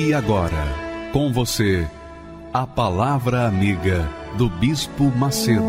E 0.00 0.14
agora, 0.14 0.64
com 1.12 1.32
você, 1.32 1.84
a 2.52 2.64
Palavra 2.64 3.48
Amiga 3.48 4.08
do 4.36 4.48
Bispo 4.48 5.10
Macedo. 5.10 5.64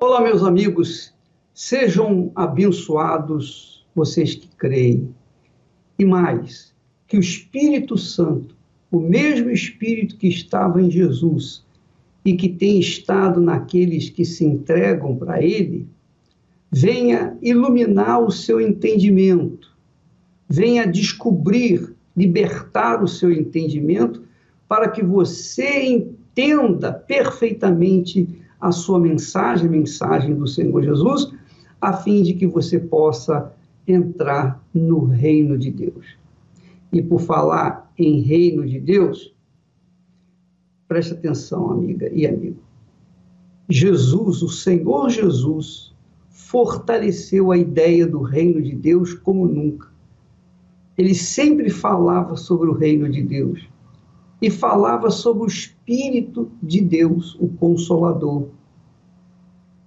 Olá, 0.00 0.22
meus 0.22 0.42
amigos, 0.42 1.12
sejam 1.52 2.32
abençoados 2.34 3.86
vocês 3.94 4.34
que 4.34 4.48
creem. 4.56 5.14
E 5.98 6.06
mais, 6.06 6.74
que 7.06 7.18
o 7.18 7.20
Espírito 7.20 7.98
Santo, 7.98 8.56
o 8.90 8.98
mesmo 8.98 9.50
Espírito 9.50 10.16
que 10.16 10.28
estava 10.28 10.80
em 10.80 10.90
Jesus, 10.90 11.66
e 12.24 12.34
que 12.34 12.48
tem 12.48 12.78
estado 12.78 13.40
naqueles 13.40 14.10
que 14.10 14.24
se 14.24 14.44
entregam 14.44 15.16
para 15.16 15.42
Ele, 15.42 15.88
venha 16.70 17.36
iluminar 17.42 18.22
o 18.22 18.30
seu 18.30 18.60
entendimento, 18.60 19.70
venha 20.48 20.86
descobrir, 20.86 21.94
libertar 22.16 23.02
o 23.02 23.08
seu 23.08 23.32
entendimento, 23.32 24.22
para 24.68 24.88
que 24.88 25.02
você 25.02 25.82
entenda 25.86 26.92
perfeitamente 26.92 28.28
a 28.60 28.70
sua 28.70 29.00
mensagem, 29.00 29.66
a 29.66 29.70
mensagem 29.70 30.34
do 30.34 30.46
Senhor 30.46 30.82
Jesus, 30.82 31.32
a 31.80 31.94
fim 31.94 32.22
de 32.22 32.34
que 32.34 32.46
você 32.46 32.78
possa 32.78 33.52
entrar 33.86 34.62
no 34.72 35.04
reino 35.04 35.56
de 35.56 35.70
Deus. 35.70 36.18
E 36.92 37.02
por 37.02 37.20
falar 37.20 37.90
em 37.98 38.20
reino 38.20 38.66
de 38.66 38.78
Deus, 38.78 39.34
Preste 40.90 41.12
atenção, 41.12 41.70
amiga 41.70 42.10
e 42.12 42.26
amigo. 42.26 42.58
Jesus, 43.68 44.42
o 44.42 44.48
Senhor 44.48 45.08
Jesus, 45.08 45.94
fortaleceu 46.30 47.52
a 47.52 47.56
ideia 47.56 48.08
do 48.08 48.22
reino 48.22 48.60
de 48.60 48.74
Deus 48.74 49.14
como 49.14 49.46
nunca. 49.46 49.86
Ele 50.98 51.14
sempre 51.14 51.70
falava 51.70 52.34
sobre 52.34 52.68
o 52.68 52.72
reino 52.72 53.08
de 53.08 53.22
Deus 53.22 53.68
e 54.42 54.50
falava 54.50 55.12
sobre 55.12 55.44
o 55.44 55.46
Espírito 55.46 56.50
de 56.60 56.80
Deus, 56.80 57.36
o 57.38 57.46
Consolador. 57.46 58.48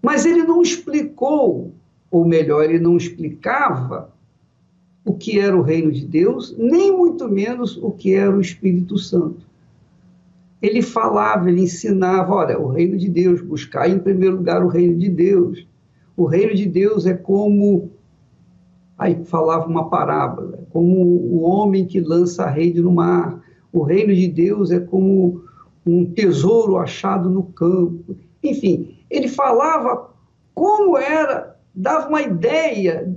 Mas 0.02 0.26
ele 0.26 0.44
não 0.44 0.62
explicou, 0.62 1.74
ou 2.10 2.26
melhor, 2.26 2.64
ele 2.64 2.80
não 2.80 2.96
explicava 2.96 4.10
o 5.04 5.14
que 5.14 5.38
era 5.38 5.58
o 5.58 5.64
reino 5.64 5.92
de 5.92 6.06
Deus, 6.06 6.56
nem 6.58 6.96
muito 6.96 7.28
menos 7.28 7.76
o 7.76 7.92
que 7.92 8.14
era 8.14 8.34
o 8.34 8.40
Espírito 8.40 8.98
Santo 8.98 9.52
ele 10.64 10.82
falava, 10.82 11.50
ele 11.50 11.64
ensinava, 11.64 12.34
olha, 12.34 12.58
o 12.58 12.70
reino 12.70 12.98
de 12.98 13.10
Deus, 13.10 13.42
buscar 13.42 13.90
em 13.90 14.00
primeiro 14.00 14.38
lugar 14.38 14.64
o 14.64 14.70
reino 14.70 14.98
de 14.98 15.10
Deus. 15.10 15.68
O 16.16 16.24
reino 16.24 16.56
de 16.56 16.66
Deus 16.66 17.06
é 17.06 17.14
como 17.14 17.92
aí 18.98 19.26
falava 19.26 19.68
uma 19.68 19.90
parábola, 19.90 20.66
como 20.70 20.96
o 20.96 21.42
homem 21.42 21.86
que 21.86 22.00
lança 22.00 22.46
a 22.46 22.50
rede 22.50 22.82
no 22.82 22.94
mar. 22.94 23.44
O 23.74 23.84
reino 23.84 24.16
de 24.16 24.26
Deus 24.30 24.72
é 24.72 24.80
como 24.80 25.44
um 25.86 26.06
tesouro 26.06 26.78
achado 26.78 27.30
no 27.30 27.44
campo. 27.44 28.16
Enfim, 28.42 29.00
ele 29.10 29.28
falava 29.28 30.12
como 30.56 30.98
era, 30.98 31.58
dava 31.76 32.08
uma 32.08 32.22
ideia 32.22 33.14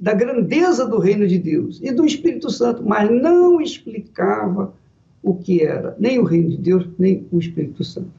da 0.00 0.14
grandeza 0.14 0.84
do 0.84 0.98
reino 0.98 1.28
de 1.28 1.38
Deus 1.38 1.78
e 1.80 1.92
do 1.92 2.04
Espírito 2.04 2.50
Santo, 2.50 2.82
mas 2.84 3.08
não 3.08 3.60
explicava 3.60 4.74
o 5.22 5.34
que 5.34 5.62
era 5.62 5.94
nem 5.98 6.18
o 6.18 6.24
reino 6.24 6.48
de 6.50 6.56
Deus, 6.56 6.88
nem 6.98 7.26
o 7.30 7.38
Espírito 7.38 7.84
Santo. 7.84 8.10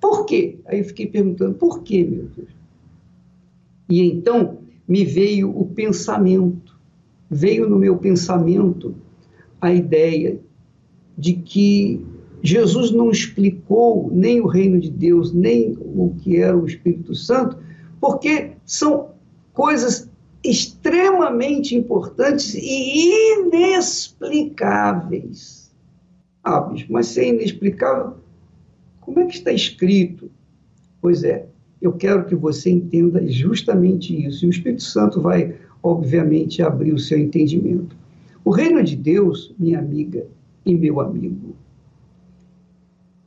Por 0.00 0.24
quê? 0.26 0.56
Aí 0.66 0.80
eu 0.80 0.84
fiquei 0.84 1.06
perguntando, 1.06 1.54
por 1.54 1.82
quê, 1.82 2.02
meu 2.02 2.26
Deus? 2.36 2.50
E 3.88 4.02
então 4.02 4.58
me 4.88 5.04
veio 5.04 5.56
o 5.56 5.66
pensamento, 5.66 6.76
veio 7.30 7.68
no 7.68 7.78
meu 7.78 7.96
pensamento 7.96 8.96
a 9.60 9.72
ideia 9.72 10.40
de 11.16 11.34
que 11.34 12.04
Jesus 12.42 12.90
não 12.90 13.12
explicou 13.12 14.10
nem 14.12 14.40
o 14.40 14.48
reino 14.48 14.80
de 14.80 14.90
Deus, 14.90 15.32
nem 15.32 15.78
o 15.78 16.12
que 16.18 16.38
era 16.38 16.56
o 16.56 16.66
Espírito 16.66 17.14
Santo, 17.14 17.56
porque 18.00 18.54
são 18.66 19.10
coisas 19.52 20.10
extremamente 20.42 21.76
importantes 21.76 22.54
e 22.54 23.38
inexplicáveis 23.38 25.61
ah, 26.44 26.60
bispo, 26.60 26.92
mas 26.92 27.06
se 27.06 27.20
é 27.20 27.28
inexplicável, 27.28 28.14
como 29.00 29.20
é 29.20 29.26
que 29.26 29.34
está 29.34 29.52
escrito? 29.52 30.30
Pois 31.00 31.24
é, 31.24 31.46
eu 31.80 31.92
quero 31.92 32.24
que 32.24 32.34
você 32.34 32.70
entenda 32.70 33.26
justamente 33.28 34.26
isso. 34.26 34.44
E 34.44 34.48
o 34.48 34.50
Espírito 34.50 34.82
Santo 34.82 35.20
vai, 35.20 35.56
obviamente, 35.82 36.62
abrir 36.62 36.92
o 36.92 36.98
seu 36.98 37.18
entendimento. 37.18 37.96
O 38.44 38.50
reino 38.50 38.82
de 38.82 38.96
Deus, 38.96 39.54
minha 39.58 39.78
amiga 39.78 40.26
e 40.64 40.74
meu 40.74 41.00
amigo, 41.00 41.56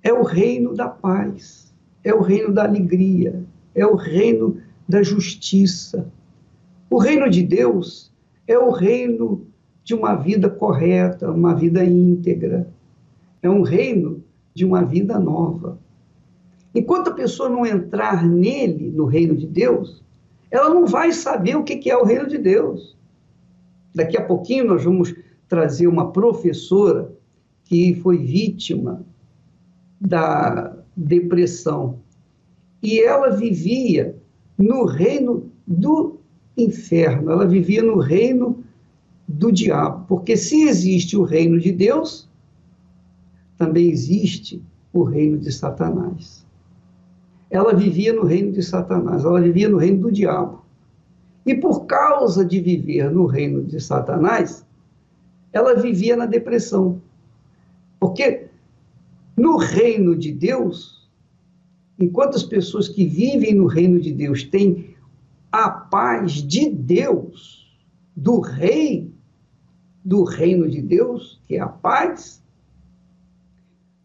é 0.03 0.13
o 0.13 0.23
reino 0.23 0.73
da 0.73 0.87
paz, 0.87 1.73
é 2.03 2.13
o 2.13 2.21
reino 2.21 2.53
da 2.53 2.63
alegria, 2.63 3.43
é 3.73 3.85
o 3.85 3.95
reino 3.95 4.57
da 4.87 5.01
justiça. 5.01 6.07
O 6.89 6.97
reino 6.97 7.29
de 7.29 7.43
Deus 7.43 8.11
é 8.47 8.57
o 8.57 8.71
reino 8.71 9.47
de 9.83 9.93
uma 9.93 10.15
vida 10.15 10.49
correta, 10.49 11.31
uma 11.31 11.53
vida 11.53 11.83
íntegra, 11.83 12.67
é 13.47 13.49
um 13.49 13.61
reino 13.61 14.23
de 14.53 14.65
uma 14.65 14.83
vida 14.83 15.19
nova. 15.19 15.77
Enquanto 16.73 17.09
a 17.09 17.13
pessoa 17.13 17.49
não 17.49 17.65
entrar 17.65 18.25
nele, 18.25 18.91
no 18.91 19.05
reino 19.05 19.35
de 19.35 19.47
Deus, 19.47 20.03
ela 20.51 20.69
não 20.69 20.85
vai 20.85 21.11
saber 21.11 21.55
o 21.55 21.63
que 21.63 21.89
é 21.89 21.97
o 21.97 22.03
reino 22.03 22.27
de 22.27 22.37
Deus. 22.37 22.95
Daqui 23.93 24.17
a 24.17 24.25
pouquinho 24.25 24.65
nós 24.65 24.83
vamos 24.83 25.13
trazer 25.47 25.87
uma 25.87 26.11
professora 26.11 27.13
que 27.63 27.95
foi 27.95 28.17
vítima 28.17 29.03
da 29.99 30.75
depressão. 30.95 31.99
E 32.81 32.99
ela 32.99 33.29
vivia 33.29 34.15
no 34.57 34.85
reino 34.85 35.49
do 35.65 36.19
inferno, 36.57 37.31
ela 37.31 37.47
vivia 37.47 37.81
no 37.81 37.97
reino 37.97 38.63
do 39.27 39.51
diabo. 39.51 40.05
Porque 40.07 40.37
se 40.37 40.63
existe 40.63 41.17
o 41.17 41.23
reino 41.23 41.59
de 41.59 41.71
Deus, 41.71 42.24
também 43.57 43.89
existe 43.89 44.61
o 44.91 45.03
reino 45.03 45.37
de 45.37 45.51
Satanás. 45.51 46.45
Ela 47.49 47.73
vivia 47.73 48.13
no 48.13 48.23
reino 48.23 48.51
de 48.51 48.63
Satanás, 48.63 49.23
ela 49.23 49.41
vivia 49.41 49.69
no 49.69 49.77
reino 49.77 50.01
do 50.01 50.11
diabo. 50.11 50.65
E 51.45 51.53
por 51.55 51.85
causa 51.85 52.43
de 52.43 52.59
viver 52.59 53.11
no 53.11 53.25
reino 53.25 53.63
de 53.63 53.79
Satanás, 53.79 54.65
ela 55.53 55.75
vivia 55.75 56.15
na 56.15 56.25
depressão. 56.25 57.01
Porque 57.99 58.47
no 59.37 59.57
reino 59.57 60.15
de 60.15 60.31
Deus, 60.31 61.09
enquanto 61.99 62.35
as 62.35 62.43
pessoas 62.43 62.87
que 62.87 63.05
vivem 63.05 63.53
no 63.53 63.67
reino 63.67 63.99
de 63.99 64.11
Deus 64.11 64.43
têm 64.43 64.95
a 65.51 65.69
paz 65.69 66.33
de 66.33 66.69
Deus, 66.69 67.65
do 68.15 68.39
rei, 68.39 69.13
do 70.03 70.23
reino 70.23 70.69
de 70.69 70.81
Deus, 70.81 71.41
que 71.47 71.55
é 71.55 71.59
a 71.59 71.67
paz, 71.67 72.43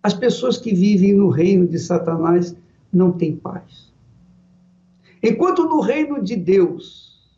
as 0.02 0.14
pessoas 0.14 0.56
que 0.56 0.74
vivem 0.74 1.14
no 1.14 1.28
reino 1.28 1.66
de 1.66 1.78
Satanás 1.78 2.56
não 2.92 3.12
têm 3.12 3.36
paz. 3.36 3.92
Enquanto 5.22 5.64
no 5.64 5.80
reino 5.80 6.22
de 6.22 6.36
Deus 6.36 7.30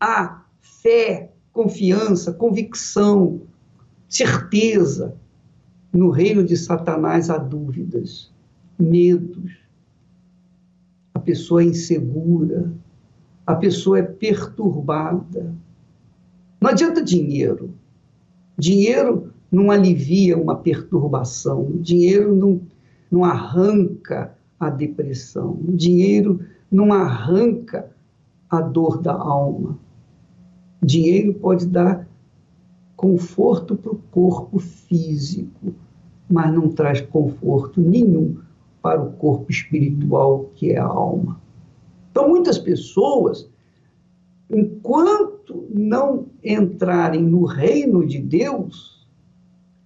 há 0.00 0.42
fé, 0.60 1.30
confiança, 1.52 2.32
convicção, 2.32 3.42
certeza, 4.08 5.14
no 5.92 6.10
reino 6.10 6.42
de 6.42 6.56
Satanás 6.56 7.28
há 7.30 7.36
dúvidas, 7.36 8.32
medos. 8.78 9.52
A 11.14 11.18
pessoa 11.20 11.62
é 11.62 11.66
insegura, 11.66 12.72
a 13.46 13.54
pessoa 13.54 13.98
é 13.98 14.02
perturbada. 14.02 15.54
Não 16.60 16.70
adianta 16.70 17.02
dinheiro. 17.02 17.74
Dinheiro 18.56 19.33
não 19.54 19.70
alivia 19.70 20.36
uma 20.36 20.56
perturbação, 20.56 21.62
o 21.62 21.78
dinheiro 21.78 22.34
não, 22.34 22.60
não 23.10 23.24
arranca 23.24 24.34
a 24.58 24.70
depressão. 24.70 25.58
O 25.66 25.72
dinheiro 25.72 26.40
não 26.70 26.92
arranca 26.92 27.90
a 28.50 28.60
dor 28.60 29.00
da 29.00 29.12
alma. 29.12 29.78
O 30.82 30.86
dinheiro 30.86 31.34
pode 31.34 31.66
dar 31.66 32.06
conforto 32.96 33.76
para 33.76 33.92
o 33.92 34.00
corpo 34.10 34.58
físico, 34.58 35.74
mas 36.30 36.52
não 36.52 36.68
traz 36.68 37.00
conforto 37.00 37.80
nenhum 37.80 38.38
para 38.82 39.02
o 39.02 39.12
corpo 39.12 39.50
espiritual, 39.50 40.50
que 40.54 40.72
é 40.72 40.78
a 40.78 40.84
alma. 40.84 41.40
Então, 42.10 42.28
muitas 42.28 42.58
pessoas, 42.58 43.50
enquanto 44.50 45.66
não 45.72 46.26
entrarem 46.42 47.22
no 47.22 47.44
reino 47.44 48.06
de 48.06 48.18
Deus, 48.18 48.93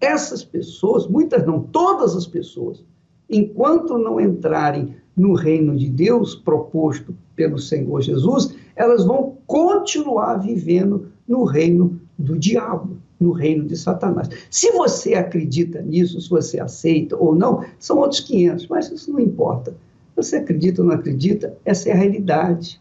essas 0.00 0.44
pessoas, 0.44 1.06
muitas 1.06 1.44
não, 1.44 1.60
todas 1.60 2.14
as 2.14 2.26
pessoas, 2.26 2.84
enquanto 3.28 3.98
não 3.98 4.20
entrarem 4.20 4.96
no 5.16 5.34
reino 5.34 5.76
de 5.76 5.88
Deus 5.88 6.34
proposto 6.34 7.14
pelo 7.34 7.58
Senhor 7.58 8.00
Jesus, 8.00 8.54
elas 8.76 9.04
vão 9.04 9.36
continuar 9.46 10.36
vivendo 10.36 11.08
no 11.26 11.44
reino 11.44 12.00
do 12.16 12.38
diabo, 12.38 12.96
no 13.20 13.32
reino 13.32 13.64
de 13.66 13.76
Satanás. 13.76 14.28
Se 14.50 14.70
você 14.72 15.14
acredita 15.14 15.82
nisso, 15.82 16.20
se 16.20 16.30
você 16.30 16.60
aceita 16.60 17.16
ou 17.16 17.34
não, 17.34 17.64
são 17.78 17.98
outros 17.98 18.20
500, 18.20 18.68
mas 18.68 18.90
isso 18.90 19.12
não 19.12 19.20
importa. 19.20 19.74
Você 20.14 20.36
acredita 20.36 20.82
ou 20.82 20.88
não 20.88 20.94
acredita, 20.94 21.56
essa 21.64 21.88
é 21.88 21.92
a 21.92 21.96
realidade. 21.96 22.80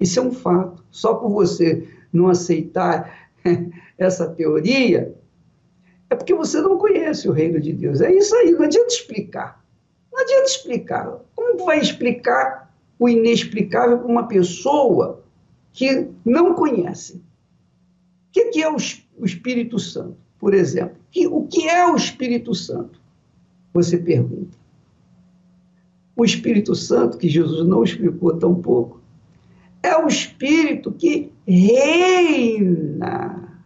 Isso 0.00 0.18
é 0.18 0.22
um 0.22 0.32
fato. 0.32 0.82
Só 0.90 1.14
por 1.14 1.30
você 1.30 1.86
não 2.12 2.28
aceitar 2.28 3.28
essa 3.98 4.26
teoria, 4.26 5.14
é 6.12 6.14
porque 6.14 6.34
você 6.34 6.60
não 6.60 6.76
conhece 6.76 7.26
o 7.26 7.32
reino 7.32 7.58
de 7.58 7.72
Deus. 7.72 8.02
É 8.02 8.14
isso 8.14 8.36
aí, 8.36 8.52
não 8.52 8.64
adianta 8.64 8.92
explicar. 8.92 9.64
Não 10.12 10.20
adianta 10.20 10.44
explicar. 10.44 11.20
Como 11.34 11.64
vai 11.64 11.80
explicar 11.80 12.70
o 12.98 13.08
inexplicável 13.08 13.96
para 13.96 14.06
uma 14.06 14.28
pessoa 14.28 15.24
que 15.72 16.08
não 16.22 16.54
conhece? 16.54 17.22
O 18.36 18.50
que 18.50 18.62
é 18.62 18.70
o 18.70 18.76
Espírito 19.24 19.78
Santo, 19.78 20.18
por 20.38 20.52
exemplo? 20.52 20.96
O 21.30 21.46
que 21.46 21.66
é 21.66 21.86
o 21.86 21.96
Espírito 21.96 22.54
Santo? 22.54 23.00
Você 23.72 23.96
pergunta. 23.96 24.58
O 26.14 26.26
Espírito 26.26 26.74
Santo, 26.74 27.16
que 27.16 27.28
Jesus 27.28 27.66
não 27.66 27.84
explicou 27.84 28.36
tão 28.36 28.54
pouco, 28.54 29.00
é 29.82 29.96
o 29.96 30.06
Espírito 30.06 30.92
que 30.92 31.32
reina 31.46 33.64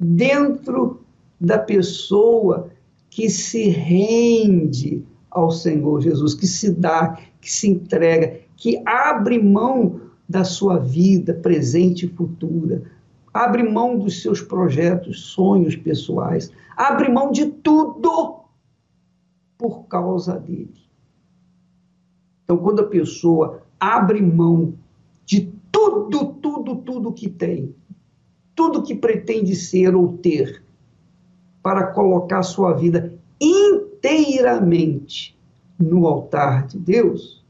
dentro 0.00 1.03
da 1.44 1.58
pessoa 1.58 2.70
que 3.10 3.28
se 3.28 3.68
rende 3.68 5.04
ao 5.30 5.50
Senhor 5.50 6.00
Jesus, 6.00 6.34
que 6.34 6.46
se 6.46 6.70
dá, 6.72 7.18
que 7.40 7.50
se 7.50 7.68
entrega, 7.68 8.40
que 8.56 8.82
abre 8.86 9.40
mão 9.40 10.00
da 10.28 10.42
sua 10.42 10.78
vida 10.78 11.34
presente 11.34 12.06
e 12.06 12.08
futura, 12.08 12.82
abre 13.32 13.62
mão 13.62 13.98
dos 13.98 14.22
seus 14.22 14.40
projetos, 14.40 15.26
sonhos 15.26 15.76
pessoais, 15.76 16.50
abre 16.76 17.08
mão 17.08 17.30
de 17.30 17.46
tudo 17.46 18.40
por 19.58 19.84
causa 19.84 20.38
dele. 20.38 20.74
Então, 22.44 22.56
quando 22.58 22.80
a 22.80 22.86
pessoa 22.86 23.62
abre 23.78 24.20
mão 24.20 24.74
de 25.24 25.52
tudo, 25.70 26.34
tudo, 26.34 26.76
tudo 26.76 27.12
que 27.12 27.28
tem, 27.28 27.74
tudo 28.54 28.82
que 28.82 28.94
pretende 28.94 29.54
ser 29.54 29.94
ou 29.94 30.16
ter, 30.18 30.63
para 31.64 31.86
colocar 31.86 32.42
sua 32.42 32.74
vida 32.74 33.14
inteiramente 33.40 35.34
no 35.78 36.06
altar 36.06 36.66
de 36.66 36.78
Deus, 36.78 37.42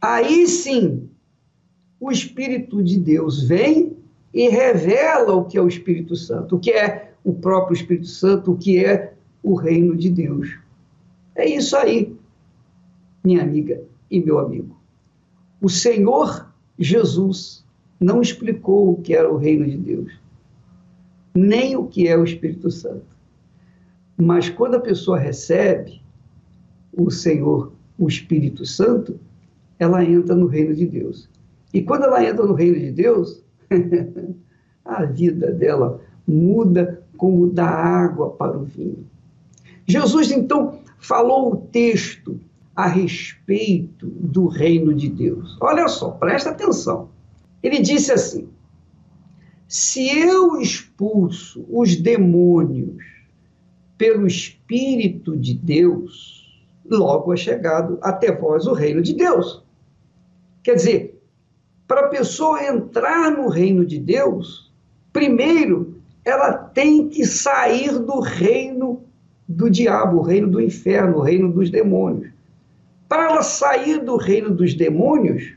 aí 0.00 0.46
sim 0.46 1.10
o 1.98 2.12
Espírito 2.12 2.80
de 2.80 2.96
Deus 2.96 3.42
vem 3.42 3.96
e 4.32 4.48
revela 4.48 5.34
o 5.34 5.46
que 5.46 5.58
é 5.58 5.60
o 5.60 5.66
Espírito 5.66 6.14
Santo, 6.14 6.54
o 6.54 6.60
que 6.60 6.70
é 6.70 7.12
o 7.24 7.32
próprio 7.32 7.74
Espírito 7.74 8.06
Santo, 8.06 8.52
o 8.52 8.56
que 8.56 8.84
é 8.84 9.14
o 9.42 9.56
reino 9.56 9.96
de 9.96 10.10
Deus. 10.10 10.56
É 11.34 11.44
isso 11.44 11.76
aí, 11.76 12.16
minha 13.24 13.42
amiga 13.42 13.82
e 14.08 14.20
meu 14.20 14.38
amigo. 14.38 14.76
O 15.60 15.68
Senhor 15.68 16.48
Jesus 16.78 17.64
não 17.98 18.22
explicou 18.22 18.92
o 18.92 19.02
que 19.02 19.12
era 19.12 19.28
o 19.28 19.36
reino 19.36 19.66
de 19.66 19.76
Deus, 19.76 20.12
nem 21.34 21.74
o 21.74 21.88
que 21.88 22.06
é 22.06 22.16
o 22.16 22.22
Espírito 22.22 22.70
Santo. 22.70 23.13
Mas 24.16 24.48
quando 24.48 24.76
a 24.76 24.80
pessoa 24.80 25.18
recebe 25.18 26.00
o 26.92 27.10
Senhor, 27.10 27.72
o 27.98 28.08
Espírito 28.08 28.64
Santo, 28.64 29.18
ela 29.78 30.04
entra 30.04 30.34
no 30.34 30.46
reino 30.46 30.74
de 30.74 30.86
Deus. 30.86 31.28
E 31.72 31.82
quando 31.82 32.04
ela 32.04 32.24
entra 32.24 32.46
no 32.46 32.54
reino 32.54 32.78
de 32.78 32.92
Deus, 32.92 33.42
a 34.84 35.04
vida 35.04 35.50
dela 35.50 36.00
muda 36.26 37.02
como 37.16 37.48
da 37.48 37.68
água 37.68 38.30
para 38.30 38.56
o 38.56 38.64
vinho. 38.64 39.06
Jesus 39.86 40.30
então 40.30 40.78
falou 40.98 41.52
o 41.52 41.56
texto 41.56 42.40
a 42.74 42.86
respeito 42.86 44.06
do 44.06 44.46
reino 44.46 44.94
de 44.94 45.08
Deus. 45.08 45.56
Olha 45.60 45.86
só, 45.88 46.10
presta 46.10 46.50
atenção. 46.50 47.08
Ele 47.62 47.80
disse 47.80 48.12
assim: 48.12 48.48
Se 49.68 50.08
eu 50.08 50.60
expulso 50.60 51.64
os 51.68 51.96
demônios 51.96 53.13
pelo 54.04 54.26
Espírito 54.26 55.34
de 55.34 55.54
Deus, 55.54 56.62
logo 56.84 57.32
é 57.32 57.38
chegado 57.38 57.98
até 58.02 58.30
vós 58.30 58.66
o 58.66 58.74
reino 58.74 59.00
de 59.00 59.14
Deus. 59.14 59.64
Quer 60.62 60.74
dizer, 60.74 61.22
para 61.88 62.02
a 62.02 62.08
pessoa 62.10 62.62
entrar 62.62 63.30
no 63.30 63.48
reino 63.48 63.82
de 63.82 63.98
Deus, 63.98 64.70
primeiro 65.10 66.02
ela 66.22 66.52
tem 66.52 67.08
que 67.08 67.24
sair 67.24 67.98
do 67.98 68.20
reino 68.20 69.02
do 69.48 69.70
diabo, 69.70 70.18
o 70.18 70.22
reino 70.22 70.50
do 70.50 70.60
inferno, 70.60 71.16
o 71.16 71.22
reino 71.22 71.50
dos 71.50 71.70
demônios. 71.70 72.30
Para 73.08 73.30
ela 73.30 73.42
sair 73.42 74.04
do 74.04 74.18
reino 74.18 74.50
dos 74.50 74.74
demônios, 74.74 75.54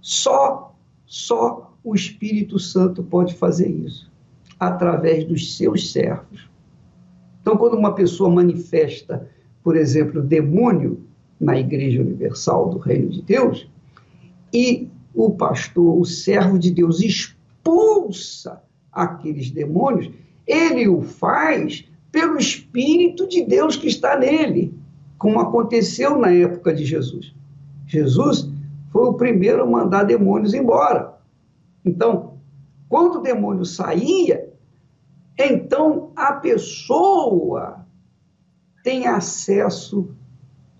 só 0.00 0.72
só 1.04 1.74
o 1.82 1.96
Espírito 1.96 2.60
Santo 2.60 3.02
pode 3.02 3.34
fazer 3.34 3.68
isso, 3.68 4.08
através 4.56 5.24
dos 5.24 5.56
seus 5.56 5.90
servos. 5.90 6.49
Então, 7.40 7.56
quando 7.56 7.76
uma 7.76 7.94
pessoa 7.94 8.30
manifesta, 8.30 9.28
por 9.62 9.76
exemplo, 9.76 10.22
demônio 10.22 11.02
na 11.40 11.58
Igreja 11.58 12.02
Universal 12.02 12.70
do 12.70 12.78
Reino 12.78 13.08
de 13.08 13.22
Deus, 13.22 13.68
e 14.52 14.88
o 15.14 15.30
pastor, 15.30 15.98
o 15.98 16.04
servo 16.04 16.58
de 16.58 16.70
Deus, 16.70 17.00
expulsa 17.00 18.62
aqueles 18.92 19.50
demônios, 19.50 20.10
ele 20.46 20.88
o 20.88 21.02
faz 21.02 21.84
pelo 22.10 22.36
Espírito 22.36 23.28
de 23.28 23.44
Deus 23.44 23.76
que 23.76 23.86
está 23.86 24.18
nele, 24.18 24.74
como 25.16 25.40
aconteceu 25.40 26.18
na 26.18 26.30
época 26.30 26.74
de 26.74 26.84
Jesus. 26.84 27.34
Jesus 27.86 28.50
foi 28.90 29.06
o 29.06 29.14
primeiro 29.14 29.62
a 29.62 29.66
mandar 29.66 30.04
demônios 30.04 30.54
embora. 30.54 31.14
Então, 31.84 32.34
quando 32.88 33.16
o 33.16 33.22
demônio 33.22 33.64
saía, 33.64 34.49
então 35.46 36.10
a 36.16 36.32
pessoa 36.32 37.86
tem 38.82 39.06
acesso 39.06 40.14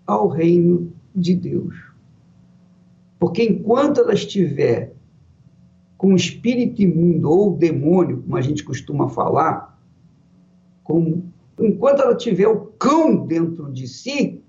ao 0.06 0.28
reino 0.28 0.92
de 1.14 1.34
Deus. 1.34 1.74
Porque 3.18 3.44
enquanto 3.44 4.00
ela 4.00 4.14
estiver 4.14 4.94
com 5.96 6.14
o 6.14 6.16
espírito 6.16 6.82
imundo 6.82 7.30
ou 7.30 7.56
demônio, 7.56 8.22
como 8.22 8.36
a 8.36 8.40
gente 8.40 8.64
costuma 8.64 9.08
falar, 9.08 9.78
com, 10.82 11.22
enquanto 11.58 12.00
ela 12.00 12.16
tiver 12.16 12.48
o 12.48 12.66
cão 12.78 13.26
dentro 13.26 13.70
de 13.70 13.86
si, 13.86 14.42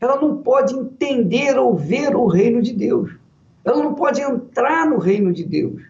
ela 0.00 0.20
não 0.20 0.42
pode 0.42 0.74
entender 0.74 1.56
ou 1.56 1.76
ver 1.76 2.14
o 2.16 2.26
reino 2.26 2.60
de 2.60 2.72
Deus. 2.72 3.16
Ela 3.64 3.82
não 3.82 3.94
pode 3.94 4.20
entrar 4.20 4.88
no 4.88 4.98
reino 4.98 5.32
de 5.32 5.44
Deus. 5.44 5.82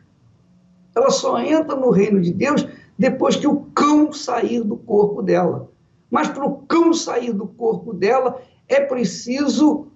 Ela 0.95 1.11
só 1.11 1.39
entra 1.41 1.75
no 1.75 1.91
reino 1.91 2.21
de 2.21 2.33
Deus 2.33 2.67
depois 2.99 3.37
que 3.37 3.47
o 3.47 3.61
cão 3.75 4.13
sair 4.13 4.63
do 4.63 4.77
corpo 4.77 5.23
dela. 5.23 5.71
Mas 6.11 6.29
para 6.29 6.45
o 6.45 6.59
cão 6.59 6.93
sair 6.95 7.33
do 7.33 7.47
corpo 7.47 7.93
dela, 7.93 8.41
é 8.69 8.81
preciso 8.81 9.89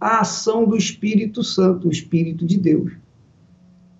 a 0.00 0.20
ação 0.20 0.64
do 0.64 0.76
Espírito 0.76 1.42
Santo, 1.42 1.88
o 1.88 1.90
Espírito 1.92 2.46
de 2.46 2.58
Deus. 2.58 2.92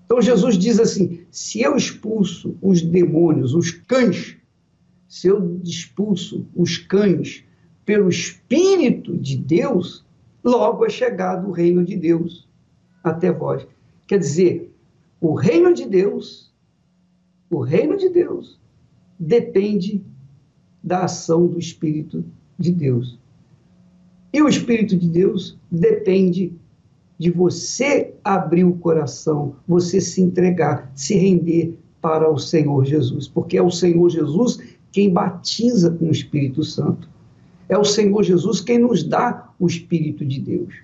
Então 0.04 0.22
Jesus 0.22 0.56
diz 0.56 0.78
assim: 0.78 1.20
se 1.30 1.60
eu 1.60 1.76
expulso 1.76 2.56
os 2.62 2.80
demônios, 2.82 3.54
os 3.54 3.70
cães, 3.70 4.36
se 5.08 5.26
eu 5.28 5.60
expulso 5.64 6.46
os 6.54 6.78
cães 6.78 7.44
pelo 7.84 8.08
Espírito 8.08 9.16
de 9.16 9.36
Deus, 9.36 10.04
logo 10.42 10.84
é 10.84 10.88
chegado 10.88 11.48
o 11.48 11.52
reino 11.52 11.84
de 11.84 11.96
Deus 11.96 12.48
até 13.02 13.30
vós. 13.32 13.66
Quer 14.06 14.18
dizer, 14.18 14.72
o 15.20 15.34
reino 15.34 15.74
de 15.74 15.86
Deus 15.86 16.45
o 17.50 17.60
reino 17.60 17.96
de 17.96 18.08
Deus 18.08 18.58
depende 19.18 20.02
da 20.82 21.04
ação 21.04 21.46
do 21.46 21.58
Espírito 21.58 22.24
de 22.58 22.72
Deus. 22.72 23.18
E 24.32 24.42
o 24.42 24.48
Espírito 24.48 24.96
de 24.96 25.08
Deus 25.08 25.58
depende 25.70 26.52
de 27.18 27.30
você 27.30 28.14
abrir 28.22 28.64
o 28.64 28.76
coração, 28.76 29.56
você 29.66 30.00
se 30.00 30.20
entregar, 30.20 30.90
se 30.94 31.14
render 31.14 31.78
para 32.00 32.30
o 32.30 32.38
Senhor 32.38 32.84
Jesus, 32.84 33.26
porque 33.26 33.56
é 33.56 33.62
o 33.62 33.70
Senhor 33.70 34.10
Jesus 34.10 34.58
quem 34.92 35.12
batiza 35.12 35.90
com 35.90 36.06
o 36.06 36.12
Espírito 36.12 36.62
Santo. 36.62 37.08
É 37.68 37.76
o 37.76 37.84
Senhor 37.84 38.22
Jesus 38.22 38.60
quem 38.60 38.78
nos 38.78 39.02
dá 39.02 39.50
o 39.58 39.66
Espírito 39.66 40.24
de 40.24 40.40
Deus. 40.40 40.74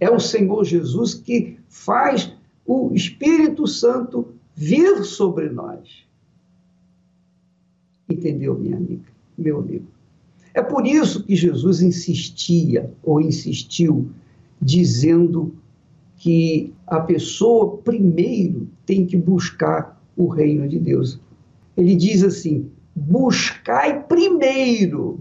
É 0.00 0.10
o 0.10 0.18
Senhor 0.18 0.64
Jesus 0.64 1.14
que 1.14 1.58
faz 1.68 2.32
o 2.66 2.90
Espírito 2.92 3.66
Santo 3.66 4.28
vir 4.54 5.04
sobre 5.04 5.48
nós. 5.48 6.03
Entendeu, 8.08 8.58
minha 8.58 8.76
amiga, 8.76 9.04
meu 9.36 9.60
amigo? 9.60 9.86
É 10.52 10.62
por 10.62 10.86
isso 10.86 11.24
que 11.24 11.34
Jesus 11.34 11.82
insistia 11.82 12.92
ou 13.02 13.20
insistiu, 13.20 14.10
dizendo 14.60 15.54
que 16.16 16.72
a 16.86 17.00
pessoa 17.00 17.78
primeiro 17.78 18.68
tem 18.86 19.04
que 19.04 19.16
buscar 19.16 20.00
o 20.16 20.28
reino 20.28 20.68
de 20.68 20.78
Deus. 20.78 21.20
Ele 21.76 21.94
diz 21.96 22.22
assim: 22.22 22.70
buscai 22.94 24.04
primeiro. 24.04 25.20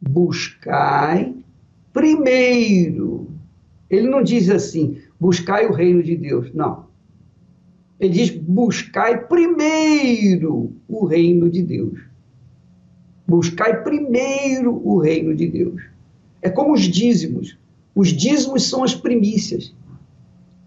Buscai 0.00 1.34
primeiro. 1.92 3.28
Ele 3.88 4.08
não 4.08 4.22
diz 4.22 4.50
assim, 4.50 4.98
buscai 5.18 5.66
o 5.66 5.72
reino 5.72 6.02
de 6.02 6.16
Deus. 6.16 6.52
Não. 6.52 6.85
Ele 7.98 8.12
diz, 8.12 8.30
buscai 8.30 9.26
primeiro 9.26 10.72
o 10.86 11.06
reino 11.06 11.50
de 11.50 11.62
Deus. 11.62 11.98
Buscai 13.26 13.82
primeiro 13.82 14.74
o 14.86 14.98
reino 14.98 15.34
de 15.34 15.48
Deus. 15.48 15.82
É 16.42 16.50
como 16.50 16.74
os 16.74 16.82
dízimos. 16.82 17.58
Os 17.94 18.08
dízimos 18.08 18.68
são 18.68 18.84
as 18.84 18.94
primícias. 18.94 19.74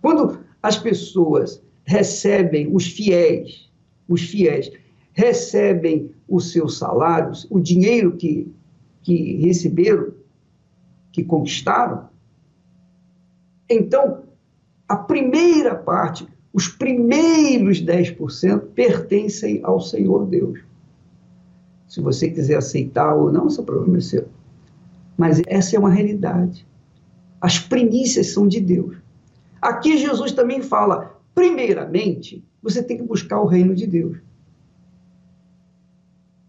Quando 0.02 0.40
as 0.62 0.78
pessoas 0.78 1.62
recebem, 1.86 2.74
os 2.74 2.88
fiéis, 2.88 3.70
os 4.08 4.22
fiéis, 4.22 4.72
recebem 5.14 6.12
os 6.28 6.52
seus 6.52 6.78
salários, 6.78 7.48
o 7.50 7.60
dinheiro 7.60 8.16
que, 8.16 8.52
que 9.02 9.38
receberam, 9.38 10.14
que 11.12 11.24
conquistaram, 11.24 12.10
então 13.70 14.24
a 14.88 14.96
primeira 14.96 15.76
parte, 15.76 16.28
os 16.52 16.68
primeiros 16.68 17.82
10% 17.82 18.60
pertencem 18.74 19.60
ao 19.64 19.80
Senhor 19.80 20.26
Deus. 20.26 20.60
Se 21.88 22.02
você 22.02 22.30
quiser 22.30 22.58
aceitar 22.58 23.16
ou 23.16 23.32
não, 23.32 23.50
problema 23.64 23.98
é 23.98 24.02
seu. 24.02 24.28
Mas 25.18 25.42
essa 25.48 25.76
é 25.76 25.80
uma 25.80 25.90
realidade. 25.90 26.66
As 27.42 27.60
primícias 27.60 28.28
são 28.28 28.48
de 28.48 28.60
Deus. 28.60 28.98
Aqui 29.62 29.98
Jesus 29.98 30.32
também 30.32 30.62
fala, 30.62 31.20
primeiramente, 31.36 32.44
você 32.62 32.82
tem 32.82 32.98
que 32.98 33.04
buscar 33.04 33.42
o 33.42 33.46
reino 33.46 33.76
de 33.76 33.86
Deus. 33.86 34.18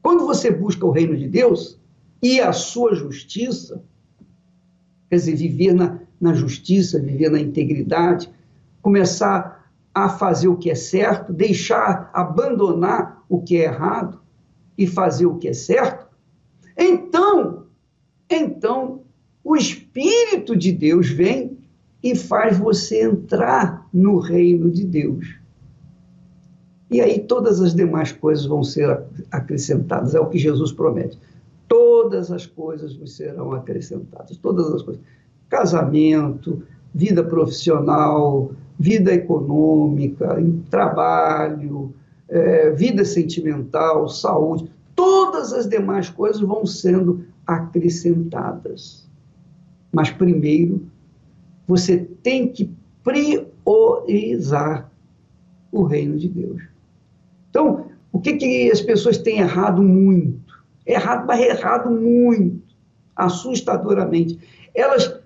Quando 0.02 0.26
você 0.26 0.50
busca 0.50 0.86
o 0.86 0.90
reino 0.90 1.16
de 1.16 1.28
Deus 1.28 1.78
e 2.22 2.40
a 2.40 2.52
sua 2.52 2.94
justiça, 2.94 3.82
quer 5.08 5.16
dizer, 5.16 5.36
viver 5.36 5.74
na, 5.74 6.00
na 6.20 6.32
justiça, 6.32 7.00
viver 7.00 7.30
na 7.30 7.40
integridade, 7.40 8.30
começar 8.80 9.59
a 9.94 10.08
fazer 10.08 10.48
o 10.48 10.56
que 10.56 10.70
é 10.70 10.74
certo, 10.74 11.32
deixar, 11.32 12.10
abandonar 12.12 13.24
o 13.28 13.42
que 13.42 13.56
é 13.56 13.64
errado, 13.64 14.20
e 14.80 14.86
fazer 14.86 15.26
o 15.26 15.36
que 15.36 15.48
é 15.48 15.52
certo, 15.52 16.06
então, 16.74 17.66
então 18.30 19.02
o 19.44 19.54
Espírito 19.54 20.56
de 20.56 20.72
Deus 20.72 21.10
vem 21.10 21.58
e 22.02 22.14
faz 22.14 22.56
você 22.56 23.02
entrar 23.02 23.86
no 23.92 24.18
reino 24.18 24.70
de 24.70 24.86
Deus. 24.86 25.36
E 26.90 27.00
aí 27.00 27.20
todas 27.20 27.60
as 27.60 27.74
demais 27.74 28.10
coisas 28.10 28.46
vão 28.46 28.64
ser 28.64 29.02
acrescentadas, 29.30 30.14
é 30.14 30.20
o 30.20 30.30
que 30.30 30.38
Jesus 30.38 30.72
promete. 30.72 31.18
Todas 31.68 32.32
as 32.32 32.46
coisas 32.46 32.96
vos 32.96 33.14
serão 33.14 33.52
acrescentadas, 33.52 34.38
todas 34.38 34.72
as 34.72 34.82
coisas. 34.82 35.02
Casamento, 35.48 36.62
vida 36.94 37.22
profissional, 37.22 38.52
vida 38.80 39.12
econômica, 39.12 40.38
trabalho, 40.70 41.94
é, 42.26 42.70
vida 42.70 43.04
sentimental, 43.04 44.08
saúde, 44.08 44.72
todas 44.96 45.52
as 45.52 45.68
demais 45.68 46.08
coisas 46.08 46.40
vão 46.40 46.64
sendo 46.64 47.26
acrescentadas. 47.46 49.06
Mas 49.92 50.10
primeiro, 50.10 50.86
você 51.68 51.98
tem 52.22 52.48
que 52.48 52.70
priorizar 53.04 54.90
o 55.70 55.82
reino 55.82 56.16
de 56.16 56.28
Deus. 56.30 56.62
Então, 57.50 57.84
o 58.10 58.18
que, 58.18 58.32
que 58.36 58.70
as 58.70 58.80
pessoas 58.80 59.18
têm 59.18 59.40
errado 59.40 59.82
muito? 59.82 60.40
Errado, 60.86 61.26
mas 61.26 61.38
errado 61.38 61.90
muito, 61.90 62.74
assustadoramente. 63.14 64.40
Elas 64.74 65.20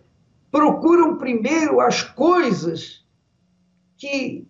procuram 0.51 1.19
primeiro 1.19 1.81
as 1.81 2.03
coisas 2.03 3.04
que 4.05 4.47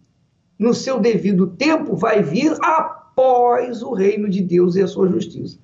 no 0.58 0.75
seu 0.75 0.99
devido 0.99 1.46
tempo, 1.46 1.94
vai 1.94 2.23
vir 2.23 2.52
após 2.61 3.82
o 3.82 3.92
reino 3.92 4.28
de 4.28 4.42
Deus 4.42 4.75
e 4.75 4.82
a 4.82 4.87
sua 4.88 5.08
justiça. 5.08 5.58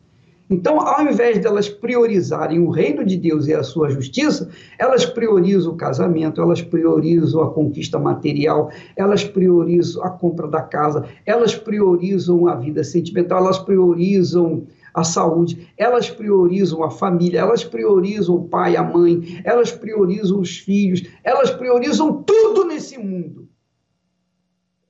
Então, 0.49 0.81
ao 0.81 1.05
invés 1.05 1.39
delas 1.39 1.69
priorizarem 1.69 2.61
o 2.61 2.71
reino 2.71 3.05
de 3.05 3.17
Deus 3.17 3.47
e 3.47 3.55
a 3.55 3.63
sua 3.63 3.89
justiça, 3.89 4.49
elas 4.79 5.05
priorizam 5.07 5.73
o 5.73 5.77
casamento, 5.77 6.41
elas 6.41 6.61
priorizam 6.63 7.43
a 7.43 7.51
conquista 7.53 7.99
material, 8.01 8.71
elas 8.97 9.25
priorizam 9.25 10.05
a 10.05 10.11
compra 10.11 10.47
da 10.47 10.63
casa, 10.63 11.05
elas 11.27 11.55
priorizam 11.55 12.47
a 12.47 12.55
vida 12.55 12.83
sentimental, 12.85 13.39
elas 13.39 13.59
priorizam 13.59 14.65
a 14.95 15.05
saúde, 15.05 15.69
elas 15.77 16.11
priorizam 16.11 16.83
a 16.83 16.91
família, 16.91 17.41
elas 17.41 17.65
priorizam 17.65 18.37
o 18.37 18.49
pai, 18.49 18.77
a 18.77 18.83
mãe, 18.83 19.41
elas 19.45 19.73
priorizam 19.73 20.41
os 20.41 20.59
filhos, 20.59 21.05
elas 21.25 21.51
priorizam 21.51 22.25
tudo 22.25 22.65
nesse 22.65 22.99
mundo 22.99 23.50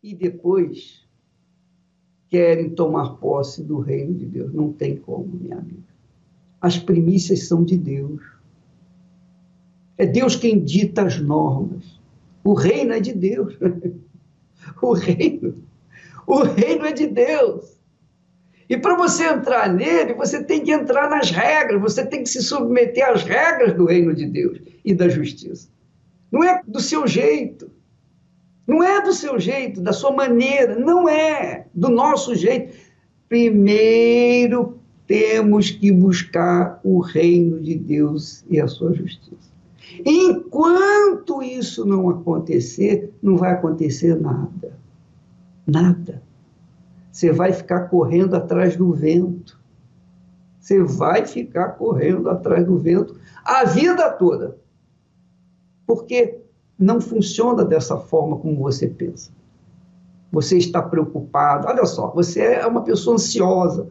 e 0.02 0.14
depois 0.14 1.06
querem 2.28 2.70
tomar 2.70 3.16
posse 3.16 3.62
do 3.62 3.80
reino 3.80 4.14
de 4.14 4.24
Deus. 4.24 4.52
Não 4.52 4.72
tem 4.72 4.96
como, 4.96 5.26
minha 5.26 5.58
amiga. 5.58 5.90
As 6.60 6.78
primícias 6.78 7.48
são 7.48 7.64
de 7.64 7.76
Deus. 7.76 8.22
É 9.98 10.06
Deus 10.06 10.36
quem 10.36 10.62
dita 10.62 11.02
as 11.02 11.20
normas. 11.20 12.00
O 12.44 12.54
reino 12.54 12.92
é 12.92 13.00
de 13.00 13.12
Deus. 13.12 13.58
o 14.80 14.92
reino. 14.92 15.62
O 16.26 16.42
reino 16.42 16.86
é 16.86 16.92
de 16.92 17.06
Deus. 17.06 17.78
E 18.68 18.76
para 18.76 18.96
você 18.96 19.24
entrar 19.24 19.68
nele, 19.72 20.14
você 20.14 20.44
tem 20.44 20.62
que 20.62 20.70
entrar 20.70 21.10
nas 21.10 21.32
regras, 21.32 21.80
você 21.80 22.06
tem 22.06 22.22
que 22.22 22.28
se 22.28 22.40
submeter 22.40 23.10
às 23.10 23.24
regras 23.24 23.74
do 23.74 23.86
reino 23.86 24.14
de 24.14 24.26
Deus 24.26 24.60
e 24.84 24.94
da 24.94 25.08
justiça. 25.08 25.68
Não 26.30 26.44
é 26.44 26.62
do 26.64 26.78
seu 26.78 27.04
jeito. 27.04 27.68
Não 28.70 28.84
é 28.84 29.02
do 29.02 29.12
seu 29.12 29.36
jeito, 29.40 29.80
da 29.80 29.92
sua 29.92 30.12
maneira, 30.12 30.78
não 30.78 31.08
é 31.08 31.66
do 31.74 31.88
nosso 31.88 32.36
jeito. 32.36 32.72
Primeiro 33.28 34.78
temos 35.08 35.72
que 35.72 35.90
buscar 35.90 36.78
o 36.84 37.00
reino 37.00 37.58
de 37.58 37.74
Deus 37.74 38.44
e 38.48 38.60
a 38.60 38.68
sua 38.68 38.94
justiça. 38.94 39.50
Enquanto 40.06 41.42
isso 41.42 41.84
não 41.84 42.08
acontecer, 42.10 43.12
não 43.20 43.36
vai 43.36 43.54
acontecer 43.54 44.14
nada. 44.14 44.78
Nada. 45.66 46.22
Você 47.10 47.32
vai 47.32 47.52
ficar 47.52 47.88
correndo 47.88 48.36
atrás 48.36 48.76
do 48.76 48.92
vento. 48.92 49.58
Você 50.60 50.80
vai 50.80 51.26
ficar 51.26 51.70
correndo 51.70 52.30
atrás 52.30 52.64
do 52.64 52.78
vento 52.78 53.18
a 53.44 53.64
vida 53.64 54.08
toda. 54.12 54.56
Porque 55.84 56.39
não 56.80 56.98
funciona 56.98 57.62
dessa 57.62 57.98
forma 57.98 58.38
como 58.38 58.56
você 58.56 58.88
pensa. 58.88 59.30
Você 60.32 60.56
está 60.56 60.80
preocupado. 60.80 61.68
Olha 61.68 61.84
só, 61.84 62.08
você 62.10 62.40
é 62.40 62.66
uma 62.66 62.82
pessoa 62.82 63.16
ansiosa. 63.16 63.90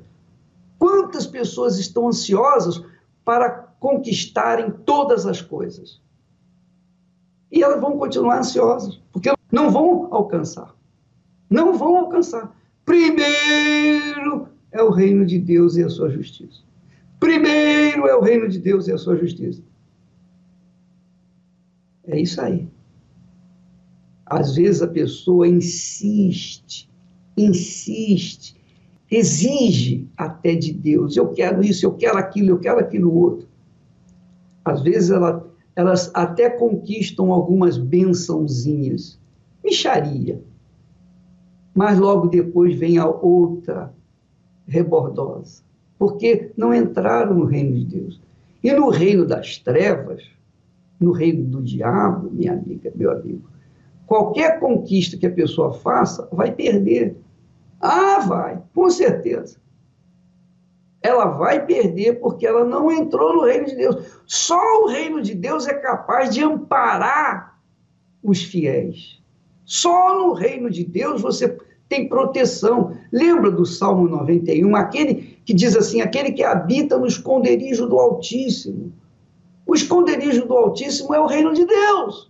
Quantas 0.80 1.28
pessoas 1.28 1.78
estão 1.78 2.08
ansiosas 2.08 2.84
para 3.24 3.50
conquistarem 3.80 4.72
todas 4.72 5.28
as 5.28 5.40
coisas? 5.40 6.02
E 7.52 7.62
elas 7.62 7.80
vão 7.80 7.98
continuar 7.98 8.40
ansiosas, 8.40 9.00
porque 9.12 9.32
não 9.52 9.70
vão 9.70 10.08
alcançar. 10.12 10.74
Não 11.48 11.78
vão 11.78 11.96
alcançar. 11.98 12.56
Primeiro 12.86 14.48
é 14.72 14.82
o 14.82 14.90
reino 14.90 15.26
de 15.26 15.38
Deus 15.38 15.76
e 15.78 15.84
a 15.84 15.90
sua 15.90 16.10
justiça. 16.10 16.62
Primeiro 17.20 18.08
é 18.08 18.16
o 18.16 18.22
reino 18.22 18.48
de 18.48 18.58
Deus 18.58 18.88
e 18.88 18.92
a 18.92 18.98
sua 18.98 19.16
justiça. 19.16 19.62
É 22.08 22.20
isso 22.20 22.42
aí. 22.42 22.68
Às 24.30 24.56
vezes 24.56 24.82
a 24.84 24.88
pessoa 24.88 25.48
insiste, 25.48 26.88
insiste, 27.36 28.56
exige 29.10 30.08
até 30.16 30.54
de 30.54 30.72
Deus. 30.72 31.18
Eu 31.18 31.30
quero 31.30 31.64
isso, 31.64 31.86
eu 31.86 31.94
quero 31.94 32.18
aquilo, 32.18 32.50
eu 32.50 32.60
quero 32.60 32.80
aquilo 32.80 33.12
outro. 33.12 33.48
Às 34.64 34.82
vezes 34.82 35.10
ela, 35.10 35.48
elas 35.76 36.12
até 36.14 36.48
conquistam 36.50 37.32
algumas 37.32 37.78
bençãozinhas, 37.78 39.20
micharia. 39.64 40.44
Mas 41.74 41.98
logo 41.98 42.28
depois 42.28 42.78
vem 42.78 43.00
a 43.00 43.08
outra 43.08 43.92
rebordosa, 44.68 45.64
porque 45.98 46.52
não 46.56 46.72
entraram 46.72 47.34
no 47.34 47.46
reino 47.46 47.76
de 47.80 47.86
Deus. 47.86 48.22
E 48.64 48.72
no 48.74 48.90
reino 48.90 49.26
das 49.26 49.58
trevas, 49.58 50.24
no 51.00 51.12
reino 51.12 51.46
do 51.46 51.64
diabo, 51.64 52.30
minha 52.30 52.54
amiga, 52.54 52.92
meu 52.94 53.12
amigo, 53.12 53.50
qualquer 54.10 54.60
conquista 54.60 55.16
que 55.16 55.28
a 55.28 55.32
pessoa 55.32 55.72
faça 55.72 56.28
vai 56.34 56.52
perder. 56.52 57.16
Ah, 57.80 58.20
vai, 58.20 58.60
com 58.74 58.90
certeza. 58.90 59.58
Ela 61.00 61.26
vai 61.26 61.64
perder 61.64 62.20
porque 62.20 62.46
ela 62.46 62.66
não 62.66 62.92
entrou 62.92 63.36
no 63.36 63.46
reino 63.46 63.68
de 63.68 63.76
Deus. 63.76 64.22
Só 64.26 64.60
o 64.82 64.88
reino 64.88 65.22
de 65.22 65.36
Deus 65.36 65.68
é 65.68 65.76
capaz 65.76 66.34
de 66.34 66.44
amparar 66.44 67.62
os 68.24 68.44
fiéis. 68.44 69.22
Só 69.64 70.18
no 70.18 70.34
reino 70.34 70.72
de 70.72 70.84
Deus 70.84 71.22
você 71.22 71.56
tem 71.88 72.10
proteção. 72.10 72.98
Lembra 73.12 73.52
do 73.52 73.66
Salmo 73.66 74.10
91, 74.10 74.76
aquele 74.76 75.38
que 75.46 75.54
diz 75.54 75.76
assim: 75.76 76.02
aquele 76.02 76.32
que 76.32 76.44
habita 76.44 76.98
no 76.98 77.06
esconderijo 77.06 77.88
do 77.88 78.00
Altíssimo. 78.00 78.92
O 79.68 79.76
esconderijo 79.76 80.48
do 80.48 80.58
Altíssimo 80.58 81.14
é 81.14 81.20
o 81.20 81.28
reino 81.28 81.54
de 81.54 81.64
Deus. 81.64 82.29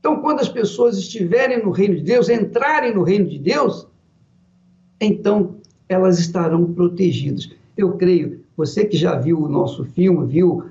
Então, 0.00 0.20
quando 0.22 0.40
as 0.40 0.48
pessoas 0.48 0.96
estiverem 0.98 1.62
no 1.62 1.70
reino 1.70 1.96
de 1.96 2.02
Deus, 2.02 2.28
entrarem 2.28 2.94
no 2.94 3.02
reino 3.02 3.26
de 3.26 3.38
Deus, 3.38 3.86
então 4.98 5.56
elas 5.88 6.18
estarão 6.18 6.72
protegidas. 6.72 7.50
Eu 7.76 7.92
creio, 7.96 8.40
você 8.56 8.84
que 8.84 8.96
já 8.96 9.16
viu 9.16 9.40
o 9.42 9.48
nosso 9.48 9.84
filme, 9.84 10.26
viu 10.26 10.64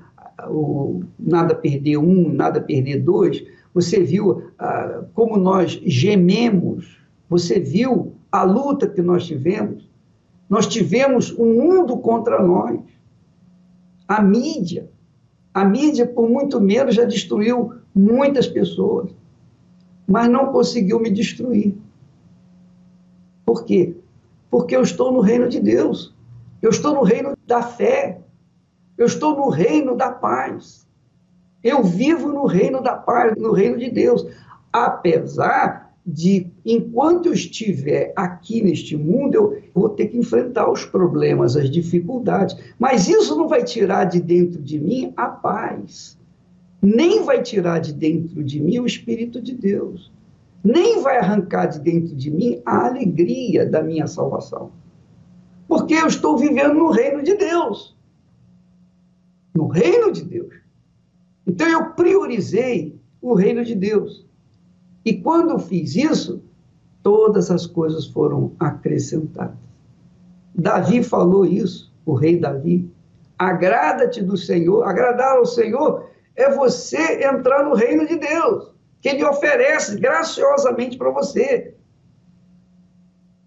o 0.48 1.02
Nada 1.18 1.54
Perder 1.54 1.98
Um, 1.98 2.32
Nada 2.32 2.60
Perder 2.60 3.02
Dois, 3.02 3.44
você 3.72 4.02
viu 4.02 4.42
ah, 4.58 5.04
como 5.14 5.36
nós 5.36 5.80
gememos, 5.84 6.98
você 7.28 7.60
viu 7.60 8.14
a 8.32 8.42
luta 8.42 8.88
que 8.88 9.00
nós 9.00 9.26
tivemos. 9.26 9.88
Nós 10.48 10.66
tivemos 10.66 11.32
um 11.38 11.52
mundo 11.54 11.96
contra 11.98 12.42
nós. 12.42 12.80
A 14.08 14.20
mídia, 14.20 14.88
a 15.54 15.64
mídia, 15.64 16.06
por 16.06 16.28
muito 16.28 16.60
menos, 16.60 16.96
já 16.96 17.04
destruiu 17.04 17.74
muitas 17.94 18.48
pessoas, 18.48 19.10
mas 20.10 20.28
não 20.28 20.50
conseguiu 20.50 20.98
me 20.98 21.08
destruir. 21.08 21.72
Por 23.46 23.64
quê? 23.64 23.94
Porque 24.50 24.74
eu 24.74 24.82
estou 24.82 25.12
no 25.12 25.20
reino 25.20 25.48
de 25.48 25.60
Deus, 25.60 26.12
eu 26.60 26.70
estou 26.70 26.94
no 26.94 27.02
reino 27.02 27.36
da 27.46 27.62
fé, 27.62 28.20
eu 28.98 29.06
estou 29.06 29.36
no 29.36 29.48
reino 29.48 29.96
da 29.96 30.10
paz. 30.10 30.84
Eu 31.62 31.84
vivo 31.84 32.32
no 32.32 32.44
reino 32.44 32.82
da 32.82 32.96
paz, 32.96 33.36
no 33.36 33.52
reino 33.52 33.78
de 33.78 33.88
Deus. 33.88 34.26
Apesar 34.72 35.94
de, 36.04 36.50
enquanto 36.66 37.26
eu 37.26 37.32
estiver 37.32 38.12
aqui 38.16 38.62
neste 38.62 38.96
mundo, 38.96 39.34
eu 39.34 39.62
vou 39.72 39.90
ter 39.90 40.08
que 40.08 40.18
enfrentar 40.18 40.68
os 40.68 40.84
problemas, 40.84 41.56
as 41.56 41.70
dificuldades. 41.70 42.56
Mas 42.78 43.08
isso 43.08 43.36
não 43.36 43.46
vai 43.46 43.62
tirar 43.62 44.04
de 44.04 44.20
dentro 44.20 44.60
de 44.60 44.80
mim 44.80 45.12
a 45.16 45.28
paz. 45.28 46.18
Nem 46.82 47.24
vai 47.24 47.42
tirar 47.42 47.78
de 47.78 47.92
dentro 47.92 48.42
de 48.42 48.60
mim 48.60 48.78
o 48.78 48.86
Espírito 48.86 49.40
de 49.40 49.54
Deus. 49.54 50.10
Nem 50.62 51.02
vai 51.02 51.18
arrancar 51.18 51.66
de 51.66 51.80
dentro 51.80 52.14
de 52.14 52.30
mim 52.30 52.60
a 52.64 52.86
alegria 52.86 53.66
da 53.66 53.82
minha 53.82 54.06
salvação. 54.06 54.70
Porque 55.68 55.94
eu 55.94 56.06
estou 56.06 56.36
vivendo 56.36 56.74
no 56.74 56.90
reino 56.90 57.22
de 57.22 57.34
Deus. 57.34 57.96
No 59.54 59.68
reino 59.68 60.10
de 60.10 60.24
Deus. 60.24 60.54
Então 61.46 61.66
eu 61.68 61.90
priorizei 61.92 62.98
o 63.20 63.34
reino 63.34 63.64
de 63.64 63.74
Deus. 63.74 64.26
E 65.04 65.14
quando 65.14 65.58
fiz 65.58 65.94
isso, 65.96 66.42
todas 67.02 67.50
as 67.50 67.66
coisas 67.66 68.06
foram 68.06 68.52
acrescentadas. 68.58 69.56
Davi 70.54 71.02
falou 71.02 71.44
isso, 71.46 71.92
o 72.04 72.14
rei 72.14 72.38
Davi. 72.38 72.90
Agrada-te 73.38 74.22
do 74.22 74.36
Senhor, 74.36 74.82
agradar 74.82 75.36
ao 75.36 75.46
Senhor 75.46 76.09
é 76.40 76.54
você 76.54 77.24
entrar 77.24 77.64
no 77.64 77.74
reino 77.74 78.06
de 78.06 78.16
Deus, 78.16 78.72
que 79.00 79.08
Ele 79.08 79.24
oferece 79.24 79.98
graciosamente 79.98 80.96
para 80.96 81.10
você. 81.10 81.74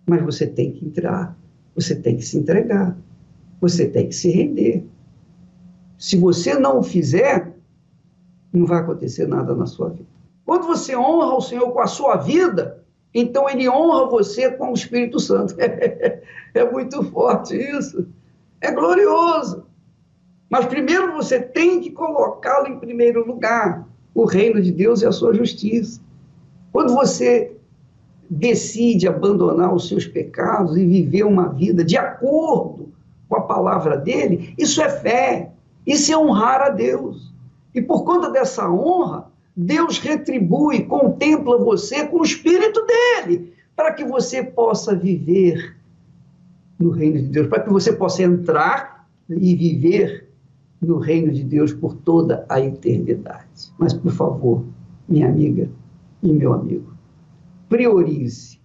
Mas 0.06 0.22
você 0.22 0.46
tem 0.48 0.72
que 0.72 0.86
entrar, 0.86 1.36
você 1.76 1.96
tem 1.96 2.18
que 2.18 2.26
se 2.26 2.38
entregar, 2.38 2.96
você 3.60 3.88
tem 3.88 4.08
que 4.08 4.16
se 4.16 4.30
render. 4.30 4.86
Se 5.98 6.18
você 6.18 6.56
não 6.56 6.80
o 6.80 6.84
fizer, 6.84 7.54
não 8.52 8.66
vai 8.66 8.80
acontecer 8.80 9.28
nada 9.28 9.56
na 9.56 9.66
sua 9.66 9.90
vida. 9.90 10.06
Quando 10.46 10.68
você 10.68 10.96
honra 10.96 11.36
o 11.36 11.42
Senhor 11.42 11.72
com 11.72 11.80
a 11.80 11.88
sua 11.88 12.18
vida, 12.18 12.84
então 13.14 13.50
ele 13.50 13.70
honra 13.70 14.10
você 14.10 14.52
com 14.52 14.72
o 14.72 14.74
Espírito 14.74 15.20
Santo. 15.20 15.56
é 16.54 16.72
muito 16.72 17.04
forte 17.12 17.56
isso. 17.56 18.08
É 18.60 18.72
glorioso. 18.72 19.66
Mas 20.54 20.68
primeiro 20.68 21.14
você 21.14 21.40
tem 21.40 21.82
que 21.82 21.90
colocá-lo 21.90 22.68
em 22.68 22.78
primeiro 22.78 23.26
lugar, 23.26 23.88
o 24.14 24.24
reino 24.24 24.62
de 24.62 24.72
Deus 24.72 25.02
e 25.02 25.06
a 25.08 25.12
sua 25.12 25.34
justiça. 25.34 26.00
Quando 26.72 26.94
você 26.94 27.56
decide 28.30 29.08
abandonar 29.08 29.74
os 29.74 29.88
seus 29.88 30.06
pecados 30.06 30.78
e 30.78 30.86
viver 30.86 31.24
uma 31.24 31.50
vida 31.50 31.84
de 31.84 31.98
acordo 31.98 32.94
com 33.28 33.36
a 33.36 33.42
palavra 33.42 33.98
dele, 33.98 34.54
isso 34.56 34.80
é 34.80 34.90
fé, 34.90 35.50
isso 35.88 36.14
é 36.14 36.18
honrar 36.20 36.62
a 36.62 36.70
Deus. 36.70 37.34
E 37.74 37.82
por 37.82 38.04
conta 38.04 38.30
dessa 38.30 38.70
honra, 38.70 39.32
Deus 39.58 39.98
retribui, 39.98 40.84
contempla 40.84 41.58
você 41.58 42.06
com 42.06 42.20
o 42.20 42.24
Espírito 42.24 42.86
dele, 42.86 43.56
para 43.76 43.92
que 43.92 44.06
você 44.06 44.44
possa 44.44 44.96
viver 44.96 45.76
no 46.78 46.92
reino 46.92 47.24
de 47.24 47.30
Deus, 47.30 47.48
para 47.48 47.62
que 47.62 47.72
você 47.72 47.92
possa 47.92 48.22
entrar 48.22 49.08
e 49.28 49.56
viver 49.56 50.23
no 50.84 50.98
reino 50.98 51.32
de 51.32 51.44
Deus 51.44 51.74
por 51.74 51.96
toda 51.96 52.46
a 52.50 52.60
eternidade. 52.60 53.72
Mas, 53.78 53.94
por 53.94 54.12
favor, 54.12 54.66
minha 55.08 55.28
amiga 55.28 55.70
e 56.22 56.32
meu 56.32 56.54
amigo, 56.54 56.94
priorize, 57.70 58.60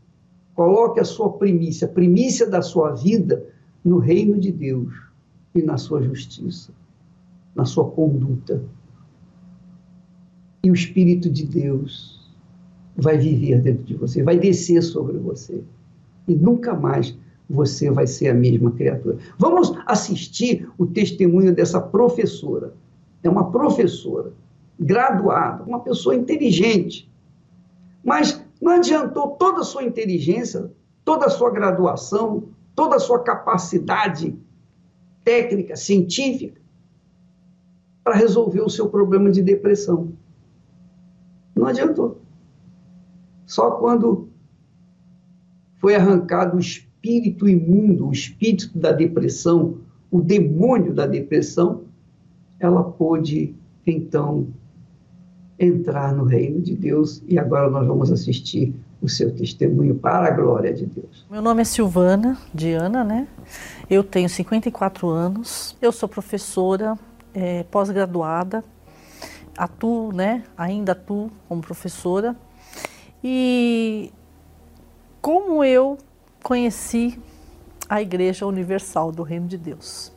coloque 0.54 1.00
a 1.00 1.04
sua 1.04 1.32
primícia, 1.32 1.86
a 1.86 1.90
primícia 1.90 2.48
da 2.48 2.62
sua 2.62 2.92
vida 2.92 3.44
no 3.84 3.98
reino 3.98 4.38
de 4.38 4.52
Deus 4.52 4.92
e 5.54 5.62
na 5.62 5.76
sua 5.76 6.02
justiça, 6.02 6.72
na 7.54 7.64
sua 7.64 7.90
conduta 7.90 8.62
e 10.62 10.70
o 10.70 10.74
Espírito 10.74 11.30
de 11.30 11.46
Deus 11.46 12.18
vai 12.96 13.16
viver 13.16 13.60
dentro 13.62 13.84
de 13.84 13.94
você, 13.94 14.22
vai 14.22 14.38
descer 14.38 14.82
sobre 14.82 15.16
você. 15.18 15.62
E 16.26 16.34
nunca 16.34 16.74
mais 16.74 17.16
você 17.48 17.90
vai 17.90 18.06
ser 18.06 18.28
a 18.28 18.34
mesma 18.34 18.70
criatura. 18.72 19.18
Vamos 19.38 19.72
assistir 19.86 20.68
o 20.76 20.86
testemunho 20.86 21.54
dessa 21.54 21.80
professora. 21.80 22.74
É 23.22 23.28
uma 23.28 23.50
professora, 23.50 24.32
graduada, 24.78 25.64
uma 25.64 25.80
pessoa 25.80 26.14
inteligente. 26.14 27.10
Mas 28.04 28.44
não 28.60 28.72
adiantou 28.72 29.30
toda 29.30 29.60
a 29.60 29.64
sua 29.64 29.82
inteligência, 29.82 30.70
toda 31.04 31.26
a 31.26 31.30
sua 31.30 31.50
graduação, 31.50 32.48
toda 32.74 32.96
a 32.96 33.00
sua 33.00 33.22
capacidade 33.22 34.36
técnica, 35.24 35.74
científica, 35.74 36.60
para 38.04 38.14
resolver 38.14 38.60
o 38.60 38.70
seu 38.70 38.88
problema 38.88 39.30
de 39.30 39.42
depressão. 39.42 40.12
Não 41.56 41.66
adiantou. 41.66 42.20
Só 43.46 43.72
quando 43.72 44.28
foi 45.78 45.94
arrancado 45.94 46.56
o 46.56 46.60
espírito 46.60 46.87
imundo, 47.10 48.08
o 48.08 48.12
espírito 48.12 48.76
da 48.78 48.92
depressão, 48.92 49.78
o 50.10 50.20
demônio 50.20 50.92
da 50.92 51.06
depressão, 51.06 51.82
ela 52.60 52.82
pôde 52.82 53.54
então 53.86 54.48
entrar 55.58 56.14
no 56.14 56.24
reino 56.24 56.60
de 56.60 56.74
Deus 56.74 57.22
e 57.26 57.38
agora 57.38 57.68
nós 57.68 57.86
vamos 57.86 58.12
assistir 58.12 58.74
o 59.00 59.08
seu 59.08 59.34
testemunho 59.34 59.94
para 59.94 60.28
a 60.28 60.30
glória 60.30 60.72
de 60.72 60.86
Deus. 60.86 61.26
Meu 61.30 61.42
nome 61.42 61.62
é 61.62 61.64
Silvana 61.64 62.36
Diana, 62.54 63.04
né? 63.04 63.28
Eu 63.88 64.04
tenho 64.04 64.28
54 64.28 65.08
anos, 65.08 65.76
eu 65.80 65.92
sou 65.92 66.08
professora 66.08 66.96
é, 67.34 67.64
pós-graduada 67.64 68.62
atuo, 69.58 70.12
né? 70.12 70.44
Ainda 70.56 70.92
atuo 70.92 71.30
como 71.48 71.60
professora. 71.60 72.36
E 73.22 74.12
como 75.20 75.64
eu 75.64 75.98
conheci 76.42 77.20
a 77.88 78.02
Igreja 78.02 78.46
Universal 78.46 79.12
do 79.12 79.22
Reino 79.22 79.46
de 79.46 79.56
Deus. 79.56 80.12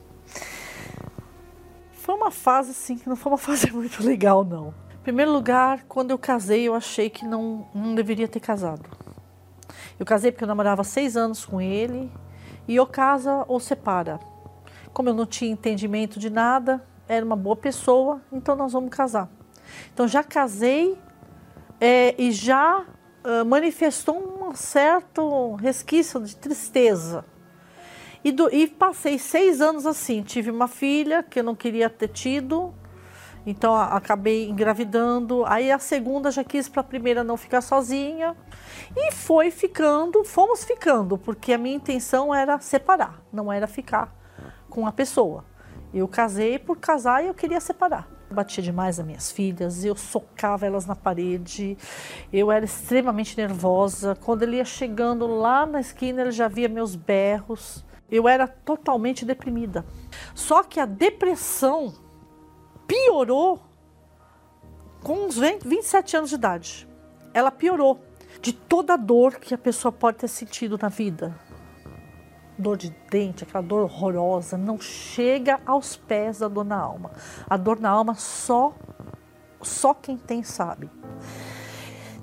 Foi 1.93 2.15
uma 2.15 2.31
fase 2.31 2.71
assim 2.71 2.97
que 2.97 3.07
não 3.07 3.15
foi 3.15 3.31
uma 3.31 3.37
fase 3.39 3.71
muito 3.71 4.03
legal, 4.03 4.43
não. 4.43 4.73
Em 4.93 5.03
primeiro 5.03 5.31
lugar, 5.31 5.83
quando 5.87 6.11
eu 6.11 6.17
casei, 6.17 6.67
eu 6.67 6.75
achei 6.75 7.09
que 7.09 7.25
não, 7.25 7.67
não 7.73 7.95
deveria 7.95 8.27
ter 8.27 8.39
casado. 8.39 8.89
Eu 9.99 10.05
casei 10.05 10.31
porque 10.31 10.43
eu 10.43 10.47
namorava 10.47 10.83
seis 10.83 11.15
anos 11.15 11.45
com 11.45 11.61
ele 11.61 12.11
e 12.67 12.79
ou 12.79 12.87
casa 12.87 13.45
ou 13.47 13.59
separa. 13.59 14.19
Como 14.93 15.09
eu 15.09 15.13
não 15.13 15.25
tinha 15.25 15.51
entendimento 15.51 16.19
de 16.19 16.29
nada, 16.29 16.83
era 17.07 17.25
uma 17.25 17.35
boa 17.35 17.55
pessoa, 17.55 18.21
então 18.31 18.55
nós 18.55 18.73
vamos 18.73 18.89
casar. 18.89 19.29
Então 19.93 20.07
já 20.07 20.23
casei 20.23 20.97
é, 21.79 22.15
e 22.17 22.31
já 22.31 22.81
uh, 22.81 23.45
manifestou 23.45 24.17
um 24.17 24.40
certo 24.55 25.55
resquício 25.55 26.19
de 26.21 26.35
tristeza. 26.35 27.25
E, 28.23 28.31
do, 28.31 28.53
e, 28.53 28.67
passei 28.67 29.17
seis 29.17 29.61
anos 29.61 29.85
assim. 29.85 30.21
Tive 30.21 30.51
uma 30.51 30.67
filha 30.67 31.23
que 31.23 31.39
eu 31.39 31.43
não 31.43 31.55
queria 31.55 31.89
ter 31.89 32.09
tido, 32.09 32.73
então 33.45 33.75
acabei 33.75 34.47
engravidando. 34.47 35.43
Aí 35.45 35.71
a 35.71 35.79
segunda 35.79 36.29
já 36.29 36.43
quis 36.43 36.69
para 36.69 36.81
a 36.81 36.83
primeira 36.83 37.23
não 37.23 37.35
ficar 37.35 37.61
sozinha. 37.61 38.35
E 38.95 39.11
foi 39.11 39.49
ficando, 39.49 40.23
fomos 40.23 40.63
ficando, 40.63 41.17
porque 41.17 41.53
a 41.53 41.57
minha 41.57 41.75
intenção 41.75 42.33
era 42.33 42.59
separar, 42.59 43.21
não 43.31 43.51
era 43.51 43.65
ficar 43.65 44.13
com 44.69 44.85
a 44.85 44.91
pessoa. 44.91 45.45
Eu 45.93 46.07
casei 46.07 46.59
por 46.59 46.77
casar 46.77 47.23
e 47.23 47.27
eu 47.27 47.33
queria 47.33 47.59
separar. 47.59 48.20
Batia 48.31 48.63
demais 48.63 48.99
as 48.99 49.05
minhas 49.05 49.31
filhas, 49.31 49.83
eu 49.83 49.95
socava 49.95 50.65
elas 50.65 50.85
na 50.85 50.95
parede, 50.95 51.77
eu 52.31 52.51
era 52.51 52.65
extremamente 52.65 53.35
nervosa. 53.37 54.15
Quando 54.15 54.43
ele 54.43 54.57
ia 54.57 54.65
chegando 54.65 55.27
lá 55.27 55.65
na 55.65 55.81
esquina, 55.81 56.21
ele 56.21 56.31
já 56.31 56.47
via 56.47 56.69
meus 56.69 56.95
berros. 56.95 57.85
Eu 58.09 58.27
era 58.27 58.47
totalmente 58.47 59.25
deprimida. 59.25 59.85
Só 60.35 60.63
que 60.63 60.79
a 60.79 60.85
depressão 60.85 61.93
piorou 62.85 63.61
com 65.01 65.25
uns 65.25 65.37
20, 65.37 65.67
27 65.67 66.17
anos 66.17 66.29
de 66.29 66.35
idade. 66.35 66.87
Ela 67.33 67.51
piorou 67.51 68.01
de 68.41 68.51
toda 68.51 68.93
a 68.93 68.97
dor 68.97 69.35
que 69.35 69.53
a 69.53 69.57
pessoa 69.57 69.91
pode 69.91 70.17
ter 70.17 70.27
sentido 70.27 70.77
na 70.81 70.89
vida 70.89 71.33
dor 72.61 72.77
de 72.77 72.95
dente, 73.09 73.43
aquela 73.43 73.63
dor 73.63 73.83
horrorosa, 73.83 74.57
não 74.57 74.79
chega 74.79 75.59
aos 75.65 75.95
pés 75.95 76.39
da 76.39 76.47
dor 76.47 76.63
na 76.63 76.77
alma. 76.77 77.11
A 77.49 77.57
dor 77.57 77.79
na 77.79 77.89
alma 77.89 78.15
só 78.15 78.73
só 79.61 79.93
quem 79.93 80.17
tem 80.17 80.43
sabe. 80.43 80.89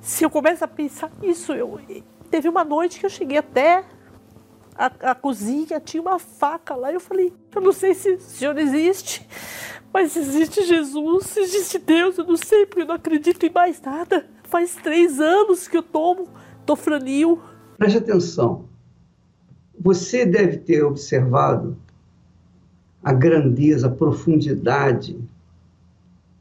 Se 0.00 0.24
eu 0.24 0.30
começo 0.30 0.64
a 0.64 0.68
pensar 0.68 1.10
isso, 1.22 1.52
eu 1.52 1.80
teve 2.30 2.48
uma 2.48 2.64
noite 2.64 2.98
que 2.98 3.06
eu 3.06 3.10
cheguei 3.10 3.38
até 3.38 3.84
a, 4.74 5.10
a 5.10 5.14
cozinha, 5.14 5.80
tinha 5.80 6.00
uma 6.00 6.18
faca 6.18 6.74
lá, 6.74 6.92
eu 6.92 7.00
falei, 7.00 7.32
eu 7.54 7.60
não 7.60 7.72
sei 7.72 7.94
se 7.94 8.12
o 8.12 8.20
Senhor 8.20 8.56
existe, 8.58 9.26
mas 9.92 10.16
existe 10.16 10.64
Jesus, 10.64 11.36
existe 11.36 11.78
Deus, 11.78 12.16
eu 12.16 12.24
não 12.24 12.36
sei, 12.36 12.64
porque 12.66 12.82
eu 12.82 12.86
não 12.86 12.94
acredito 12.94 13.44
em 13.44 13.50
mais 13.50 13.80
nada. 13.80 14.28
Faz 14.44 14.76
três 14.76 15.20
anos 15.20 15.68
que 15.68 15.76
eu 15.76 15.82
tomo 15.82 16.28
tofranil. 16.64 17.40
Preste 17.76 17.98
atenção. 17.98 18.68
Você 19.80 20.26
deve 20.26 20.58
ter 20.58 20.84
observado 20.84 21.76
a 23.02 23.12
grandeza, 23.12 23.86
a 23.86 23.90
profundidade 23.90 25.18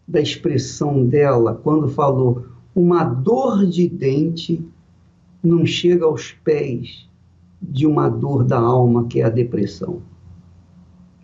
da 0.07 0.19
expressão 0.19 1.05
dela 1.05 1.53
quando 1.63 1.87
falou 1.87 2.47
uma 2.75 3.03
dor 3.03 3.65
de 3.65 3.87
dente 3.87 4.63
não 5.43 5.65
chega 5.65 6.05
aos 6.05 6.31
pés 6.31 7.07
de 7.61 7.87
uma 7.87 8.09
dor 8.09 8.43
da 8.43 8.59
alma 8.59 9.07
que 9.07 9.21
é 9.21 9.23
a 9.23 9.29
depressão. 9.29 10.01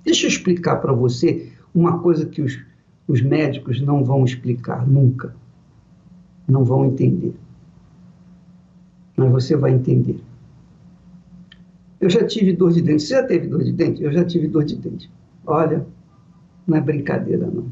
Deixa 0.04 0.26
eu 0.26 0.30
explicar 0.30 0.78
para 0.78 0.94
você 0.94 1.52
uma 1.76 2.00
coisa 2.00 2.26
que 2.26 2.42
os, 2.42 2.60
os 3.08 3.22
médicos 3.22 3.82
não 3.82 4.04
vão 4.04 4.24
explicar 4.26 4.88
nunca. 4.88 5.36
Não 6.48 6.64
vão 6.64 6.86
entender. 6.86 7.34
Mas 9.16 9.32
você 9.32 9.56
vai 9.56 9.74
entender. 9.74 10.23
Eu 12.04 12.10
já 12.10 12.26
tive 12.26 12.52
dor 12.52 12.74
de 12.74 12.82
dente. 12.82 13.04
Você 13.04 13.14
já 13.14 13.24
teve 13.24 13.48
dor 13.48 13.64
de 13.64 13.72
dente? 13.72 14.04
Eu 14.04 14.12
já 14.12 14.26
tive 14.26 14.46
dor 14.50 14.66
de 14.66 14.76
dente. 14.76 15.10
Olha, 15.46 15.88
não 16.68 16.76
é 16.76 16.82
brincadeira, 16.82 17.48
não. 17.48 17.68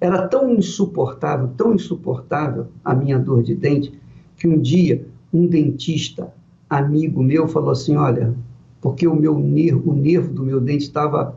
Era 0.00 0.28
tão 0.28 0.54
insuportável, 0.54 1.48
tão 1.56 1.74
insuportável 1.74 2.68
a 2.84 2.94
minha 2.94 3.18
dor 3.18 3.42
de 3.42 3.56
dente, 3.56 3.92
que 4.36 4.46
um 4.46 4.60
dia 4.60 5.04
um 5.34 5.44
dentista 5.44 6.32
amigo 6.68 7.20
meu 7.20 7.48
falou 7.48 7.70
assim: 7.70 7.96
Olha, 7.96 8.32
porque 8.80 9.08
o 9.08 9.16
meu 9.16 9.36
nervo, 9.40 9.90
o 9.90 9.94
nervo 9.96 10.32
do 10.32 10.44
meu 10.44 10.60
dente 10.60 10.84
estava 10.84 11.36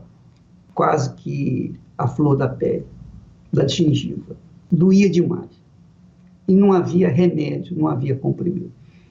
quase 0.76 1.12
que 1.16 1.74
a 1.98 2.06
flor 2.06 2.36
da 2.36 2.48
pele, 2.48 2.86
da 3.52 3.66
gengiva. 3.66 4.36
Doía 4.70 5.10
demais. 5.10 5.50
E 6.46 6.54
não 6.54 6.72
havia 6.72 7.08
remédio, 7.08 7.76
não 7.76 7.88
havia 7.88 8.14
comprimido. 8.14 8.70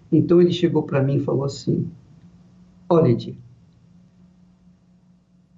Então 0.10 0.42
ele 0.42 0.54
chegou 0.54 0.84
para 0.84 1.04
mim 1.04 1.18
e 1.18 1.20
falou 1.20 1.44
assim: 1.44 1.92
Olha, 2.90 3.10
Edir, 3.10 3.36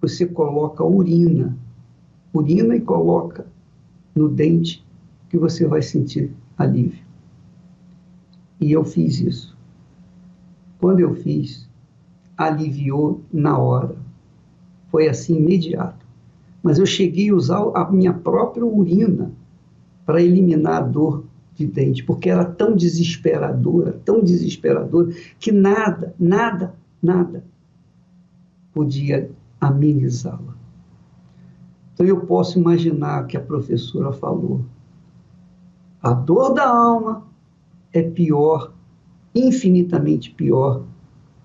você 0.01 0.25
coloca 0.25 0.83
urina, 0.83 1.57
urina 2.33 2.75
e 2.75 2.81
coloca 2.81 3.47
no 4.15 4.29
dente 4.29 4.85
que 5.29 5.37
você 5.37 5.65
vai 5.65 5.81
sentir 5.81 6.31
alívio. 6.57 7.03
E 8.61 8.71
eu 8.71 8.83
fiz 8.85 9.19
isso. 9.19 9.57
Quando 10.79 10.99
eu 10.99 11.15
fiz, 11.15 11.67
aliviou 12.37 13.21
na 13.33 13.57
hora. 13.57 13.95
Foi 14.89 15.07
assim 15.07 15.37
imediato. 15.37 16.05
Mas 16.61 16.77
eu 16.77 16.85
cheguei 16.85 17.29
a 17.29 17.35
usar 17.35 17.71
a 17.75 17.91
minha 17.91 18.13
própria 18.13 18.65
urina 18.65 19.31
para 20.05 20.21
eliminar 20.21 20.83
a 20.83 20.85
dor 20.85 21.25
de 21.55 21.65
dente, 21.65 22.03
porque 22.03 22.29
era 22.29 22.45
tão 22.45 22.75
desesperadora, 22.75 23.93
tão 24.05 24.23
desesperadora, 24.23 25.13
que 25.39 25.51
nada, 25.51 26.13
nada 26.19 26.75
nada 27.01 27.43
podia 28.73 29.31
amenizá-la. 29.59 30.55
Então 31.93 32.05
eu 32.05 32.25
posso 32.25 32.59
imaginar 32.59 33.25
que 33.25 33.37
a 33.37 33.41
professora 33.41 34.11
falou: 34.11 34.65
a 36.01 36.13
dor 36.13 36.53
da 36.53 36.67
alma 36.67 37.25
é 37.93 38.01
pior, 38.03 38.73
infinitamente 39.33 40.31
pior 40.31 40.83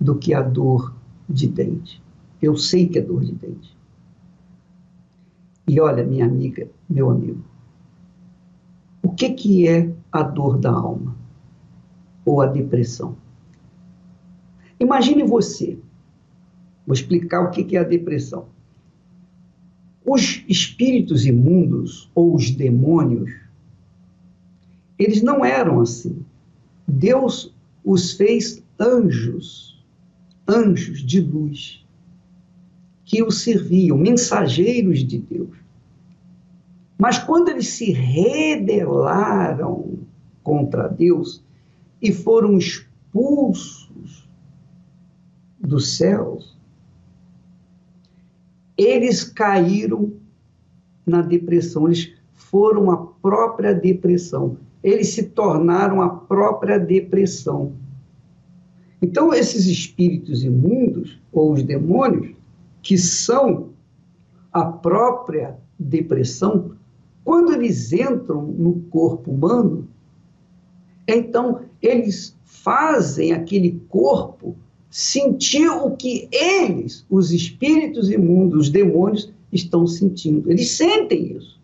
do 0.01 0.17
que 0.17 0.35
a 0.35 0.43
dor 0.43 0.95
de 1.29 1.47
dente. 1.47 2.03
Eu 2.43 2.57
sei 2.57 2.89
que 2.89 2.99
é 2.99 3.03
dor 3.03 3.25
de 3.25 3.33
dente. 3.33 3.77
E 5.69 5.81
olha, 5.81 6.05
minha 6.05 6.25
amiga, 6.25 6.69
meu 6.89 7.11
amigo, 7.11 7.45
o 9.03 9.11
que, 9.11 9.31
que 9.31 9.69
é 9.69 9.95
a 10.11 10.23
dor 10.23 10.59
da 10.59 10.73
alma? 10.73 11.15
Ou 12.25 12.41
a 12.41 12.47
depressão? 12.47 13.17
Imagine 14.81 15.23
você. 15.23 15.79
Vou 16.87 16.95
explicar 16.95 17.43
o 17.43 17.51
que 17.51 17.77
é 17.77 17.81
a 17.81 17.85
depressão. 17.85 18.47
Os 20.05 20.43
espíritos 20.49 21.27
imundos 21.27 22.11
ou 22.14 22.35
os 22.35 22.51
demônios, 22.51 23.31
eles 24.99 25.23
não 25.23 25.45
eram 25.45 25.81
assim. 25.81 26.25
Deus 26.88 27.55
os 27.85 28.14
fez 28.14 28.64
anjos, 28.79 29.79
anjos 30.49 31.01
de 31.01 31.21
luz, 31.21 31.85
que 33.05 33.23
o 33.23 33.31
serviam, 33.31 33.99
mensageiros 33.99 35.05
de 35.05 35.19
Deus. 35.19 35.59
Mas 36.99 37.19
quando 37.19 37.51
eles 37.51 37.69
se 37.69 37.93
rebelaram 37.93 39.99
contra 40.43 40.88
Deus 40.88 41.45
e 42.01 42.12
foram 42.12 42.59
expulsos 42.59 43.80
dos 45.71 45.97
céus, 45.97 46.59
eles 48.77 49.23
caíram 49.23 50.13
na 51.07 51.23
depressão, 51.23 51.87
eles 51.87 52.13
foram 52.35 52.91
a 52.91 52.97
própria 52.97 53.73
depressão, 53.73 54.57
eles 54.83 55.15
se 55.15 55.23
tornaram 55.23 56.03
a 56.03 56.09
própria 56.09 56.79
depressão. 56.79 57.73
Então, 59.01 59.33
esses 59.33 59.67
espíritos 59.67 60.43
imundos, 60.43 61.21
ou 61.33 61.53
os 61.53 61.63
demônios, 61.63 62.35
que 62.83 62.99
são 62.99 63.71
a 64.53 64.65
própria 64.65 65.57
depressão, 65.79 66.73
quando 67.25 67.53
eles 67.53 67.93
entram 67.93 68.43
no 68.43 68.81
corpo 68.91 69.31
humano, 69.31 69.87
então 71.07 71.61
eles 71.81 72.37
fazem 72.45 73.33
aquele 73.33 73.81
corpo 73.89 74.57
sentir 74.90 75.68
o 75.68 75.92
que 75.92 76.29
eles, 76.33 77.07
os 77.09 77.33
espíritos 77.33 78.11
imundos, 78.11 78.62
os 78.62 78.68
demônios, 78.68 79.33
estão 79.53 79.87
sentindo. 79.87 80.50
Eles 80.50 80.72
sentem 80.72 81.37
isso. 81.37 81.61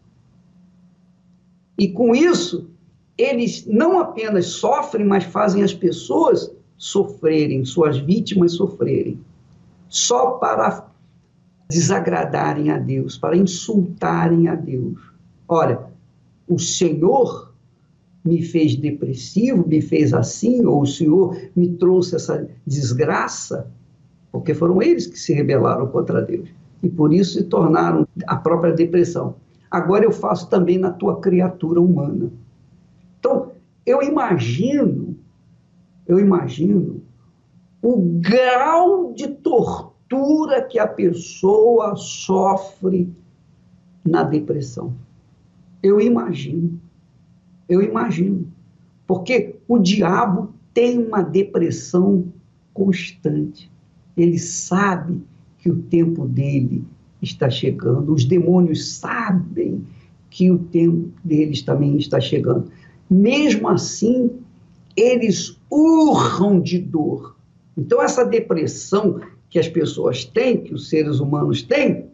E 1.78 1.88
com 1.88 2.14
isso, 2.14 2.70
eles 3.18 3.66
não 3.66 3.98
apenas 3.98 4.46
sofrem, 4.46 5.04
mas 5.04 5.24
fazem 5.24 5.62
as 5.62 5.74
pessoas 5.74 6.50
sofrerem, 6.76 7.64
suas 7.64 7.98
vítimas 7.98 8.52
sofrerem, 8.52 9.18
só 9.88 10.32
para 10.32 10.88
desagradarem 11.68 12.70
a 12.70 12.78
Deus, 12.78 13.18
para 13.18 13.36
insultarem 13.36 14.48
a 14.48 14.54
Deus. 14.54 14.98
Olha, 15.48 15.80
o 16.46 16.58
Senhor 16.58 17.45
me 18.26 18.42
fez 18.42 18.74
depressivo, 18.76 19.66
me 19.66 19.80
fez 19.80 20.12
assim, 20.12 20.64
ou 20.66 20.82
o 20.82 20.86
Senhor 20.86 21.36
me 21.54 21.68
trouxe 21.74 22.16
essa 22.16 22.48
desgraça, 22.66 23.70
porque 24.32 24.52
foram 24.52 24.82
eles 24.82 25.06
que 25.06 25.18
se 25.18 25.32
rebelaram 25.32 25.86
contra 25.86 26.20
Deus. 26.20 26.48
e 26.82 26.88
por 26.88 27.12
isso 27.12 27.32
se 27.38 27.44
tornaram 27.44 28.06
a 28.26 28.36
própria 28.36 28.72
depressão. 28.72 29.36
Agora 29.70 30.04
eu 30.04 30.12
faço 30.12 30.48
também 30.48 30.78
na 30.78 30.92
tua 30.92 31.20
criatura 31.20 31.80
humana. 31.80 32.30
Então, 33.18 33.52
eu 33.84 34.02
imagino, 34.02 35.16
eu 36.06 36.20
imagino 36.20 37.00
o 37.82 37.96
grau 38.20 39.12
de 39.14 39.28
tortura 39.28 40.62
que 40.62 40.78
a 40.78 40.86
pessoa 40.86 41.96
sofre 41.96 43.10
na 44.04 44.22
depressão. 44.22 44.94
Eu 45.82 46.00
imagino. 46.00 46.80
Eu 47.68 47.82
imagino. 47.82 48.46
Porque 49.06 49.56
o 49.68 49.78
diabo 49.78 50.52
tem 50.74 50.98
uma 50.98 51.22
depressão 51.22 52.32
constante. 52.74 53.70
Ele 54.16 54.38
sabe 54.38 55.22
que 55.58 55.70
o 55.70 55.82
tempo 55.82 56.26
dele 56.26 56.84
está 57.22 57.48
chegando. 57.48 58.12
Os 58.12 58.24
demônios 58.24 58.92
sabem 58.96 59.84
que 60.30 60.50
o 60.50 60.58
tempo 60.58 61.10
deles 61.24 61.62
também 61.62 61.96
está 61.96 62.20
chegando. 62.20 62.70
Mesmo 63.08 63.68
assim, 63.68 64.30
eles 64.96 65.58
urram 65.70 66.60
de 66.60 66.78
dor. 66.78 67.36
Então, 67.76 68.02
essa 68.02 68.24
depressão 68.24 69.20
que 69.48 69.58
as 69.58 69.68
pessoas 69.68 70.24
têm, 70.24 70.62
que 70.62 70.74
os 70.74 70.88
seres 70.88 71.20
humanos 71.20 71.62
têm, 71.62 72.06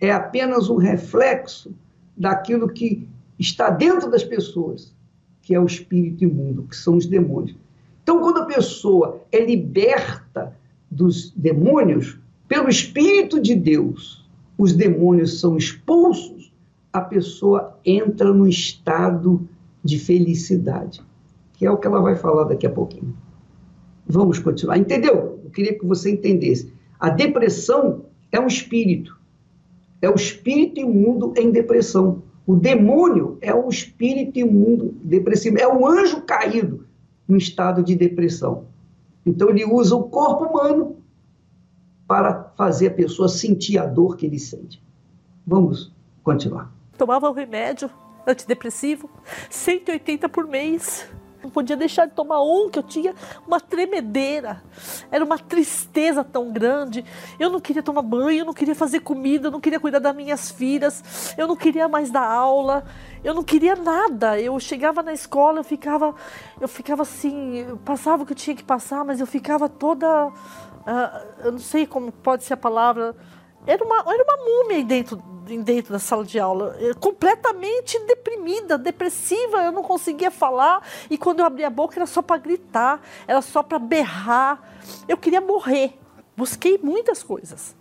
é 0.00 0.10
apenas 0.10 0.68
um 0.68 0.76
reflexo 0.76 1.72
daquilo 2.16 2.68
que 2.68 3.06
está 3.42 3.70
dentro 3.70 4.10
das 4.10 4.24
pessoas, 4.24 4.94
que 5.42 5.54
é 5.54 5.60
o 5.60 5.66
espírito 5.66 6.24
imundo, 6.24 6.62
que 6.64 6.76
são 6.76 6.96
os 6.96 7.06
demônios. 7.06 7.56
Então, 8.02 8.20
quando 8.20 8.38
a 8.38 8.46
pessoa 8.46 9.20
é 9.30 9.44
liberta 9.44 10.56
dos 10.90 11.30
demônios, 11.30 12.18
pelo 12.48 12.68
Espírito 12.68 13.40
de 13.40 13.54
Deus, 13.54 14.28
os 14.58 14.72
demônios 14.72 15.40
são 15.40 15.56
expulsos, 15.56 16.52
a 16.92 17.00
pessoa 17.00 17.78
entra 17.84 18.32
no 18.32 18.46
estado 18.46 19.48
de 19.82 19.98
felicidade, 19.98 21.00
que 21.54 21.64
é 21.64 21.70
o 21.70 21.78
que 21.78 21.86
ela 21.86 22.00
vai 22.00 22.14
falar 22.14 22.44
daqui 22.44 22.66
a 22.66 22.70
pouquinho. 22.70 23.16
Vamos 24.06 24.38
continuar. 24.38 24.76
Entendeu? 24.76 25.40
Eu 25.42 25.50
queria 25.50 25.78
que 25.78 25.86
você 25.86 26.10
entendesse. 26.10 26.72
A 27.00 27.08
depressão 27.08 28.04
é 28.30 28.38
um 28.38 28.46
espírito. 28.46 29.18
É 30.02 30.10
o 30.10 30.14
espírito 30.14 30.80
imundo 30.80 31.32
em 31.36 31.50
depressão. 31.50 32.21
O 32.46 32.56
demônio 32.56 33.38
é 33.40 33.54
o 33.54 33.68
espírito 33.68 34.38
imundo 34.38 34.94
depressivo. 35.02 35.58
É 35.58 35.66
o 35.66 35.86
anjo 35.86 36.22
caído 36.22 36.86
em 37.28 37.36
estado 37.36 37.82
de 37.82 37.94
depressão. 37.94 38.66
Então 39.24 39.50
ele 39.50 39.64
usa 39.64 39.94
o 39.94 40.04
corpo 40.04 40.44
humano 40.44 40.96
para 42.06 42.52
fazer 42.56 42.88
a 42.88 42.94
pessoa 42.94 43.28
sentir 43.28 43.78
a 43.78 43.86
dor 43.86 44.16
que 44.16 44.26
ele 44.26 44.38
sente. 44.38 44.82
Vamos 45.46 45.92
continuar. 46.22 46.72
Tomava 46.98 47.30
o 47.30 47.32
remédio 47.32 47.88
antidepressivo, 48.26 49.08
180 49.50 50.28
por 50.28 50.46
mês. 50.46 51.08
Não 51.42 51.50
podia 51.50 51.76
deixar 51.76 52.06
de 52.06 52.12
tomar 52.12 52.42
um, 52.42 52.70
que 52.70 52.78
eu 52.78 52.82
tinha 52.82 53.14
uma 53.46 53.60
tremedeira. 53.60 54.62
Era 55.10 55.24
uma 55.24 55.38
tristeza 55.38 56.22
tão 56.22 56.52
grande. 56.52 57.04
Eu 57.38 57.50
não 57.50 57.60
queria 57.60 57.82
tomar 57.82 58.02
banho, 58.02 58.40
eu 58.40 58.44
não 58.44 58.54
queria 58.54 58.74
fazer 58.74 59.00
comida, 59.00 59.48
eu 59.48 59.50
não 59.50 59.60
queria 59.60 59.80
cuidar 59.80 59.98
das 59.98 60.14
minhas 60.14 60.50
filhas, 60.50 61.34
eu 61.36 61.48
não 61.48 61.56
queria 61.56 61.88
mais 61.88 62.10
dar 62.10 62.24
aula, 62.24 62.84
eu 63.24 63.34
não 63.34 63.42
queria 63.42 63.74
nada. 63.74 64.40
Eu 64.40 64.58
chegava 64.60 65.02
na 65.02 65.12
escola, 65.12 65.60
eu 65.60 65.64
ficava, 65.64 66.14
eu 66.60 66.68
ficava 66.68 67.02
assim, 67.02 67.58
eu 67.58 67.76
passava 67.78 68.22
o 68.22 68.26
que 68.26 68.32
eu 68.32 68.36
tinha 68.36 68.54
que 68.54 68.64
passar, 68.64 69.04
mas 69.04 69.20
eu 69.20 69.26
ficava 69.26 69.68
toda, 69.68 70.28
uh, 70.28 70.32
eu 71.44 71.52
não 71.52 71.58
sei 71.58 71.86
como 71.86 72.12
pode 72.12 72.44
ser 72.44 72.54
a 72.54 72.56
palavra, 72.56 73.16
era 73.66 73.84
uma, 73.84 73.98
era 73.98 74.24
uma 74.24 74.36
múmia 74.44 74.84
dentro, 74.84 75.16
dentro 75.62 75.92
da 75.92 75.98
sala 75.98 76.24
de 76.24 76.38
aula, 76.38 76.76
completamente 77.00 77.98
deprimida, 78.06 78.76
depressiva, 78.76 79.62
eu 79.62 79.72
não 79.72 79.82
conseguia 79.82 80.30
falar. 80.30 80.82
E 81.08 81.16
quando 81.16 81.40
eu 81.40 81.46
abria 81.46 81.68
a 81.68 81.70
boca 81.70 81.96
era 81.96 82.06
só 82.06 82.22
para 82.22 82.38
gritar, 82.38 83.00
era 83.26 83.40
só 83.40 83.62
para 83.62 83.78
berrar. 83.78 84.60
Eu 85.08 85.16
queria 85.16 85.40
morrer. 85.40 85.98
Busquei 86.36 86.78
muitas 86.82 87.22
coisas, 87.22 87.76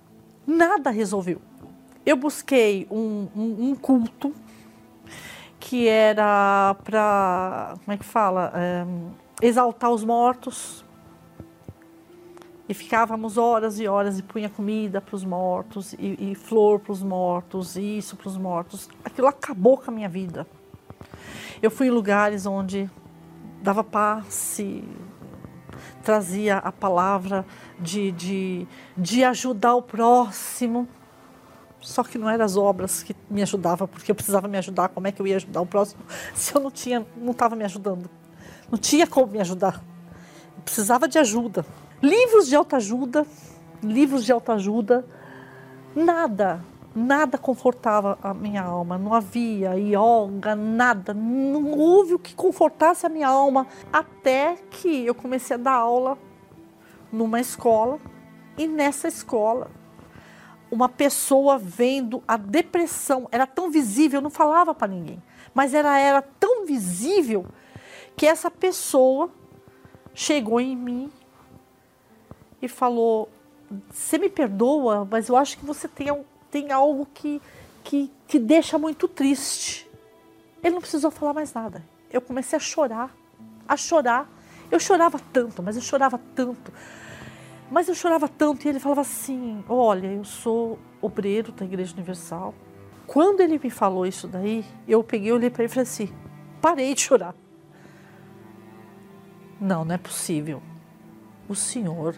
nada 0.46 0.90
resolveu. 0.90 1.42
Eu 2.06 2.16
busquei 2.16 2.88
um, 2.92 3.28
um, 3.36 3.70
um 3.70 3.76
culto 3.76 4.34
que 5.60 5.88
era 5.88 6.76
para, 6.84 7.76
como 7.86 7.94
é 7.94 7.98
que 7.98 8.04
fala, 8.04 8.52
é, 8.56 8.86
exaltar 9.46 9.92
os 9.92 10.04
mortos 10.04 10.84
e 12.72 12.74
ficávamos 12.74 13.38
horas 13.38 13.82
e 13.82 13.88
horas 13.88 14.18
e 14.18 14.24
punha 14.24 14.50
comida 14.50 15.02
para 15.02 15.14
os 15.14 15.26
mortos 15.26 15.92
e, 16.00 16.32
e 16.32 16.36
flor 16.36 16.80
para 16.80 16.94
os 16.94 17.04
mortos, 17.04 17.76
e 17.76 17.98
isso 17.98 18.16
para 18.16 18.30
os 18.30 18.38
mortos. 18.38 18.90
Aquilo 19.04 19.28
acabou 19.28 19.78
com 19.78 19.92
a 19.92 19.94
minha 19.94 20.08
vida. 20.08 20.48
Eu 21.62 21.70
fui 21.70 21.88
em 21.88 21.90
lugares 21.90 22.46
onde 22.46 22.90
dava 23.62 23.84
passe, 23.84 24.86
trazia 26.02 26.60
a 26.60 26.72
palavra 26.72 27.46
de, 27.78 28.14
de, 28.14 28.68
de 28.96 29.22
ajudar 29.26 29.76
o 29.76 29.82
próximo. 29.82 30.88
Só 31.82 32.06
que 32.06 32.18
não 32.18 32.30
eram 32.30 32.46
as 32.46 32.56
obras 32.56 33.04
que 33.04 33.14
me 33.30 33.42
ajudavam, 33.42 33.86
porque 33.86 34.12
eu 34.12 34.16
precisava 34.16 34.48
me 34.48 34.58
ajudar. 34.58 34.88
Como 34.88 35.08
é 35.08 35.12
que 35.12 35.22
eu 35.22 35.28
ia 35.28 35.36
ajudar 35.36 35.60
o 35.60 35.66
próximo 35.66 36.02
se 36.34 36.56
eu 36.56 36.62
não 36.62 36.72
tinha, 36.72 37.06
não 37.18 37.34
estava 37.34 37.54
me 37.54 37.66
ajudando? 37.66 38.10
Não 38.72 38.78
tinha 38.78 39.06
como 39.06 39.28
me 39.28 39.42
ajudar. 39.42 39.84
Eu 40.56 40.64
precisava 40.64 41.06
de 41.06 41.20
ajuda. 41.20 41.66
Livros 42.02 42.48
de 42.48 42.56
autoajuda, 42.56 43.28
livros 43.84 44.26
de 44.26 44.32
autoajuda, 44.32 45.06
nada, 45.96 46.66
nada 46.96 47.38
confortava 47.38 48.18
a 48.24 48.34
minha 48.34 48.64
alma. 48.64 48.98
Não 48.98 49.14
havia 49.14 49.76
yoga, 49.76 50.56
nada. 50.56 51.14
Não 51.14 51.78
houve 51.78 52.16
o 52.16 52.20
que 52.20 52.34
confortasse 52.34 53.06
a 53.06 53.10
minha 53.10 53.28
alma. 53.28 53.68
Até 53.94 54.56
que 54.72 55.06
eu 55.06 55.14
comecei 55.14 55.56
a 55.56 55.60
dar 55.60 55.74
aula 55.74 56.18
numa 57.12 57.40
escola 57.40 58.00
e 58.58 58.68
nessa 58.68 59.08
escola 59.08 59.70
uma 60.72 60.90
pessoa 60.90 61.58
vendo 61.60 62.24
a 62.28 62.38
depressão 62.38 63.28
era 63.32 63.46
tão 63.46 63.70
visível, 63.70 64.20
eu 64.20 64.24
não 64.24 64.30
falava 64.30 64.74
para 64.74 64.88
ninguém, 64.88 65.22
mas 65.54 65.74
era 65.74 66.00
era 66.00 66.22
tão 66.22 66.66
visível 66.66 67.46
que 68.16 68.26
essa 68.26 68.50
pessoa 68.50 69.30
chegou 70.14 70.62
em 70.62 70.76
mim 70.76 71.12
e 72.62 72.68
falou: 72.68 73.30
Você 73.90 74.18
me 74.18 74.30
perdoa, 74.30 75.08
mas 75.10 75.30
eu 75.30 75.36
acho 75.36 75.58
que 75.58 75.66
você 75.66 75.88
tem, 75.88 76.08
tem 76.50 76.72
algo 76.72 77.08
que, 77.14 77.42
que, 77.84 78.12
que 78.28 78.40
deixa 78.40 78.78
muito 78.78 79.08
triste. 79.08 79.90
Ele 80.64 80.76
não 80.76 80.82
precisou 80.82 81.10
falar 81.10 81.34
mais 81.34 81.54
nada. 81.54 81.84
Eu 82.12 82.22
comecei 82.22 82.58
a 82.58 82.60
chorar, 82.60 83.16
a 83.68 83.76
chorar. 83.76 84.30
Eu 84.70 84.80
chorava 84.80 85.20
tanto, 85.34 85.62
mas 85.62 85.76
eu 85.76 85.82
chorava 85.82 86.20
tanto. 86.36 86.72
Mas 87.70 87.88
eu 87.88 87.96
chorava 87.96 88.28
tanto 88.28 88.66
e 88.66 88.70
ele 88.70 88.80
falava 88.80 89.02
assim: 89.02 89.64
Olha, 89.68 90.08
eu 90.08 90.24
sou 90.24 90.78
obreiro 91.02 91.52
da 91.52 91.66
Igreja 91.66 91.94
Universal. 91.94 92.54
Quando 93.08 93.42
ele 93.42 93.60
me 93.62 93.70
falou 93.70 94.06
isso 94.06 94.28
daí, 94.28 94.64
eu 94.88 95.04
peguei, 95.04 95.32
olhei 95.32 95.50
para 95.50 95.64
ele 95.64 95.72
e 95.72 95.74
falei 95.74 95.84
assim: 95.84 96.14
Parei 96.62 96.94
de 96.94 97.02
chorar. 97.02 97.36
Não, 99.60 99.86
não 99.86 99.96
é 99.96 99.98
possível. 99.98 100.62
O 101.48 101.56
senhor 101.56 102.16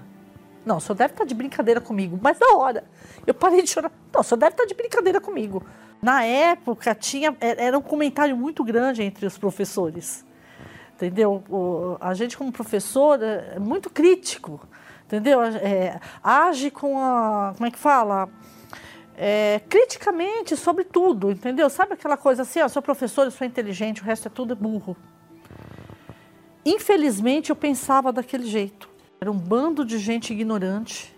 não, 0.66 0.78
o 0.78 0.82
senhor 0.82 0.96
deve 0.96 1.14
estar 1.14 1.26
de 1.26 1.36
brincadeira 1.36 1.82
comigo. 1.82 2.18
Mas 2.22 2.40
na 2.40 2.56
hora, 2.56 2.84
eu 3.28 3.34
parei 3.34 3.62
de 3.62 3.70
chorar. 3.70 3.92
Não, 4.14 4.22
o 4.22 4.24
senhor 4.24 4.38
deve 4.38 4.54
estar 4.54 4.66
de 4.66 4.74
brincadeira 4.74 5.20
comigo. 5.20 5.64
Na 6.02 6.24
época, 6.24 6.96
tinha, 6.96 7.36
é, 7.40 7.66
era 7.66 7.78
um 7.78 7.82
comentário 7.82 8.36
muito 8.36 8.64
grande 8.64 9.04
entre 9.04 9.26
os 9.26 9.38
professores. 9.38 10.26
Entendeu? 10.96 11.44
O, 11.50 11.98
a 12.00 12.14
gente, 12.14 12.38
como 12.38 12.52
professor, 12.52 13.22
é 13.22 13.60
muito 13.60 13.90
crítico. 13.90 14.62
Entendeu? 15.06 15.42
É, 15.44 16.00
age 16.24 16.72
com 16.72 16.98
a. 16.98 17.54
Como 17.56 17.68
é 17.68 17.72
que 17.72 17.80
fala? 17.80 18.30
É, 19.16 19.62
criticamente 19.70 20.56
sobre 20.56 20.84
tudo, 20.84 21.30
entendeu? 21.30 21.70
Sabe 21.70 21.94
aquela 21.94 22.18
coisa 22.18 22.42
assim, 22.42 22.62
ó, 22.62 22.68
sou 22.68 22.82
professor, 22.82 23.30
sou 23.32 23.46
inteligente, 23.46 24.02
o 24.02 24.06
resto 24.06 24.28
é 24.28 24.32
tudo 24.32 24.56
burro. 24.56 24.98
Infelizmente, 26.66 27.52
eu 27.52 27.56
pensava 27.56 28.12
daquele 28.12 28.46
jeito. 28.48 28.90
Era 29.24 29.32
um 29.32 29.40
bando 29.40 29.86
de 29.86 30.00
gente 30.00 30.34
ignorante 30.34 31.16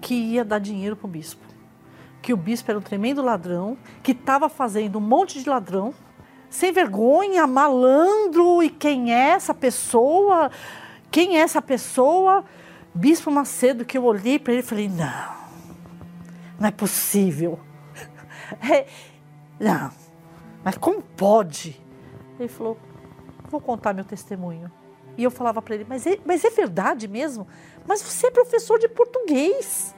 que 0.00 0.12
ia 0.12 0.44
dar 0.44 0.58
dinheiro 0.58 0.96
para 0.96 1.06
o 1.06 1.08
bispo. 1.08 1.40
Que 2.20 2.32
o 2.32 2.36
bispo 2.36 2.68
era 2.68 2.80
um 2.80 2.82
tremendo 2.82 3.22
ladrão, 3.22 3.78
que 4.02 4.10
estava 4.10 4.48
fazendo 4.48 4.98
um 4.98 5.00
monte 5.00 5.40
de 5.40 5.48
ladrão, 5.48 5.94
sem 6.50 6.72
vergonha, 6.72 7.46
malandro. 7.46 8.60
E 8.60 8.68
quem 8.68 9.14
é 9.14 9.28
essa 9.28 9.54
pessoa? 9.54 10.50
Quem 11.12 11.36
é 11.38 11.42
essa 11.42 11.62
pessoa? 11.62 12.44
Bispo 12.92 13.30
Macedo, 13.30 13.84
que 13.84 13.96
eu 13.96 14.02
olhei 14.02 14.36
para 14.36 14.52
ele 14.52 14.62
e 14.62 14.66
falei: 14.66 14.88
não, 14.88 15.36
não 16.58 16.66
é 16.66 16.72
possível. 16.72 17.60
É, 18.68 18.86
não, 19.60 19.92
mas 20.64 20.76
como 20.76 21.00
pode? 21.00 21.80
Ele 22.36 22.48
falou: 22.48 22.76
vou 23.48 23.60
contar 23.60 23.94
meu 23.94 24.04
testemunho. 24.04 24.72
E 25.16 25.24
eu 25.24 25.30
falava 25.30 25.62
para 25.62 25.74
ele, 25.74 25.86
mas 25.88 26.06
é, 26.06 26.18
mas 26.24 26.44
é 26.44 26.50
verdade 26.50 27.06
mesmo? 27.06 27.46
Mas 27.86 28.02
você 28.02 28.26
é 28.26 28.30
professor 28.30 28.78
de 28.78 28.88
português. 28.88 29.94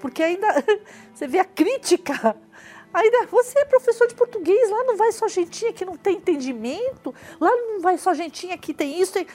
porque 0.00 0.22
ainda 0.22 0.46
você 1.14 1.26
vê 1.26 1.38
a 1.38 1.44
crítica. 1.44 2.36
Ainda 2.92 3.26
você 3.26 3.58
é 3.58 3.64
professor 3.64 4.06
de 4.06 4.14
português, 4.14 4.70
lá 4.70 4.84
não 4.84 4.96
vai 4.96 5.10
só 5.10 5.26
gentinha 5.26 5.72
que 5.72 5.84
não 5.84 5.96
tem 5.96 6.16
entendimento, 6.16 7.12
lá 7.40 7.50
não 7.50 7.80
vai 7.80 7.98
só 7.98 8.14
gentinha 8.14 8.56
que 8.56 8.72
tem 8.72 9.00
isso. 9.00 9.14
Tem... 9.14 9.26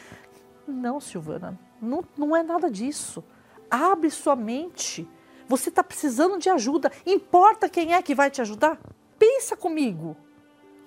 Não, 0.66 1.00
Silvana, 1.00 1.60
não, 1.82 2.04
não 2.18 2.36
é 2.36 2.42
nada 2.42 2.72
disso. 2.72 3.24
Abre 3.70 4.10
sua 4.10 4.36
mente. 4.36 5.08
Você 5.48 5.70
está 5.70 5.84
precisando 5.84 6.38
de 6.38 6.50
ajuda. 6.50 6.92
Importa 7.06 7.68
quem 7.68 7.94
é 7.94 8.02
que 8.02 8.16
vai 8.16 8.30
te 8.32 8.40
ajudar? 8.42 8.80
Pensa 9.18 9.58
comigo. 9.58 10.16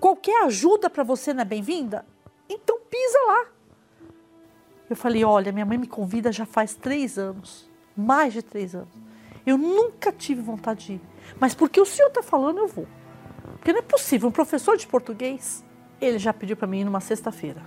Qualquer 0.00 0.44
ajuda 0.44 0.88
para 0.88 1.02
você 1.02 1.34
não 1.34 1.42
é 1.42 1.44
bem-vinda? 1.44 2.06
Então 2.48 2.78
pisa 2.88 3.18
lá. 3.26 3.51
Eu 4.92 4.96
falei: 4.96 5.24
olha, 5.24 5.52
minha 5.52 5.66
mãe 5.66 5.78
me 5.78 5.86
convida 5.86 6.30
já 6.30 6.46
faz 6.46 6.74
três 6.74 7.18
anos 7.18 7.72
mais 7.96 8.32
de 8.32 8.42
três 8.42 8.74
anos. 8.74 8.92
Eu 9.44 9.58
nunca 9.58 10.12
tive 10.12 10.40
vontade 10.40 10.86
de 10.86 10.92
ir. 10.94 11.00
Mas 11.38 11.54
porque 11.54 11.80
o 11.80 11.86
senhor 11.86 12.08
está 12.08 12.22
falando, 12.22 12.58
eu 12.58 12.68
vou. 12.68 12.86
Porque 13.58 13.72
não 13.72 13.80
é 13.80 13.82
possível. 13.82 14.28
Um 14.28 14.32
professor 14.32 14.76
de 14.76 14.86
português, 14.86 15.64
ele 16.00 16.18
já 16.18 16.32
pediu 16.32 16.56
para 16.56 16.66
mim 16.66 16.80
ir 16.80 16.84
numa 16.84 17.00
sexta-feira. 17.00 17.62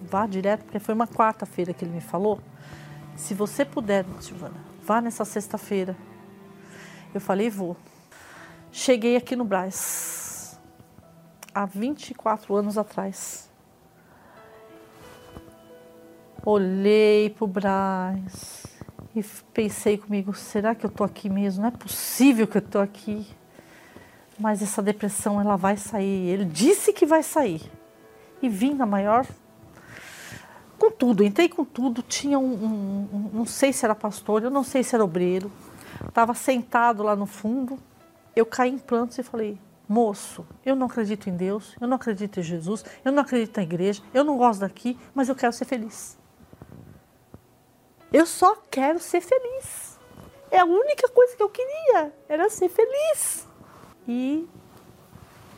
Vá 0.00 0.26
direto, 0.26 0.64
porque 0.64 0.78
foi 0.78 0.94
uma 0.94 1.06
quarta-feira 1.06 1.74
que 1.74 1.84
ele 1.84 1.92
me 1.92 2.00
falou. 2.00 2.40
Se 3.16 3.34
você 3.34 3.64
puder, 3.64 4.04
Silvana, 4.20 4.64
vá 4.82 5.00
nessa 5.00 5.24
sexta-feira. 5.24 5.96
Eu 7.12 7.20
falei, 7.20 7.50
vou. 7.50 7.76
Cheguei 8.70 9.16
aqui 9.16 9.34
no 9.34 9.44
Braz, 9.44 10.60
há 11.54 11.64
24 11.64 12.54
anos 12.54 12.78
atrás. 12.78 13.47
Olhei 16.50 17.28
para 17.28 17.44
o 17.44 17.46
Braz 17.46 18.64
e 19.14 19.22
pensei 19.52 19.98
comigo, 19.98 20.32
será 20.32 20.74
que 20.74 20.86
eu 20.86 20.88
estou 20.88 21.04
aqui 21.04 21.28
mesmo? 21.28 21.60
Não 21.60 21.68
é 21.68 21.70
possível 21.70 22.46
que 22.46 22.56
eu 22.56 22.62
estou 22.62 22.80
aqui. 22.80 23.26
Mas 24.40 24.62
essa 24.62 24.80
depressão, 24.80 25.38
ela 25.38 25.56
vai 25.56 25.76
sair. 25.76 26.26
Ele 26.26 26.46
disse 26.46 26.90
que 26.90 27.04
vai 27.04 27.22
sair. 27.22 27.60
E 28.40 28.48
vim 28.48 28.72
na 28.72 28.86
maior... 28.86 29.26
Com 30.78 30.90
tudo, 30.90 31.22
entrei 31.22 31.50
com 31.50 31.66
tudo. 31.66 32.00
Tinha 32.00 32.38
um, 32.38 32.54
um, 32.54 33.08
um 33.12 33.30
não 33.30 33.44
sei 33.44 33.70
se 33.70 33.84
era 33.84 33.94
pastor, 33.94 34.42
eu 34.42 34.50
não 34.50 34.64
sei 34.64 34.82
se 34.82 34.94
era 34.94 35.04
obreiro. 35.04 35.52
Estava 36.08 36.32
sentado 36.32 37.02
lá 37.02 37.14
no 37.14 37.26
fundo. 37.26 37.78
Eu 38.34 38.46
caí 38.46 38.70
em 38.70 38.78
prantos 38.78 39.18
e 39.18 39.22
falei, 39.22 39.58
moço, 39.86 40.46
eu 40.64 40.74
não 40.74 40.86
acredito 40.86 41.28
em 41.28 41.36
Deus, 41.36 41.76
eu 41.78 41.86
não 41.86 41.96
acredito 41.96 42.40
em 42.40 42.42
Jesus, 42.42 42.86
eu 43.04 43.12
não 43.12 43.22
acredito 43.22 43.54
na 43.58 43.64
igreja, 43.64 44.02
eu 44.14 44.24
não 44.24 44.38
gosto 44.38 44.60
daqui, 44.60 44.98
mas 45.14 45.28
eu 45.28 45.34
quero 45.34 45.52
ser 45.52 45.66
feliz. 45.66 46.17
Eu 48.12 48.24
só 48.26 48.56
quero 48.70 48.98
ser 48.98 49.20
feliz. 49.20 49.98
É 50.50 50.60
a 50.60 50.64
única 50.64 51.08
coisa 51.08 51.36
que 51.36 51.42
eu 51.42 51.50
queria, 51.50 52.12
era 52.28 52.48
ser 52.48 52.68
feliz. 52.68 53.46
E 54.06 54.48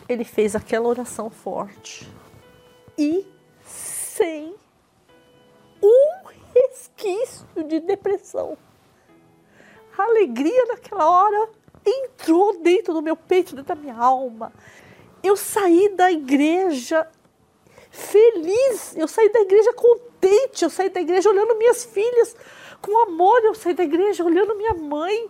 ele 0.08 0.24
fez 0.24 0.56
aquela 0.56 0.88
oração 0.88 1.30
forte. 1.30 2.10
E 2.98 3.24
sem 3.64 4.54
um 5.80 6.20
resquício 6.54 7.46
de 7.64 7.80
depressão. 7.80 8.58
A 9.96 10.02
alegria 10.02 10.66
naquela 10.66 11.08
hora 11.08 11.48
entrou 11.86 12.58
dentro 12.60 12.92
do 12.92 13.02
meu 13.02 13.16
peito, 13.16 13.54
dentro 13.54 13.74
da 13.74 13.80
minha 13.80 13.96
alma. 13.96 14.52
Eu 15.22 15.36
saí 15.36 15.90
da 15.90 16.10
igreja 16.10 17.06
feliz, 17.90 18.96
eu 18.96 19.06
saí 19.06 19.28
da 19.30 19.40
igreja 19.40 19.72
contente, 19.74 20.09
eu 20.61 20.70
saí 20.70 20.90
da 20.90 21.00
igreja 21.00 21.28
olhando 21.28 21.56
minhas 21.56 21.85
filhas 21.85 22.37
com 22.80 23.02
amor, 23.02 23.40
eu 23.44 23.54
saí 23.54 23.74
da 23.74 23.85
igreja 23.85 24.24
olhando 24.24 24.56
minha 24.56 24.74
mãe, 24.74 25.28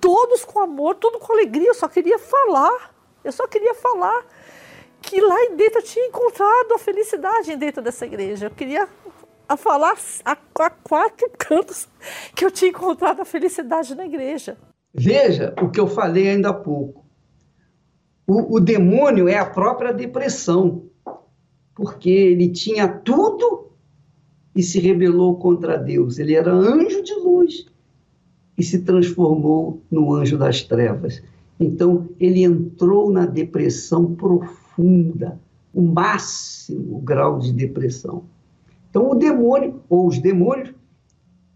todos 0.00 0.44
com 0.44 0.60
amor, 0.60 0.96
tudo 0.96 1.18
com 1.18 1.32
alegria, 1.32 1.68
eu 1.68 1.74
só 1.74 1.88
queria 1.88 2.18
falar, 2.18 2.94
eu 3.24 3.32
só 3.32 3.46
queria 3.46 3.74
falar 3.74 4.24
que 5.00 5.20
lá 5.20 5.36
dentro 5.56 5.78
eu 5.78 5.84
tinha 5.84 6.06
encontrado 6.06 6.72
a 6.74 6.78
felicidade 6.78 7.56
dentro 7.56 7.82
dessa 7.82 8.06
igreja, 8.06 8.46
eu 8.46 8.50
queria 8.50 8.88
falar 9.56 9.96
a, 10.24 10.32
a 10.32 10.70
quatro 10.70 11.30
cantos 11.38 11.88
que 12.34 12.44
eu 12.44 12.50
tinha 12.50 12.70
encontrado 12.70 13.20
a 13.20 13.24
felicidade 13.24 13.94
na 13.94 14.06
igreja. 14.06 14.56
Veja 14.92 15.54
o 15.60 15.70
que 15.70 15.78
eu 15.78 15.86
falei 15.86 16.30
ainda 16.30 16.48
há 16.48 16.54
pouco. 16.54 17.04
O, 18.26 18.56
o 18.56 18.60
demônio 18.60 19.28
é 19.28 19.38
a 19.38 19.46
própria 19.46 19.92
depressão 19.92 20.88
porque 21.74 22.08
ele 22.08 22.50
tinha 22.50 22.88
tudo 22.88 23.70
e 24.56 24.62
se 24.62 24.80
rebelou 24.80 25.36
contra 25.36 25.76
Deus. 25.76 26.18
Ele 26.18 26.34
era 26.34 26.50
anjo 26.50 27.02
de 27.02 27.14
luz 27.14 27.66
e 28.56 28.64
se 28.64 28.80
transformou 28.80 29.82
no 29.90 30.14
anjo 30.14 30.38
das 30.38 30.62
trevas. 30.62 31.22
Então, 31.60 32.08
ele 32.18 32.42
entrou 32.42 33.12
na 33.12 33.26
depressão 33.26 34.14
profunda, 34.14 35.38
o 35.74 35.82
máximo 35.82 37.00
grau 37.00 37.38
de 37.38 37.52
depressão. 37.52 38.24
Então, 38.88 39.10
o 39.10 39.14
demônio, 39.14 39.82
ou 39.90 40.06
os 40.06 40.18
demônios, 40.18 40.74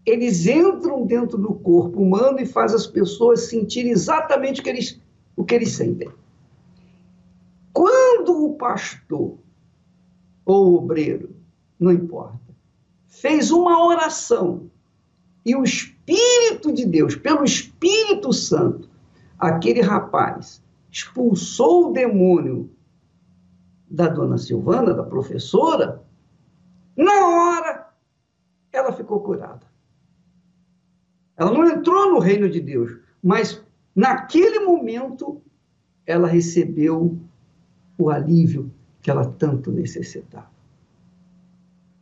eles 0.05 0.45
entram 0.45 1.05
dentro 1.05 1.39
do 1.39 1.53
corpo 1.55 2.01
humano 2.01 2.39
e 2.39 2.45
fazem 2.45 2.75
as 2.75 2.85
pessoas 2.85 3.41
sentirem 3.41 3.91
exatamente 3.91 4.61
o 4.61 4.63
que 4.63 4.69
eles, 4.69 5.01
o 5.35 5.43
que 5.43 5.55
eles 5.55 5.71
sentem. 5.71 6.09
Quando 7.73 8.45
o 8.45 8.53
pastor 8.53 9.37
ou 10.45 10.75
obreiro, 10.75 11.35
não 11.79 11.91
importa, 11.91 12.50
fez 13.21 13.51
uma 13.51 13.85
oração 13.85 14.71
e 15.45 15.55
o 15.55 15.63
Espírito 15.63 16.73
de 16.73 16.87
Deus, 16.87 17.15
pelo 17.15 17.43
Espírito 17.43 18.33
Santo, 18.33 18.89
aquele 19.37 19.79
rapaz 19.79 20.59
expulsou 20.91 21.89
o 21.89 21.93
demônio 21.93 22.71
da 23.87 24.07
dona 24.07 24.39
Silvana, 24.39 24.91
da 24.95 25.03
professora, 25.03 26.03
na 26.97 27.27
hora 27.27 27.93
ela 28.73 28.91
ficou 28.91 29.19
curada. 29.19 29.67
Ela 31.37 31.51
não 31.51 31.65
entrou 31.67 32.11
no 32.11 32.17
reino 32.17 32.49
de 32.49 32.59
Deus, 32.59 32.97
mas 33.23 33.63
naquele 33.95 34.61
momento 34.61 35.39
ela 36.07 36.27
recebeu 36.27 37.19
o 37.99 38.09
alívio 38.09 38.73
que 38.99 39.11
ela 39.11 39.25
tanto 39.25 39.71
necessitava. 39.71 40.49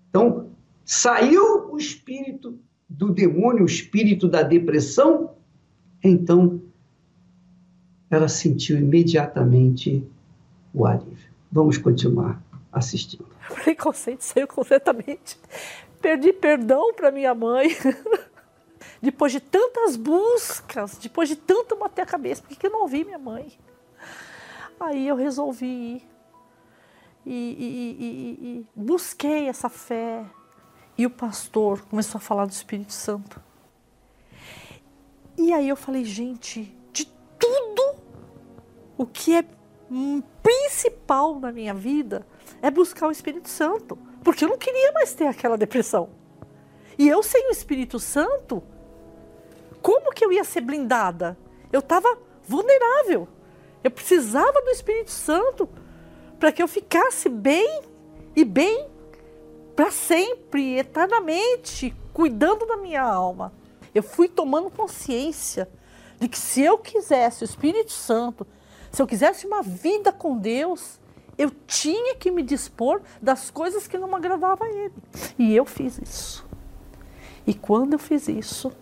Então, 0.10 0.49
saiu 0.90 1.72
o 1.72 1.78
espírito 1.78 2.58
do 2.90 3.14
demônio, 3.14 3.62
o 3.62 3.68
espírito 3.68 4.28
da 4.28 4.42
depressão, 4.42 5.36
então 6.04 6.60
ela 8.10 8.28
sentiu 8.28 8.76
imediatamente 8.76 10.04
o 10.74 10.88
alívio. 10.88 11.30
Vamos 11.52 11.78
continuar 11.78 12.42
assistindo. 12.72 13.28
O 13.52 13.54
preconceito 13.62 14.22
saiu 14.22 14.48
completamente. 14.48 15.38
Perdi 16.02 16.34
perdão 16.34 16.92
para 16.96 17.12
minha 17.12 17.36
mãe. 17.36 17.70
depois 19.00 19.32
de 19.32 19.40
tantas 19.40 19.96
buscas, 19.96 20.98
depois 20.98 21.30
de 21.30 21.36
tanto 21.36 21.76
bater 21.76 22.02
a 22.02 22.06
cabeça, 22.08 22.42
por 22.42 22.58
que 22.58 22.66
eu 22.66 22.72
não 22.72 22.82
ouvi 22.82 23.04
minha 23.04 23.20
mãe? 23.20 23.52
Aí 24.80 25.08
eu 25.08 25.16
resolvi 25.16 25.68
ir 25.68 26.08
e, 27.28 27.32
e, 27.32 28.04
e, 28.04 28.48
e 28.48 28.66
busquei 28.76 29.48
essa 29.48 29.70
fé. 29.70 30.26
E 31.00 31.06
o 31.06 31.10
pastor 31.10 31.82
começou 31.84 32.18
a 32.18 32.22
falar 32.22 32.46
do 32.46 32.52
Espírito 32.52 32.92
Santo. 32.92 33.42
E 35.38 35.54
aí 35.54 35.70
eu 35.70 35.78
falei, 35.78 36.04
gente, 36.04 36.76
de 36.92 37.06
tudo 37.40 37.96
o 38.98 39.06
que 39.06 39.34
é 39.34 39.46
principal 40.44 41.40
na 41.40 41.54
minha 41.54 41.74
vida 41.74 42.28
é 42.62 42.70
buscar 42.70 43.08
o 43.08 43.12
Espírito 43.12 43.48
Santo. 43.48 43.98
Porque 44.22 44.44
eu 44.44 44.50
não 44.50 44.58
queria 44.58 44.92
mais 44.92 45.14
ter 45.14 45.26
aquela 45.26 45.58
depressão. 45.58 46.10
E 46.98 47.08
eu 47.08 47.24
sem 47.24 47.48
o 47.48 47.52
Espírito 47.52 47.98
Santo, 47.98 48.62
como 49.82 50.12
que 50.12 50.26
eu 50.26 50.34
ia 50.34 50.44
ser 50.44 50.60
blindada? 50.60 51.38
Eu 51.72 51.80
estava 51.80 52.18
vulnerável. 52.44 53.26
Eu 53.82 53.90
precisava 53.90 54.62
do 54.62 54.70
Espírito 54.72 55.12
Santo 55.12 55.70
para 56.38 56.52
que 56.52 56.62
eu 56.62 56.68
ficasse 56.68 57.30
bem 57.30 57.84
e 58.36 58.44
bem 58.44 58.99
para 59.80 59.92
sempre, 59.92 60.78
eternamente, 60.78 61.96
cuidando 62.12 62.66
da 62.66 62.76
minha 62.76 63.02
alma. 63.02 63.54
Eu 63.96 64.04
fui 64.04 64.28
tomando 64.28 64.70
consciência 64.70 65.70
de 66.20 66.28
que 66.28 66.38
se 66.38 66.60
eu 66.60 66.78
quisesse 66.78 67.44
o 67.44 67.46
Espírito 67.46 67.94
Santo, 67.94 68.46
se 68.92 69.02
eu 69.02 69.08
quisesse 69.08 69.48
uma 69.48 69.64
vida 69.64 70.12
com 70.12 70.38
Deus, 70.38 71.00
eu 71.38 71.50
tinha 71.66 72.14
que 72.16 72.30
me 72.30 72.44
dispor 72.44 73.02
das 73.22 73.50
coisas 73.50 73.88
que 73.88 73.98
não 73.98 74.14
agradavam 74.14 74.68
a 74.68 74.70
Ele. 74.70 74.94
E 75.38 75.56
eu 75.56 75.64
fiz 75.64 75.98
isso. 75.98 76.46
E 77.48 77.54
quando 77.54 77.94
eu 77.94 78.00
fiz 78.00 78.28
isso, 78.28 78.74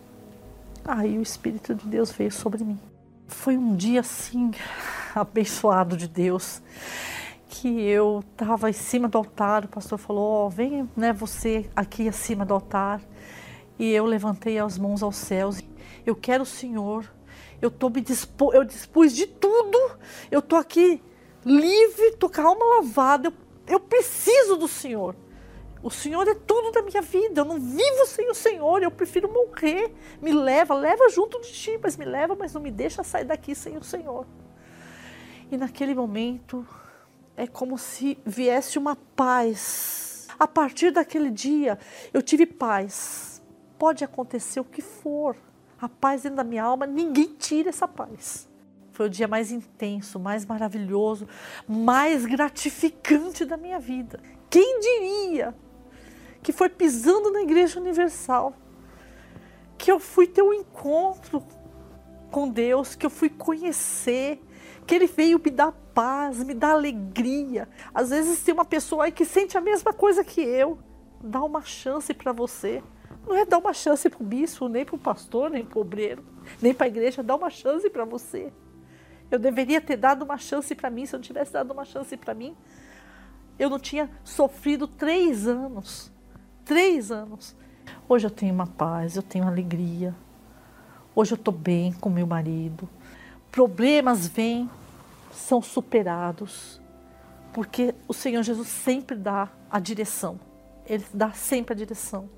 aí 0.84 1.20
o 1.20 1.22
Espírito 1.22 1.76
de 1.76 1.86
Deus 1.86 2.12
veio 2.12 2.32
sobre 2.32 2.64
mim. 2.64 2.80
Foi 3.28 3.56
um 3.56 3.76
dia 3.76 4.00
assim, 4.00 4.50
abençoado 5.14 5.96
de 5.96 6.08
Deus 6.08 6.60
que 7.48 7.82
eu 7.82 8.24
estava 8.32 8.70
em 8.70 8.74
cima 8.74 9.08
do 9.08 9.18
altar, 9.18 9.66
o 9.66 9.68
pastor 9.68 9.98
falou, 9.98 10.46
oh, 10.46 10.50
vem 10.50 10.90
né, 10.96 11.14
você 11.14 11.70
aqui 11.76 12.08
acima 12.08 12.46
do 12.46 12.54
altar. 12.54 13.02
E 13.80 13.92
eu 13.92 14.06
levantei 14.06 14.58
as 14.60 14.78
mãos 14.78 15.04
aos 15.04 15.16
céus. 15.16 15.62
Eu 16.06 16.16
quero 16.16 16.44
o 16.44 16.46
Senhor, 16.46 17.10
Eu 17.60 17.72
tô 17.72 17.90
me 17.90 18.02
dispo, 18.02 18.54
eu 18.54 18.64
dispus 18.64 19.16
de 19.16 19.26
tudo. 19.26 19.78
Eu 20.30 20.42
tô 20.42 20.56
aqui 20.56 21.02
livre, 21.44 22.12
tô 22.20 22.30
com 22.30 22.42
a 22.42 22.44
alma 22.46 22.66
lavada. 22.78 23.30
Eu, 23.30 23.34
eu 23.68 23.80
preciso 23.80 24.58
do 24.58 24.68
Senhor. 24.68 25.16
O 25.82 25.90
Senhor 25.90 26.28
é 26.28 26.36
tudo 26.36 26.72
da 26.72 26.84
minha 26.84 27.02
vida. 27.02 27.42
Eu 27.42 27.46
não 27.46 27.60
vivo 27.60 28.06
sem 28.06 28.30
o 28.30 28.34
Senhor. 28.34 28.84
Eu 28.84 28.92
prefiro 28.92 29.32
morrer. 29.32 29.92
Me 30.22 30.34
leva, 30.34 30.76
leva 30.76 31.10
junto 31.10 31.42
de 31.42 31.52
ti, 31.52 31.80
mas 31.82 31.98
me 31.98 32.06
leva, 32.06 32.36
mas 32.36 32.54
não 32.54 32.62
me 32.62 32.72
deixa 32.72 33.04
sair 33.04 33.26
daqui 33.26 33.56
sem 33.56 33.76
o 33.76 33.84
Senhor. 33.84 34.26
E 35.52 35.58
naquele 35.58 35.96
momento 35.96 36.66
é 37.38 37.46
como 37.46 37.78
se 37.78 38.18
viesse 38.26 38.80
uma 38.80 38.96
paz. 38.96 40.28
A 40.40 40.48
partir 40.48 40.92
daquele 40.92 41.30
dia 41.30 41.78
eu 42.12 42.22
tive 42.22 42.48
paz. 42.48 43.42
Pode 43.78 44.04
acontecer 44.04 44.60
o 44.60 44.66
que 44.66 44.82
for. 44.82 45.38
A 45.80 45.88
paz 45.88 46.24
dentro 46.24 46.38
da 46.38 46.44
minha 46.44 46.64
alma, 46.64 46.88
ninguém 46.88 47.36
tira 47.38 47.70
essa 47.70 47.88
paz. 47.88 48.50
Foi 48.92 49.06
o 49.06 49.10
dia 49.10 49.28
mais 49.28 49.52
intenso, 49.52 50.20
mais 50.20 50.44
maravilhoso, 50.44 51.28
mais 51.68 52.26
gratificante 52.26 53.46
da 53.46 53.56
minha 53.56 53.80
vida. 53.80 54.20
Quem 54.50 54.80
diria 54.80 55.54
que 56.42 56.52
foi 56.52 56.68
pisando 56.68 57.32
na 57.32 57.44
Igreja 57.44 57.80
Universal, 57.80 58.56
que 59.78 59.92
eu 59.92 60.00
fui 60.00 60.26
ter 60.26 60.42
um 60.42 60.52
encontro 60.52 61.44
com 62.32 62.50
Deus, 62.50 62.96
que 62.96 63.06
eu 63.06 63.10
fui 63.12 63.30
conhecer, 63.30 64.42
que 64.88 64.96
Ele 64.96 65.06
veio 65.06 65.40
me 65.44 65.52
dar 65.52 65.72
paz, 65.94 66.44
me 66.44 66.54
dar 66.54 66.72
alegria. 66.72 67.68
Às 67.94 68.10
vezes 68.10 68.42
tem 68.42 68.54
uma 68.54 68.66
pessoa 68.66 69.06
aí 69.06 69.12
que 69.12 69.26
sente 69.26 69.58
a 69.58 69.62
mesma 69.62 69.94
coisa 69.94 70.24
que 70.24 70.42
eu. 70.42 70.80
Dá 71.22 71.44
uma 71.44 71.62
chance 71.62 72.14
para 72.14 72.32
você. 72.32 72.82
Não 73.28 73.36
é 73.36 73.46
dar 73.46 73.58
uma 73.58 73.74
chance 73.74 74.10
para 74.10 74.22
o 74.22 74.26
bispo, 74.26 74.70
nem 74.70 74.86
para 74.86 74.96
o 74.96 75.00
pastor, 75.00 75.50
nem 75.50 75.66
para 75.66 75.78
o 75.78 75.82
obreiro, 75.82 76.24
nem 76.62 76.74
para 76.74 76.86
a 76.86 76.88
igreja. 76.88 77.22
Dá 77.22 77.36
uma 77.36 77.50
chance 77.50 77.90
para 77.90 78.06
você. 78.06 78.52
Eu 79.30 79.38
deveria 79.38 79.82
ter 79.82 79.98
dado 79.98 80.24
uma 80.24 80.38
chance 80.38 80.74
para 80.74 80.90
mim. 80.90 81.06
Se 81.06 81.14
eu 81.14 81.18
não 81.18 81.24
tivesse 81.24 81.52
dado 81.52 81.72
uma 81.72 81.84
chance 81.84 82.16
para 82.16 82.34
mim, 82.34 82.56
eu 83.60 83.70
não 83.70 83.78
tinha 83.78 84.10
sofrido 84.24 84.88
três 84.88 85.46
anos 85.46 86.12
três 86.68 87.12
anos. 87.12 87.56
Hoje 88.10 88.28
eu 88.28 88.32
tenho 88.32 88.54
uma 88.54 88.68
paz, 88.68 89.16
eu 89.16 89.24
tenho 89.24 89.48
alegria. 89.48 90.14
Hoje 91.16 91.32
eu 91.32 91.38
estou 91.38 91.54
bem 91.54 91.94
com 91.94 92.10
meu 92.10 92.28
marido. 92.28 92.88
Problemas 93.52 94.28
vêm, 94.28 94.70
são 95.32 95.62
superados, 95.62 96.82
porque 97.54 97.94
o 98.08 98.14
Senhor 98.14 98.44
Jesus 98.44 98.68
sempre 98.68 99.16
dá 99.16 99.50
a 99.70 99.80
direção. 99.80 100.40
Ele 100.86 101.06
dá 101.14 101.32
sempre 101.32 101.74
a 101.74 101.76
direção. 101.76 102.30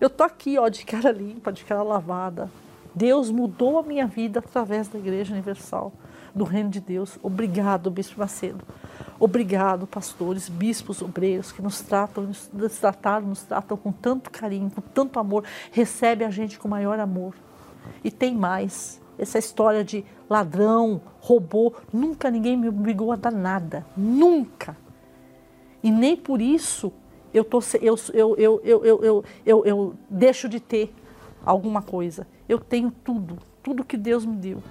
Eu 0.00 0.10
tô 0.10 0.24
aqui, 0.24 0.58
ó, 0.58 0.68
de 0.68 0.84
cara 0.84 1.10
limpa, 1.10 1.52
de 1.52 1.64
cara 1.64 1.82
lavada. 1.82 2.50
Deus 2.94 3.30
mudou 3.30 3.78
a 3.78 3.82
minha 3.82 4.06
vida 4.06 4.40
através 4.40 4.88
da 4.88 4.98
Igreja 4.98 5.32
Universal, 5.32 5.92
do 6.34 6.44
Reino 6.44 6.68
de 6.68 6.80
Deus. 6.80 7.18
Obrigado, 7.22 7.90
Bispo 7.90 8.20
Macedo. 8.20 8.64
Obrigado, 9.18 9.86
pastores, 9.86 10.48
bispos, 10.48 11.00
obreiros 11.00 11.52
que 11.52 11.62
nos 11.62 11.80
tratam, 11.80 12.30
nos 12.52 12.78
trataram, 12.78 13.28
nos 13.28 13.42
tratam 13.42 13.76
com 13.76 13.92
tanto 13.92 14.30
carinho, 14.30 14.70
com 14.70 14.80
tanto 14.80 15.18
amor, 15.18 15.44
recebe 15.70 16.24
a 16.24 16.30
gente 16.30 16.58
com 16.58 16.66
maior 16.66 16.98
amor. 16.98 17.34
E 18.02 18.10
tem 18.10 18.34
mais. 18.34 19.00
Essa 19.18 19.38
história 19.38 19.84
de 19.84 20.04
ladrão, 20.32 21.00
robô, 21.20 21.72
nunca 21.92 22.30
ninguém 22.30 22.56
me 22.56 22.68
obrigou 22.68 23.12
a 23.12 23.16
dar 23.16 23.30
nada. 23.30 23.86
Nunca. 23.96 24.76
E 25.82 25.90
nem 25.90 26.16
por 26.16 26.40
isso 26.40 26.92
eu, 27.34 27.44
tô, 27.44 27.60
eu, 27.80 27.96
eu, 28.12 28.36
eu, 28.36 28.60
eu, 28.64 28.84
eu, 28.84 29.04
eu, 29.04 29.24
eu, 29.44 29.64
eu 29.64 29.94
deixo 30.08 30.48
de 30.48 30.58
ter 30.58 30.94
alguma 31.44 31.82
coisa. 31.82 32.26
Eu 32.48 32.58
tenho 32.58 32.90
tudo, 32.90 33.38
tudo 33.62 33.84
que 33.84 33.96
Deus 33.96 34.24
me 34.24 34.36
deu. 34.36 34.62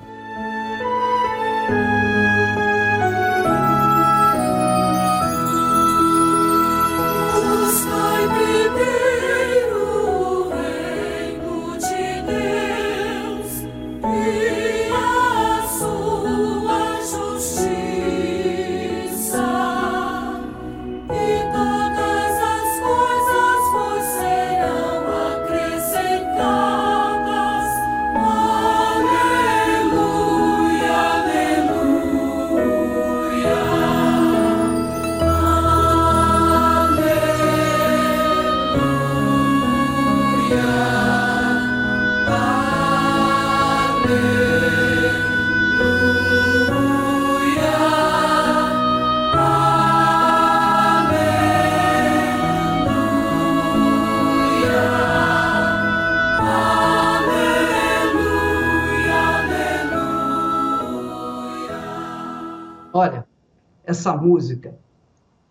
Essa 64.01 64.17
música, 64.17 64.75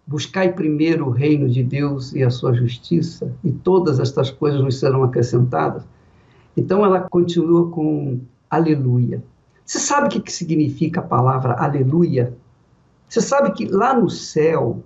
buscai 0.04 0.52
primeiro 0.52 1.06
o 1.06 1.10
reino 1.10 1.48
de 1.48 1.62
Deus 1.62 2.12
e 2.12 2.24
a 2.24 2.30
sua 2.30 2.52
justiça, 2.52 3.32
e 3.44 3.52
todas 3.52 4.00
estas 4.00 4.28
coisas 4.28 4.60
nos 4.60 4.80
serão 4.80 5.04
acrescentadas. 5.04 5.84
Então 6.56 6.84
ela 6.84 7.08
continua 7.08 7.70
com 7.70 8.20
aleluia. 8.50 9.22
Você 9.64 9.78
sabe 9.78 10.08
o 10.08 10.20
que 10.20 10.32
significa 10.32 10.98
a 10.98 11.04
palavra 11.04 11.54
aleluia? 11.54 12.36
Você 13.08 13.20
sabe 13.20 13.52
que 13.52 13.66
lá 13.66 13.94
no 13.94 14.10
céu, 14.10 14.82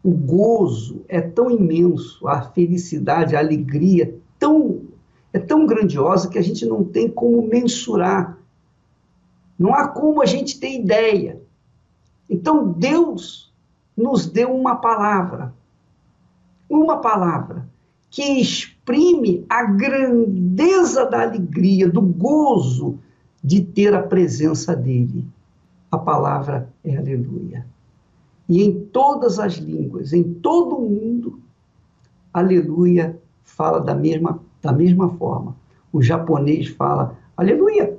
o 0.00 0.12
gozo 0.12 1.04
é 1.08 1.20
tão 1.20 1.50
imenso, 1.50 2.28
a 2.28 2.40
felicidade, 2.42 3.34
a 3.34 3.40
alegria 3.40 4.16
tão, 4.38 4.82
é 5.32 5.40
tão 5.40 5.66
grandiosa 5.66 6.28
que 6.28 6.38
a 6.38 6.42
gente 6.42 6.64
não 6.64 6.84
tem 6.84 7.10
como 7.10 7.48
mensurar. 7.48 8.38
Não 9.58 9.74
há 9.74 9.88
como 9.88 10.22
a 10.22 10.26
gente 10.26 10.60
ter 10.60 10.72
ideia. 10.78 11.43
Então 12.28 12.72
Deus 12.72 13.52
nos 13.96 14.26
deu 14.26 14.54
uma 14.54 14.76
palavra, 14.76 15.54
uma 16.68 16.98
palavra 16.98 17.68
que 18.10 18.22
exprime 18.40 19.44
a 19.48 19.64
grandeza 19.64 21.04
da 21.04 21.22
alegria, 21.22 21.88
do 21.88 22.00
gozo 22.00 22.98
de 23.42 23.60
ter 23.60 23.94
a 23.94 24.02
presença 24.02 24.74
dele. 24.74 25.26
A 25.90 25.98
palavra 25.98 26.68
é 26.84 26.96
aleluia. 26.96 27.66
E 28.48 28.62
em 28.62 28.84
todas 28.86 29.38
as 29.38 29.54
línguas, 29.54 30.12
em 30.12 30.22
todo 30.22 30.76
o 30.76 30.88
mundo, 30.88 31.40
aleluia 32.32 33.18
fala 33.44 33.80
da 33.80 33.94
mesma, 33.94 34.40
da 34.60 34.72
mesma 34.72 35.08
forma. 35.16 35.56
O 35.92 36.02
japonês 36.02 36.68
fala 36.68 37.16
aleluia 37.36 37.96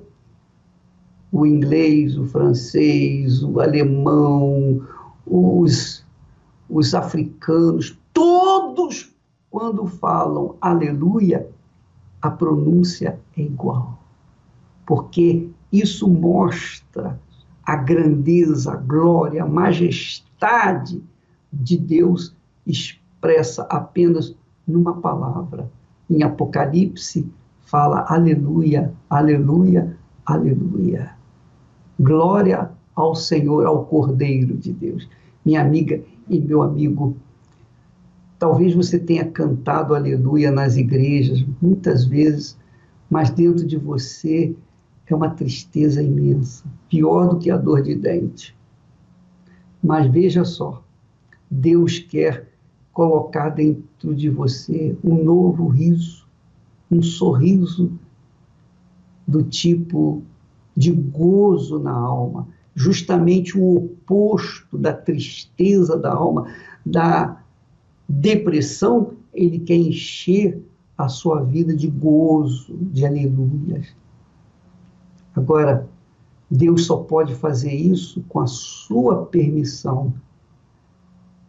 o 1.35 1.45
inglês, 1.45 2.17
o 2.17 2.23
francês, 2.23 3.43
o 3.43 3.59
alemão, 3.59 4.81
os, 5.27 6.01
os 6.69 6.95
africanos, 6.95 7.99
todos, 8.13 9.13
quando 9.51 9.85
falam 9.85 10.55
aleluia, 10.61 11.45
a 12.21 12.31
pronúncia 12.31 13.19
é 13.35 13.41
igual. 13.41 13.99
Porque 14.85 15.49
isso 15.73 16.07
mostra 16.07 17.19
a 17.65 17.75
grandeza, 17.75 18.71
a 18.71 18.77
glória, 18.77 19.43
a 19.43 19.47
majestade 19.47 21.03
de 21.51 21.77
Deus 21.77 22.33
expressa 22.65 23.63
apenas 23.63 24.33
numa 24.65 25.01
palavra. 25.01 25.69
Em 26.09 26.23
Apocalipse, 26.23 27.29
fala 27.65 28.05
aleluia, 28.07 28.93
aleluia, 29.09 29.97
aleluia. 30.25 31.14
Glória 31.99 32.71
ao 32.95 33.15
Senhor, 33.15 33.65
ao 33.65 33.85
Cordeiro 33.85 34.57
de 34.57 34.73
Deus. 34.73 35.07
Minha 35.45 35.61
amiga 35.61 36.01
e 36.29 36.39
meu 36.39 36.61
amigo, 36.61 37.15
talvez 38.37 38.73
você 38.73 38.99
tenha 38.99 39.25
cantado 39.25 39.95
aleluia 39.95 40.51
nas 40.51 40.75
igrejas 40.75 41.45
muitas 41.61 42.05
vezes, 42.05 42.57
mas 43.09 43.29
dentro 43.29 43.65
de 43.65 43.77
você 43.77 44.55
é 45.07 45.15
uma 45.15 45.29
tristeza 45.29 46.01
imensa, 46.01 46.65
pior 46.89 47.29
do 47.29 47.37
que 47.37 47.51
a 47.51 47.57
dor 47.57 47.81
de 47.81 47.95
dente. 47.95 48.55
Mas 49.83 50.07
veja 50.07 50.43
só, 50.43 50.83
Deus 51.49 51.99
quer 51.99 52.49
colocar 52.91 53.49
dentro 53.49 54.15
de 54.15 54.29
você 54.29 54.97
um 55.03 55.23
novo 55.23 55.67
riso, 55.67 56.25
um 56.89 57.01
sorriso 57.03 57.91
do 59.27 59.43
tipo 59.43 60.23
de 60.75 60.91
gozo 60.91 61.79
na 61.79 61.93
alma, 61.93 62.47
justamente 62.75 63.57
o 63.57 63.75
oposto 63.75 64.77
da 64.77 64.93
tristeza 64.93 65.97
da 65.97 66.13
alma, 66.13 66.47
da 66.85 67.41
depressão, 68.07 69.13
ele 69.33 69.59
quer 69.59 69.75
encher 69.75 70.61
a 70.97 71.07
sua 71.07 71.41
vida 71.41 71.75
de 71.75 71.87
gozo, 71.87 72.75
de 72.77 73.05
aleluias. 73.05 73.95
Agora, 75.35 75.87
Deus 76.49 76.85
só 76.85 76.97
pode 76.97 77.33
fazer 77.35 77.73
isso 77.73 78.23
com 78.29 78.39
a 78.39 78.47
sua 78.47 79.25
permissão. 79.25 80.13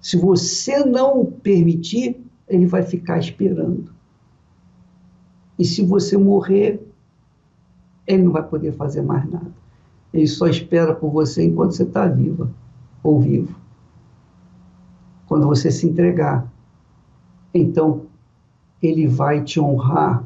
Se 0.01 0.17
você 0.17 0.85
não 0.85 1.21
o 1.21 1.33
permitir, 1.33 2.25
ele 2.49 2.67
vai 2.67 2.83
ficar 2.83 3.19
esperando. 3.19 3.93
E 5.59 5.65
se 5.65 5.83
você 5.83 6.17
morrer, 6.17 6.86
ele 8.07 8.23
não 8.23 8.33
vai 8.33 8.43
poder 8.43 8.73
fazer 8.73 9.03
mais 9.03 9.29
nada. 9.31 9.51
Ele 10.13 10.27
só 10.27 10.47
espera 10.47 10.95
por 10.95 11.11
você 11.11 11.45
enquanto 11.45 11.73
você 11.73 11.83
está 11.83 12.07
viva 12.07 12.51
ou 13.03 13.21
vivo. 13.21 13.55
Quando 15.27 15.47
você 15.47 15.71
se 15.71 15.87
entregar, 15.87 16.51
então 17.53 18.03
ele 18.83 19.07
vai 19.07 19.43
te 19.43 19.61
honrar 19.61 20.25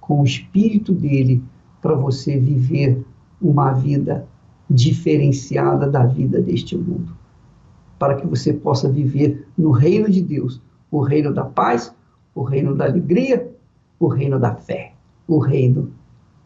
com 0.00 0.20
o 0.20 0.24
espírito 0.24 0.92
dele 0.92 1.42
para 1.80 1.94
você 1.94 2.38
viver 2.38 3.04
uma 3.40 3.72
vida 3.72 4.26
diferenciada 4.68 5.88
da 5.88 6.06
vida 6.06 6.40
deste 6.40 6.76
mundo, 6.76 7.16
para 7.98 8.16
que 8.16 8.26
você 8.26 8.52
possa 8.52 8.88
viver 8.88 9.46
no 9.56 9.70
reino 9.70 10.10
de 10.10 10.22
Deus, 10.22 10.60
o 10.90 11.00
reino 11.00 11.32
da 11.32 11.44
paz, 11.44 11.94
o 12.34 12.42
reino 12.42 12.74
da 12.74 12.86
alegria, 12.86 13.52
o 13.98 14.06
reino 14.08 14.38
da 14.38 14.54
fé, 14.54 14.94
o 15.28 15.38
reino 15.38 15.92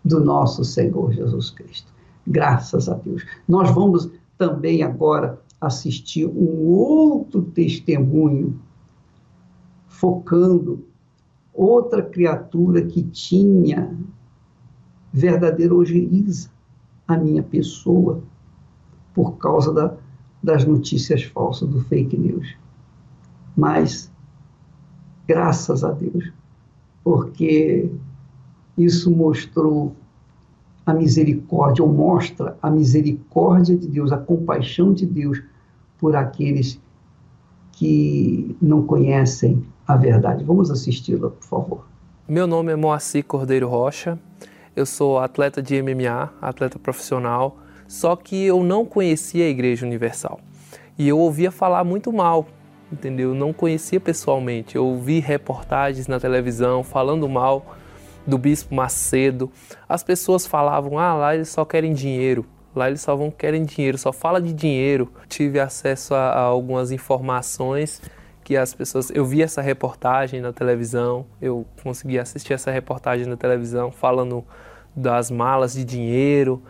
do 0.07 0.21
nosso 0.21 0.65
Senhor 0.65 1.13
Jesus 1.13 1.51
Cristo. 1.51 1.93
Graças 2.27 2.89
a 2.89 2.95
Deus. 2.95 3.25
Nós 3.47 3.71
vamos 3.71 4.09
também 4.39 4.83
agora 4.83 5.41
assistir 5.61 6.27
um 6.27 6.67
outro 6.67 7.43
testemunho 7.43 8.59
focando 9.89 10.85
outra 11.53 12.03
criatura 12.03 12.83
que 12.83 13.03
tinha 13.03 13.97
verdadeira 15.13 15.75
ojeriza 15.75 16.51
a 17.09 17.17
minha 17.17 17.43
pessoa 17.43 18.23
por 19.15 19.39
causa 19.39 19.73
da, 19.73 19.95
das 20.43 20.65
notícias 20.65 21.25
falsas 21.25 21.69
do 21.69 21.81
fake 21.81 22.17
news. 22.17 22.55
Mas, 23.57 24.13
graças 25.27 25.83
a 25.83 25.91
Deus, 25.93 26.31
porque 27.03 27.91
isso 28.77 29.11
mostrou 29.11 29.95
a 30.85 30.95
misericórdia, 30.95 31.85
ou 31.85 31.93
mostra 31.93 32.57
a 32.63 32.71
misericórdia 32.71 33.77
de 33.77 33.89
Deus, 33.89 34.13
a 34.13 34.19
compaixão 34.19 34.93
de 34.93 35.05
Deus 35.05 35.43
por 35.99 36.15
aqueles 36.15 36.81
que 37.73 38.57
não 38.63 38.83
conhecem 38.87 39.65
a 39.87 39.97
verdade. 39.97 40.45
Vamos 40.45 40.71
assisti-la, 40.71 41.31
por 41.31 41.45
favor. 41.45 41.87
Meu 42.29 42.47
nome 42.47 42.73
é 42.73 42.77
Moacir 42.77 43.25
Cordeiro 43.25 43.69
Rocha, 43.69 44.19
eu 44.75 44.85
sou 44.85 45.19
atleta 45.19 45.63
de 45.63 45.81
MMA, 45.81 46.33
atleta 46.41 46.79
profissional, 46.79 47.57
só 47.89 48.17
que 48.17 48.45
eu 48.45 48.63
não 48.63 48.85
conhecia 48.85 49.45
a 49.45 49.49
Igreja 49.49 49.87
Universal. 49.87 50.41
E 50.99 51.09
eu 51.09 51.19
ouvia 51.19 51.51
falar 51.51 51.85
muito 51.85 52.13
mal, 52.13 52.47
entendeu? 52.93 53.31
Eu 53.31 53.35
não 53.35 53.53
conhecia 53.53 54.01
pessoalmente. 54.01 54.77
Eu 54.77 54.87
ouvi 54.87 55.21
reportagens 55.21 56.09
na 56.09 56.19
televisão 56.19 56.83
falando 56.83 57.29
mal 57.29 57.77
do 58.27 58.37
Bispo 58.37 58.75
Macedo. 58.75 59.51
As 59.89 60.03
pessoas 60.03 60.47
falavam: 60.47 60.99
ah, 60.99 61.15
lá 61.15 61.35
eles 61.35 61.49
só 61.49 61.65
querem 61.65 61.93
dinheiro. 61.93 62.45
Lá 62.75 62.89
eles 62.89 63.01
só 63.01 63.17
vão 63.17 63.31
querem 63.31 63.65
dinheiro, 63.65 63.97
só 63.97 64.13
fala 64.13 64.41
de 64.41 64.53
dinheiro. 64.53 65.11
Tive 65.29 65.59
acesso 65.59 66.15
a, 66.15 66.29
a 66.33 66.41
algumas 66.41 66.91
informações 66.91 68.03
que 68.45 68.57
as 68.57 68.75
pessoas. 68.75 69.11
Eu 69.11 69.25
vi 69.25 69.43
essa 69.43 69.63
reportagem 69.63 70.41
na 70.41 70.53
televisão, 70.53 71.25
eu 71.41 71.67
consegui 71.83 72.19
assistir 72.19 72.53
essa 72.53 72.71
reportagem 72.71 73.27
na 73.27 73.37
televisão 73.37 73.91
falando 73.91 74.45
das 74.95 75.31
malas 75.31 75.73
de 75.73 75.85
dinheiro 75.85 76.63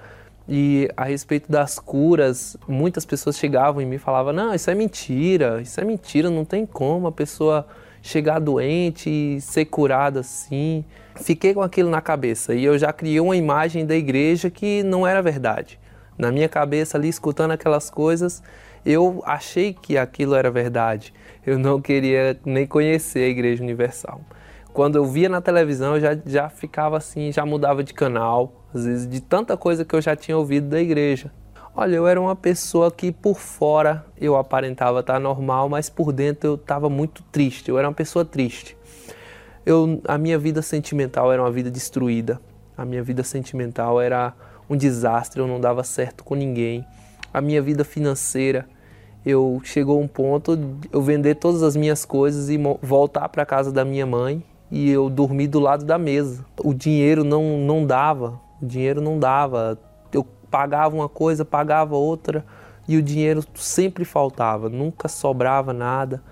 e 0.48 0.88
a 0.96 1.04
respeito 1.04 1.50
das 1.50 1.78
curas. 1.78 2.56
Muitas 2.68 3.04
pessoas 3.04 3.36
chegavam 3.36 3.82
e 3.82 3.98
falavam: 3.98 4.32
Não, 4.32 4.54
isso 4.54 4.70
é 4.70 4.74
mentira, 4.74 5.60
isso 5.60 5.80
é 5.80 5.84
mentira, 5.84 6.30
não 6.30 6.44
tem 6.44 6.64
como 6.64 7.08
a 7.08 7.12
pessoa 7.12 7.66
chegar 8.06 8.38
doente 8.38 9.08
e 9.08 9.40
ser 9.40 9.66
curada 9.66 10.20
assim. 10.20 10.84
Fiquei 11.16 11.54
com 11.54 11.62
aquilo 11.62 11.90
na 11.90 12.00
cabeça 12.00 12.54
e 12.54 12.64
eu 12.64 12.78
já 12.78 12.92
criei 12.92 13.20
uma 13.20 13.36
imagem 13.36 13.86
da 13.86 13.94
igreja 13.96 14.50
que 14.50 14.82
não 14.82 15.06
era 15.06 15.22
verdade. 15.22 15.78
Na 16.18 16.32
minha 16.32 16.48
cabeça, 16.48 16.96
ali 16.96 17.08
escutando 17.08 17.50
aquelas 17.50 17.90
coisas, 17.90 18.42
eu 18.84 19.22
achei 19.26 19.74
que 19.74 19.98
aquilo 19.98 20.34
era 20.34 20.50
verdade 20.50 21.12
eu 21.46 21.58
não 21.58 21.80
queria 21.80 22.36
nem 22.44 22.66
conhecer 22.66 23.20
a 23.20 23.28
Igreja 23.28 23.62
Universal. 23.62 24.20
Quando 24.72 24.96
eu 24.96 25.04
via 25.04 25.28
na 25.28 25.40
televisão, 25.40 25.94
eu 25.94 26.00
já, 26.00 26.18
já 26.26 26.48
ficava 26.48 26.96
assim, 26.96 27.30
já 27.30 27.46
mudava 27.46 27.84
de 27.84 27.94
canal, 27.94 28.66
às 28.74 28.84
vezes 28.84 29.08
de 29.08 29.20
tanta 29.20 29.56
coisa 29.56 29.84
que 29.84 29.94
eu 29.94 30.00
já 30.02 30.16
tinha 30.16 30.36
ouvido 30.36 30.68
da 30.68 30.80
igreja. 30.80 31.30
Olha, 31.78 31.96
eu 31.96 32.06
era 32.06 32.18
uma 32.18 32.34
pessoa 32.34 32.90
que 32.90 33.12
por 33.12 33.38
fora 33.38 34.02
eu 34.18 34.34
aparentava 34.34 35.00
estar 35.00 35.20
normal, 35.20 35.68
mas 35.68 35.90
por 35.90 36.10
dentro 36.10 36.48
eu 36.48 36.54
estava 36.54 36.88
muito 36.88 37.22
triste. 37.24 37.68
Eu 37.68 37.78
era 37.78 37.86
uma 37.86 37.92
pessoa 37.92 38.24
triste. 38.24 38.74
Eu, 39.66 40.00
a 40.08 40.16
minha 40.16 40.38
vida 40.38 40.62
sentimental 40.62 41.30
era 41.30 41.42
uma 41.42 41.50
vida 41.50 41.70
destruída. 41.70 42.40
A 42.78 42.82
minha 42.86 43.02
vida 43.02 43.22
sentimental 43.22 44.00
era 44.00 44.32
um 44.70 44.74
desastre. 44.74 45.38
Eu 45.38 45.46
não 45.46 45.60
dava 45.60 45.84
certo 45.84 46.24
com 46.24 46.34
ninguém. 46.34 46.82
A 47.30 47.42
minha 47.42 47.60
vida 47.60 47.84
financeira 47.84 48.66
eu 49.22 49.60
chegou 49.62 50.00
um 50.00 50.08
ponto 50.08 50.56
de 50.56 50.88
eu 50.90 51.02
vender 51.02 51.34
todas 51.34 51.62
as 51.62 51.76
minhas 51.76 52.06
coisas 52.06 52.48
e 52.48 52.58
voltar 52.80 53.28
para 53.28 53.44
casa 53.44 53.70
da 53.70 53.84
minha 53.84 54.06
mãe 54.06 54.42
e 54.70 54.90
eu 54.90 55.10
dormi 55.10 55.46
do 55.46 55.60
lado 55.60 55.84
da 55.84 55.98
mesa. 55.98 56.42
O 56.64 56.72
dinheiro 56.72 57.22
não, 57.22 57.58
não 57.58 57.84
dava, 57.84 58.40
o 58.62 58.64
dinheiro 58.64 59.02
não 59.02 59.18
dava. 59.18 59.78
Pagava 60.56 60.96
uma 60.96 61.06
coisa, 61.06 61.44
pagava 61.44 61.96
outra 61.96 62.42
e 62.88 62.96
o 62.96 63.02
dinheiro 63.02 63.44
sempre 63.54 64.06
faltava, 64.06 64.70
nunca 64.70 65.06
sobrava 65.06 65.70
nada. 65.70 66.22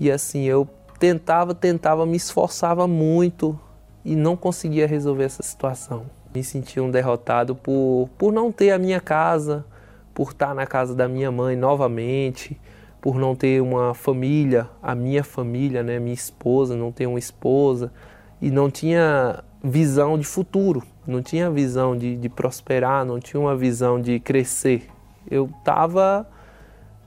E 0.00 0.10
assim, 0.10 0.44
eu 0.44 0.66
tentava, 0.98 1.54
tentava, 1.54 2.06
me 2.06 2.16
esforçava 2.16 2.88
muito 2.88 3.60
e 4.02 4.16
não 4.16 4.38
conseguia 4.38 4.86
resolver 4.86 5.24
essa 5.24 5.42
situação. 5.42 6.06
Me 6.34 6.42
sentia 6.42 6.82
um 6.82 6.90
derrotado 6.90 7.54
por, 7.54 8.08
por 8.16 8.32
não 8.32 8.50
ter 8.50 8.70
a 8.70 8.78
minha 8.78 9.02
casa, 9.02 9.66
por 10.14 10.30
estar 10.30 10.54
na 10.54 10.66
casa 10.66 10.94
da 10.94 11.06
minha 11.06 11.30
mãe 11.30 11.54
novamente, 11.54 12.58
por 13.02 13.16
não 13.16 13.36
ter 13.36 13.60
uma 13.60 13.92
família, 13.92 14.66
a 14.82 14.94
minha 14.94 15.22
família, 15.22 15.82
né, 15.82 15.98
minha 15.98 16.14
esposa, 16.14 16.74
não 16.74 16.90
ter 16.90 17.06
uma 17.06 17.18
esposa, 17.18 17.92
e 18.40 18.50
não 18.50 18.70
tinha 18.70 19.44
visão 19.62 20.18
de 20.18 20.24
futuro, 20.24 20.82
não 21.08 21.22
tinha 21.22 21.50
visão 21.50 21.96
de, 21.96 22.16
de 22.16 22.28
prosperar, 22.28 23.02
não 23.02 23.18
tinha 23.18 23.40
uma 23.40 23.56
visão 23.56 23.98
de 23.98 24.20
crescer. 24.20 24.86
Eu 25.30 25.50
estava 25.58 26.28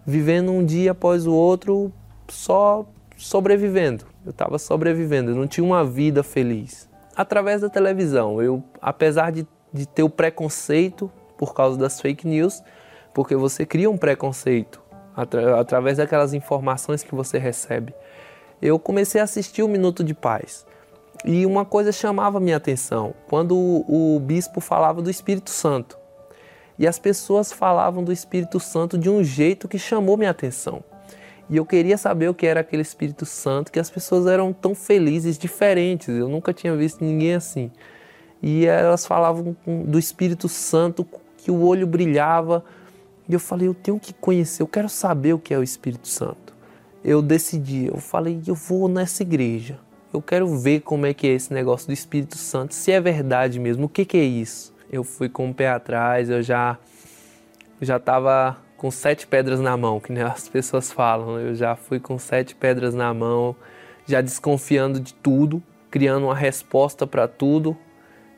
vivendo 0.04 0.52
um 0.52 0.66
dia 0.66 0.92
após 0.92 1.28
o 1.28 1.32
outro 1.32 1.94
só 2.28 2.84
sobrevivendo. 3.16 4.06
Eu 4.26 4.32
estava 4.32 4.58
sobrevivendo, 4.58 5.32
eu 5.32 5.36
não 5.36 5.46
tinha 5.46 5.64
uma 5.64 5.86
vida 5.86 6.24
feliz. 6.24 6.90
Através 7.16 7.62
da 7.62 7.70
televisão, 7.70 8.42
eu, 8.42 8.64
apesar 8.82 9.32
de, 9.32 9.48
de 9.72 9.86
ter 9.86 10.02
o 10.02 10.10
preconceito 10.10 11.12
por 11.38 11.54
causa 11.54 11.78
das 11.78 12.02
fake 12.02 12.28
news, 12.28 12.64
porque 13.14 13.36
você 13.36 13.66
cria 13.66 13.90
um 13.90 13.98
preconceito 13.98 14.82
atra 15.16 15.60
através 15.60 15.98
daquelas 15.98 16.34
informações 16.34 17.04
que 17.04 17.14
você 17.14 17.38
recebe. 17.38 17.94
Eu 18.60 18.80
comecei 18.80 19.22
a 19.22 19.26
assistir 19.26 19.62
o 19.62 19.68
Minuto 19.68 20.04
de 20.04 20.16
Paz 20.16 20.66
e 21.24 21.46
uma 21.46 21.66
coisa 21.66 21.92
chamava 21.92 22.40
minha 22.40 22.58
atenção 22.58 23.14
quando 23.28 23.56
o, 23.56 24.20
bispo 24.20 24.60
falava 24.60 25.02
do 25.02 25.10
Espírito 25.10 25.50
Santo. 25.50 25.98
E 26.80 26.88
as 26.88 26.98
pessoas 26.98 27.52
falavam 27.52 28.04
do 28.04 28.12
Espírito 28.12 28.60
Santo 28.60 28.98
de 28.98 29.10
um 29.10 29.24
jeito 29.24 29.68
que 29.68 29.78
chamou 29.78 30.18
minha 30.18 30.32
atenção. 30.32 30.84
E 31.50 31.58
eu 31.58 31.66
queria 31.66 31.98
saber 31.98 32.30
o 32.30 32.34
que 32.34 32.48
era 32.48 32.62
aquele 32.62 32.82
Espírito 32.82 33.26
Santo, 33.26 33.72
que 33.72 33.80
as 33.80 33.90
pessoas 33.90 34.26
eram 34.26 34.52
tão 34.52 34.74
felizes, 34.74 35.38
diferentes. 35.38 36.08
Eu 36.08 36.28
nunca 36.28 36.54
tinha 36.54 36.76
visto 36.76 37.04
ninguém 37.04 37.36
assim. 37.36 37.70
E 38.42 38.66
elas 38.66 39.06
falavam 39.06 39.56
do 39.86 40.00
Espírito 40.00 40.50
Santo, 40.50 41.06
que 41.38 41.52
o 41.52 41.62
olho 41.62 41.86
brilhava, 41.86 42.64
e 43.28 43.34
eu 43.34 43.40
falei, 43.40 43.68
eu 43.68 43.74
tenho 43.74 44.00
que 44.00 44.14
conhecer, 44.14 44.64
eu 44.64 44.68
quero 44.68 44.90
saber 44.90 45.34
o 45.34 45.40
que 45.40 45.54
é 45.54 45.58
o 45.58 45.64
Espírito 45.64 46.08
Santo. 46.08 46.56
Eu 47.04 47.22
decidi, 47.22 47.88
eu 47.88 47.98
falei, 47.98 48.42
eu 48.48 48.56
vou 48.56 48.88
nessa 48.88 49.22
igreja. 49.22 49.80
Eu 50.14 50.22
quero 50.22 50.48
ver 50.58 50.82
como 50.82 51.06
é 51.06 51.14
que 51.14 51.26
é 51.26 51.32
esse 51.32 51.54
negócio 51.54 51.88
do 51.88 51.94
Espírito 51.94 52.38
Santo, 52.38 52.74
se 52.74 52.92
é 52.92 53.00
verdade 53.00 53.60
mesmo, 53.60 53.86
o 53.86 53.90
que, 53.90 54.04
que 54.04 54.18
é 54.18 54.24
isso? 54.24 54.74
Eu 54.92 55.06
fui 55.06 55.30
com 55.30 55.50
o 55.50 55.54
pé 55.54 55.70
atrás, 55.70 56.30
eu 56.30 56.42
já 56.42 56.78
já 57.82 57.96
estava 57.98 58.58
com 58.78 58.92
sete 58.92 59.26
pedras 59.26 59.60
na 59.60 59.76
mão, 59.78 60.00
que 60.00 60.12
nem 60.12 60.22
as 60.24 60.50
pessoas 60.50 60.92
falam. 60.92 61.40
Eu 61.40 61.56
já 61.56 61.76
fui 61.76 62.00
com 62.00 62.20
sete 62.20 62.54
pedras 62.54 62.94
na 62.94 63.14
mão, 63.14 63.56
já 64.06 64.22
desconfiando 64.22 65.00
de 65.00 65.14
tudo, 65.14 65.64
criando 65.90 66.26
uma 66.26 66.36
resposta 66.36 67.08
para 67.08 67.28
tudo. 67.28 67.78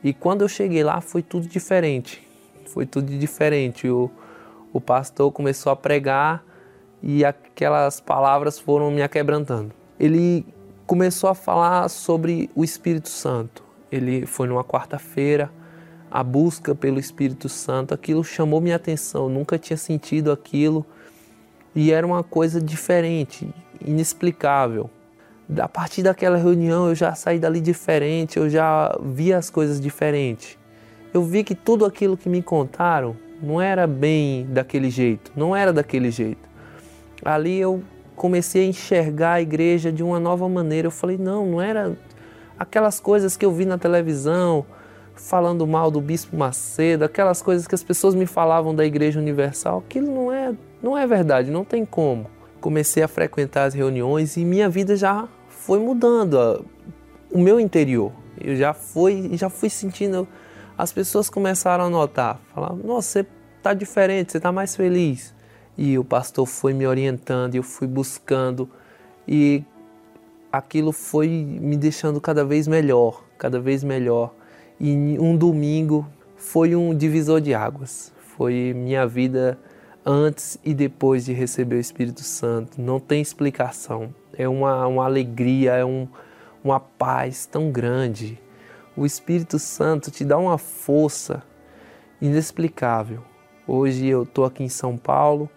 E 0.02 0.14
quando 0.14 0.42
eu 0.42 0.48
cheguei 0.48 0.84
lá 0.84 1.00
foi 1.00 1.22
tudo 1.22 1.48
diferente. 1.48 2.26
Foi 2.66 2.86
tudo 2.86 3.10
diferente. 3.18 3.88
O, 3.88 4.10
o 4.72 4.80
pastor 4.80 5.32
começou 5.32 5.72
a 5.72 5.76
pregar 5.76 6.44
e 7.02 7.24
aquelas 7.24 8.00
palavras 8.00 8.58
foram 8.58 8.90
me 8.90 9.02
aquebrantando. 9.02 9.72
Ele 9.98 10.46
começou 10.86 11.30
a 11.30 11.34
falar 11.34 11.88
sobre 11.88 12.50
o 12.54 12.62
Espírito 12.62 13.08
Santo. 13.08 13.62
Ele 13.90 14.26
foi 14.26 14.46
numa 14.46 14.64
quarta-feira, 14.64 15.50
a 16.10 16.22
busca 16.22 16.74
pelo 16.74 16.98
Espírito 16.98 17.48
Santo, 17.48 17.94
aquilo 17.94 18.22
chamou 18.22 18.60
minha 18.60 18.76
atenção, 18.76 19.28
nunca 19.28 19.58
tinha 19.58 19.76
sentido 19.76 20.30
aquilo 20.30 20.84
e 21.74 21.90
era 21.90 22.06
uma 22.06 22.22
coisa 22.22 22.60
diferente, 22.60 23.48
inexplicável. 23.84 24.88
A 25.58 25.68
partir 25.68 26.02
daquela 26.02 26.36
reunião 26.36 26.88
eu 26.88 26.94
já 26.94 27.14
saí 27.14 27.38
dali 27.38 27.60
diferente, 27.60 28.38
eu 28.38 28.48
já 28.48 28.96
vi 29.02 29.32
as 29.32 29.50
coisas 29.50 29.80
diferentes. 29.80 30.56
Eu 31.12 31.22
vi 31.24 31.44
que 31.44 31.54
tudo 31.54 31.84
aquilo 31.84 32.16
que 32.16 32.28
me 32.28 32.42
contaram 32.42 33.16
não 33.42 33.60
era 33.60 33.86
bem 33.86 34.46
daquele 34.46 34.90
jeito, 34.90 35.32
não 35.34 35.54
era 35.54 35.72
daquele 35.72 36.10
jeito. 36.10 36.48
Ali 37.24 37.58
eu 37.58 37.82
comecei 38.16 38.64
a 38.64 38.68
enxergar 38.68 39.32
a 39.34 39.42
igreja 39.42 39.92
de 39.92 40.02
uma 40.02 40.20
nova 40.20 40.48
maneira. 40.48 40.86
Eu 40.86 40.92
falei, 40.92 41.18
não, 41.18 41.46
não 41.46 41.62
era 41.62 41.96
aquelas 42.58 43.00
coisas 43.00 43.36
que 43.36 43.44
eu 43.44 43.52
vi 43.52 43.64
na 43.64 43.78
televisão, 43.78 44.64
falando 45.14 45.66
mal 45.66 45.90
do 45.90 46.00
Bispo 46.00 46.36
Macedo, 46.36 47.04
aquelas 47.04 47.40
coisas 47.40 47.66
que 47.66 47.74
as 47.74 47.82
pessoas 47.82 48.14
me 48.14 48.26
falavam 48.26 48.74
da 48.74 48.84
Igreja 48.84 49.20
Universal, 49.20 49.78
aquilo 49.78 50.12
não 50.12 50.32
é, 50.32 50.54
não 50.82 50.98
é 50.98 51.06
verdade, 51.06 51.50
não 51.50 51.64
tem 51.64 51.84
como. 51.84 52.26
Comecei 52.60 53.02
a 53.02 53.08
frequentar 53.08 53.64
as 53.64 53.74
reuniões 53.74 54.36
e 54.36 54.44
minha 54.44 54.68
vida 54.68 54.96
já 54.96 55.28
foi 55.48 55.78
mudando, 55.78 56.64
o 57.30 57.38
meu 57.38 57.60
interior. 57.60 58.12
Eu 58.40 58.56
já 58.56 58.74
fui, 58.74 59.30
já 59.34 59.48
fui 59.48 59.70
sentindo, 59.70 60.26
as 60.76 60.92
pessoas 60.92 61.30
começaram 61.30 61.84
a 61.84 61.90
notar, 61.90 62.40
falar, 62.54 62.74
nossa, 62.74 63.08
você 63.08 63.26
está 63.58 63.74
diferente, 63.74 64.32
você 64.32 64.38
está 64.38 64.50
mais 64.50 64.74
feliz. 64.74 65.34
E 65.76 65.98
o 65.98 66.04
pastor 66.04 66.46
foi 66.46 66.72
me 66.72 66.86
orientando, 66.86 67.54
eu 67.54 67.62
fui 67.62 67.86
buscando 67.86 68.68
e 69.26 69.64
aquilo 70.52 70.92
foi 70.92 71.28
me 71.28 71.76
deixando 71.76 72.20
cada 72.20 72.44
vez 72.44 72.68
melhor, 72.68 73.24
cada 73.36 73.58
vez 73.58 73.82
melhor. 73.82 74.32
E 74.78 75.18
um 75.18 75.36
domingo 75.36 76.06
foi 76.36 76.76
um 76.76 76.94
divisor 76.94 77.40
de 77.40 77.54
águas. 77.54 78.12
Foi 78.36 78.72
minha 78.74 79.06
vida 79.06 79.58
antes 80.04 80.58
e 80.64 80.74
depois 80.74 81.24
de 81.24 81.32
receber 81.32 81.76
o 81.76 81.80
Espírito 81.80 82.22
Santo. 82.22 82.80
Não 82.80 83.00
tem 83.00 83.20
explicação. 83.20 84.14
É 84.36 84.48
uma, 84.48 84.86
uma 84.86 85.04
alegria, 85.04 85.72
é 85.72 85.84
um, 85.84 86.06
uma 86.62 86.78
paz 86.78 87.46
tão 87.46 87.70
grande. 87.70 88.40
O 88.96 89.04
Espírito 89.04 89.58
Santo 89.58 90.10
te 90.10 90.24
dá 90.24 90.38
uma 90.38 90.58
força 90.58 91.42
inexplicável. 92.20 93.22
Hoje 93.66 94.06
eu 94.06 94.24
estou 94.24 94.44
aqui 94.44 94.62
em 94.62 94.68
São 94.68 94.96
Paulo, 94.96 95.48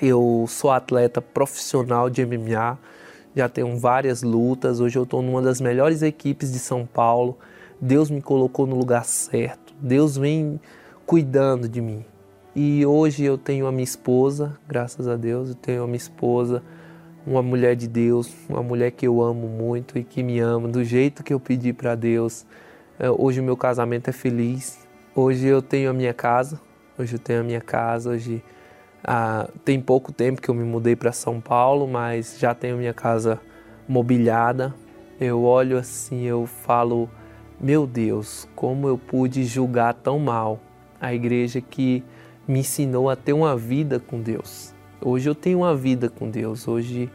eu 0.00 0.44
sou 0.48 0.70
atleta 0.70 1.20
profissional 1.20 2.08
de 2.08 2.24
MMA, 2.24 2.78
já 3.34 3.48
tenho 3.48 3.78
várias 3.78 4.22
lutas. 4.22 4.80
Hoje 4.80 4.98
eu 4.98 5.04
estou 5.04 5.22
numa 5.22 5.40
das 5.40 5.60
melhores 5.60 6.02
equipes 6.02 6.52
de 6.52 6.58
São 6.58 6.84
Paulo. 6.86 7.38
Deus 7.80 8.10
me 8.10 8.20
colocou 8.20 8.66
no 8.66 8.76
lugar 8.76 9.04
certo. 9.04 9.74
Deus 9.80 10.16
vem 10.16 10.60
cuidando 11.06 11.68
de 11.68 11.80
mim. 11.80 12.04
E 12.54 12.84
hoje 12.84 13.24
eu 13.24 13.38
tenho 13.38 13.66
a 13.66 13.70
minha 13.70 13.84
esposa, 13.84 14.58
graças 14.66 15.06
a 15.06 15.14
Deus, 15.14 15.50
eu 15.50 15.54
tenho 15.54 15.84
a 15.84 15.86
minha 15.86 15.96
esposa, 15.96 16.62
uma 17.24 17.42
mulher 17.42 17.76
de 17.76 17.86
Deus, 17.86 18.34
uma 18.48 18.62
mulher 18.62 18.90
que 18.90 19.06
eu 19.06 19.22
amo 19.22 19.46
muito 19.46 19.96
e 19.96 20.02
que 20.02 20.22
me 20.22 20.40
ama 20.40 20.66
do 20.66 20.82
jeito 20.82 21.22
que 21.22 21.32
eu 21.32 21.38
pedi 21.38 21.72
para 21.72 21.94
Deus. 21.94 22.44
É, 22.98 23.08
hoje 23.10 23.40
o 23.40 23.44
meu 23.44 23.56
casamento 23.56 24.10
é 24.10 24.12
feliz. 24.12 24.78
Hoje 25.14 25.46
eu 25.46 25.62
tenho 25.62 25.90
a 25.90 25.92
minha 25.92 26.12
casa. 26.12 26.60
Hoje 26.98 27.14
eu 27.14 27.18
tenho 27.20 27.40
a 27.40 27.44
minha 27.44 27.60
casa. 27.60 28.10
Hoje 28.10 28.42
ah, 29.04 29.48
tem 29.64 29.80
pouco 29.80 30.12
tempo 30.12 30.40
que 30.40 30.48
eu 30.48 30.54
me 30.54 30.64
mudei 30.64 30.96
para 30.96 31.12
São 31.12 31.40
Paulo, 31.40 31.86
mas 31.86 32.36
já 32.38 32.54
tenho 32.54 32.76
minha 32.76 32.94
casa 32.94 33.40
mobiliada. 33.86 34.74
Eu 35.20 35.42
olho 35.42 35.78
assim, 35.78 36.24
eu 36.24 36.46
falo, 36.46 37.08
meu 37.60 37.86
Deus, 37.86 38.48
como 38.54 38.88
eu 38.88 38.98
pude 38.98 39.44
julgar 39.44 39.94
tão 39.94 40.18
mal 40.18 40.60
a 41.00 41.14
igreja 41.14 41.60
que 41.60 42.04
me 42.46 42.60
ensinou 42.60 43.10
a 43.10 43.16
ter 43.16 43.32
uma 43.32 43.56
vida 43.56 44.00
com 44.00 44.20
Deus. 44.20 44.74
Hoje 45.00 45.28
eu 45.28 45.34
tenho 45.34 45.58
uma 45.58 45.76
vida 45.76 46.08
com 46.08 46.30
Deus. 46.30 46.66
Hoje 46.66 47.10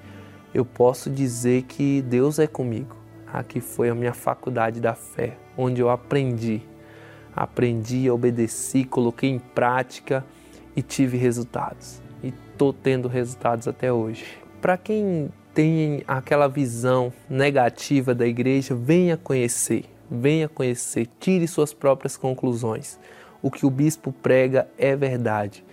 eu 0.53 0.63
posso 0.63 1.09
dizer 1.09 1.63
que 1.63 2.01
Deus 2.01 2.39
é 2.39 2.47
comigo. 2.47 2.95
Aqui 3.31 3.59
foi 3.59 3.89
a 3.89 3.95
minha 3.95 4.13
faculdade 4.13 4.79
da 4.79 4.93
fé, 4.93 5.37
onde 5.57 5.81
eu 5.81 5.89
aprendi. 5.89 6.61
Aprendi, 7.35 8.09
obedeci, 8.09 8.83
coloquei 8.83 9.29
em 9.29 9.39
prática 9.39 10.23
e 10.75 10.81
tive 10.81 11.17
resultados. 11.17 12.01
E 12.23 12.33
estou 12.51 12.73
tendo 12.73 13.07
resultados 13.07 13.67
até 13.67 13.91
hoje. 13.91 14.25
Para 14.61 14.77
quem 14.77 15.29
tem 15.53 16.03
aquela 16.07 16.47
visão 16.47 17.13
negativa 17.29 18.15
da 18.15 18.25
igreja, 18.25 18.73
venha 18.73 19.15
conhecer, 19.15 19.85
venha 20.09 20.49
conhecer, 20.49 21.07
tire 21.19 21.47
suas 21.47 21.73
próprias 21.73 22.17
conclusões. 22.17 22.99
O 23.41 23.51
que 23.51 23.65
o 23.65 23.69
bispo 23.69 24.11
prega 24.11 24.67
é 24.77 24.95
verdade. 24.95 25.63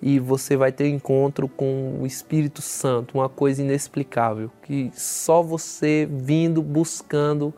E 0.00 0.18
você 0.18 0.56
vai 0.56 0.70
ter 0.70 0.88
encontro 0.88 1.48
com 1.48 1.98
o 2.00 2.06
Espírito 2.06 2.62
Santo, 2.62 3.18
uma 3.18 3.28
coisa 3.28 3.62
inexplicável, 3.62 4.50
que 4.62 4.90
só 4.94 5.42
você 5.42 6.08
vindo, 6.10 6.62
buscando, 6.62 7.52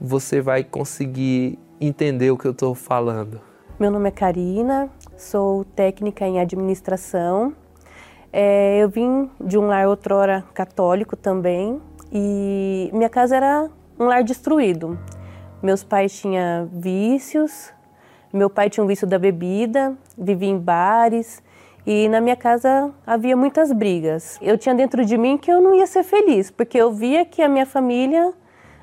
você 0.00 0.40
vai 0.40 0.64
conseguir 0.64 1.58
entender 1.80 2.30
o 2.30 2.38
que 2.38 2.46
eu 2.46 2.52
estou 2.52 2.74
falando. 2.74 3.40
Meu 3.78 3.90
nome 3.92 4.08
é 4.08 4.10
Karina, 4.10 4.90
sou 5.18 5.64
técnica 5.64 6.24
em 6.24 6.40
administração. 6.40 7.52
É, 8.32 8.78
eu 8.78 8.88
vim 8.88 9.28
de 9.40 9.58
um 9.58 9.66
lar 9.66 9.88
outrora 9.88 10.44
católico 10.54 11.16
também 11.16 11.80
e 12.12 12.88
minha 12.92 13.08
casa 13.08 13.36
era 13.36 13.68
um 13.98 14.04
lar 14.04 14.22
destruído. 14.22 14.98
Meus 15.60 15.82
pais 15.82 16.18
tinham 16.18 16.66
vícios, 16.72 17.72
meu 18.32 18.48
pai 18.48 18.70
tinha 18.70 18.84
um 18.84 18.86
vício 18.86 19.06
da 19.06 19.18
bebida, 19.18 19.96
vivia 20.16 20.48
em 20.48 20.58
bares 20.58 21.42
e 21.84 22.08
na 22.08 22.20
minha 22.20 22.36
casa 22.36 22.92
havia 23.04 23.36
muitas 23.36 23.72
brigas. 23.72 24.38
Eu 24.40 24.56
tinha 24.56 24.74
dentro 24.74 25.04
de 25.04 25.18
mim 25.18 25.36
que 25.36 25.50
eu 25.50 25.60
não 25.60 25.74
ia 25.74 25.86
ser 25.86 26.04
feliz, 26.04 26.48
porque 26.50 26.78
eu 26.78 26.92
via 26.92 27.24
que 27.24 27.42
a 27.42 27.48
minha 27.48 27.66
família 27.66 28.32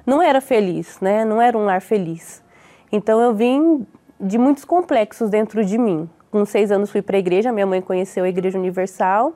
não 0.05 0.21
era 0.21 0.41
feliz, 0.41 0.99
né? 0.99 1.23
Não 1.23 1.41
era 1.41 1.57
um 1.57 1.63
lar 1.63 1.81
feliz. 1.81 2.43
Então 2.91 3.21
eu 3.21 3.33
vim 3.33 3.87
de 4.19 4.37
muitos 4.37 4.65
complexos 4.65 5.29
dentro 5.29 5.63
de 5.63 5.77
mim. 5.77 6.09
Com 6.35 6.43
seis 6.43 6.69
anos 6.69 6.91
fui 6.91 7.01
para 7.01 7.15
a 7.15 7.19
igreja, 7.19 7.49
minha 7.49 7.65
mãe 7.65 7.79
conheceu 7.81 8.25
a 8.25 8.27
Igreja 8.27 8.59
Universal 8.59 9.31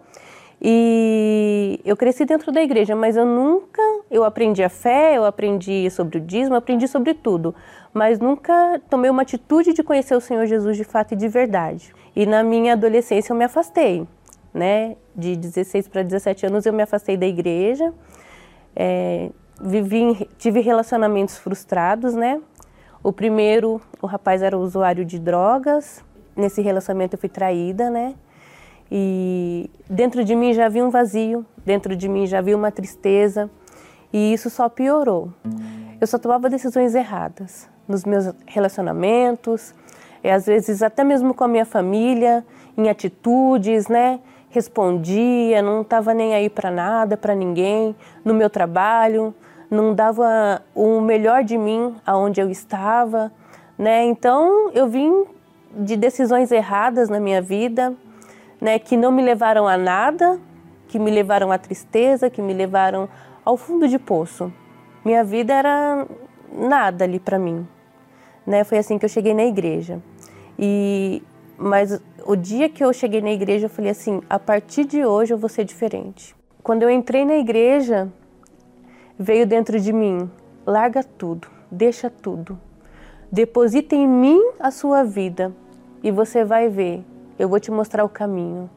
e 0.61 1.79
eu 1.85 1.95
cresci 1.95 2.25
dentro 2.25 2.51
da 2.51 2.61
igreja, 2.61 2.93
mas 2.93 3.15
eu 3.15 3.25
nunca, 3.25 3.81
eu 4.11 4.25
aprendi 4.25 4.61
a 4.61 4.67
fé, 4.67 5.15
eu 5.15 5.23
aprendi 5.23 5.89
sobre 5.91 6.17
o 6.17 6.19
dízimo, 6.19 6.57
aprendi 6.57 6.89
sobre 6.89 7.13
tudo, 7.13 7.55
mas 7.93 8.19
nunca 8.19 8.81
tomei 8.89 9.09
uma 9.09 9.21
atitude 9.21 9.71
de 9.71 9.81
conhecer 9.81 10.13
o 10.13 10.19
Senhor 10.19 10.45
Jesus 10.45 10.75
de 10.75 10.83
fato 10.83 11.13
e 11.13 11.15
de 11.15 11.29
verdade. 11.29 11.95
E 12.13 12.25
na 12.25 12.43
minha 12.43 12.73
adolescência 12.73 13.31
eu 13.31 13.37
me 13.37 13.45
afastei, 13.45 14.05
né? 14.53 14.97
De 15.15 15.37
16 15.37 15.87
para 15.87 16.03
17 16.03 16.47
anos 16.47 16.65
eu 16.65 16.73
me 16.73 16.83
afastei 16.83 17.15
da 17.15 17.25
igreja, 17.25 17.93
é, 18.75 19.29
vivi, 19.61 20.27
tive 20.37 20.59
relacionamentos 20.59 21.37
frustrados, 21.37 22.13
né? 22.13 22.41
O 23.01 23.13
primeiro, 23.13 23.79
o 24.01 24.05
rapaz 24.05 24.41
era 24.41 24.57
usuário 24.57 25.05
de 25.05 25.17
drogas. 25.17 26.03
Nesse 26.39 26.61
relacionamento 26.61 27.15
eu 27.15 27.19
fui 27.19 27.27
traída, 27.27 27.89
né? 27.89 28.15
E 28.89 29.69
dentro 29.89 30.23
de 30.23 30.33
mim 30.33 30.53
já 30.53 30.67
havia 30.67 30.85
um 30.85 30.89
vazio, 30.89 31.45
dentro 31.65 31.95
de 31.97 32.07
mim 32.07 32.25
já 32.25 32.39
havia 32.39 32.55
uma 32.55 32.71
tristeza, 32.71 33.49
e 34.11 34.33
isso 34.33 34.49
só 34.49 34.69
piorou. 34.69 35.33
Eu 35.99 36.07
só 36.07 36.17
tomava 36.17 36.49
decisões 36.49 36.95
erradas 36.95 37.69
nos 37.85 38.05
meus 38.05 38.33
relacionamentos, 38.47 39.75
e 40.23 40.29
às 40.29 40.45
vezes 40.45 40.81
até 40.81 41.03
mesmo 41.03 41.33
com 41.33 41.43
a 41.43 41.47
minha 41.47 41.65
família, 41.65 42.45
em 42.77 42.89
atitudes, 42.89 43.89
né? 43.89 44.21
Respondia, 44.49 45.61
não 45.61 45.81
estava 45.81 46.13
nem 46.13 46.33
aí 46.33 46.49
para 46.49 46.71
nada, 46.71 47.17
para 47.17 47.35
ninguém, 47.35 47.93
no 48.23 48.33
meu 48.33 48.49
trabalho, 48.49 49.35
não 49.69 49.93
dava 49.93 50.63
o 50.73 51.01
melhor 51.01 51.43
de 51.43 51.57
mim 51.57 51.95
aonde 52.05 52.39
eu 52.41 52.49
estava, 52.49 53.29
né? 53.77 54.05
Então 54.05 54.71
eu 54.73 54.87
vim 54.87 55.25
de 55.73 55.95
decisões 55.95 56.51
erradas 56.51 57.09
na 57.09 57.19
minha 57.19 57.41
vida, 57.41 57.95
né, 58.59 58.79
que 58.79 58.97
não 58.97 59.11
me 59.11 59.21
levaram 59.21 59.67
a 59.67 59.77
nada, 59.77 60.39
que 60.87 60.99
me 60.99 61.11
levaram 61.11 61.51
à 61.51 61.57
tristeza, 61.57 62.29
que 62.29 62.41
me 62.41 62.53
levaram 62.53 63.07
ao 63.45 63.55
fundo 63.55 63.87
de 63.87 63.97
poço. 63.97 64.51
Minha 65.05 65.23
vida 65.23 65.53
era 65.53 66.05
nada 66.51 67.05
ali 67.05 67.19
para 67.19 67.39
mim, 67.39 67.65
né? 68.45 68.63
Foi 68.63 68.77
assim 68.77 68.97
que 68.97 69.05
eu 69.05 69.09
cheguei 69.09 69.33
na 69.33 69.43
igreja. 69.43 70.01
E 70.57 71.23
mas 71.57 72.01
o 72.25 72.35
dia 72.35 72.69
que 72.69 72.83
eu 72.83 72.93
cheguei 72.93 73.21
na 73.21 73.31
igreja, 73.31 73.65
eu 73.65 73.69
falei 73.69 73.91
assim: 73.91 74.21
a 74.29 74.39
partir 74.39 74.85
de 74.85 75.05
hoje 75.05 75.33
eu 75.33 75.37
vou 75.37 75.49
ser 75.49 75.65
diferente. 75.65 76.35
Quando 76.63 76.83
eu 76.83 76.89
entrei 76.89 77.25
na 77.25 77.35
igreja, 77.35 78.11
veio 79.17 79.45
dentro 79.45 79.79
de 79.79 79.91
mim: 79.91 80.29
larga 80.65 81.03
tudo, 81.03 81.47
deixa 81.69 82.09
tudo. 82.09 82.59
Deposita 83.31 83.95
em 83.95 84.07
mim 84.07 84.41
a 84.59 84.71
sua 84.71 85.03
vida 85.03 85.53
e 86.01 86.09
você 86.09 86.43
vai 86.43 86.67
ver. 86.67 87.03
Eu 87.37 87.47
vou 87.47 87.59
te 87.59 87.69
mostrar 87.69 88.03
o 88.03 88.09
caminho. 88.09 88.69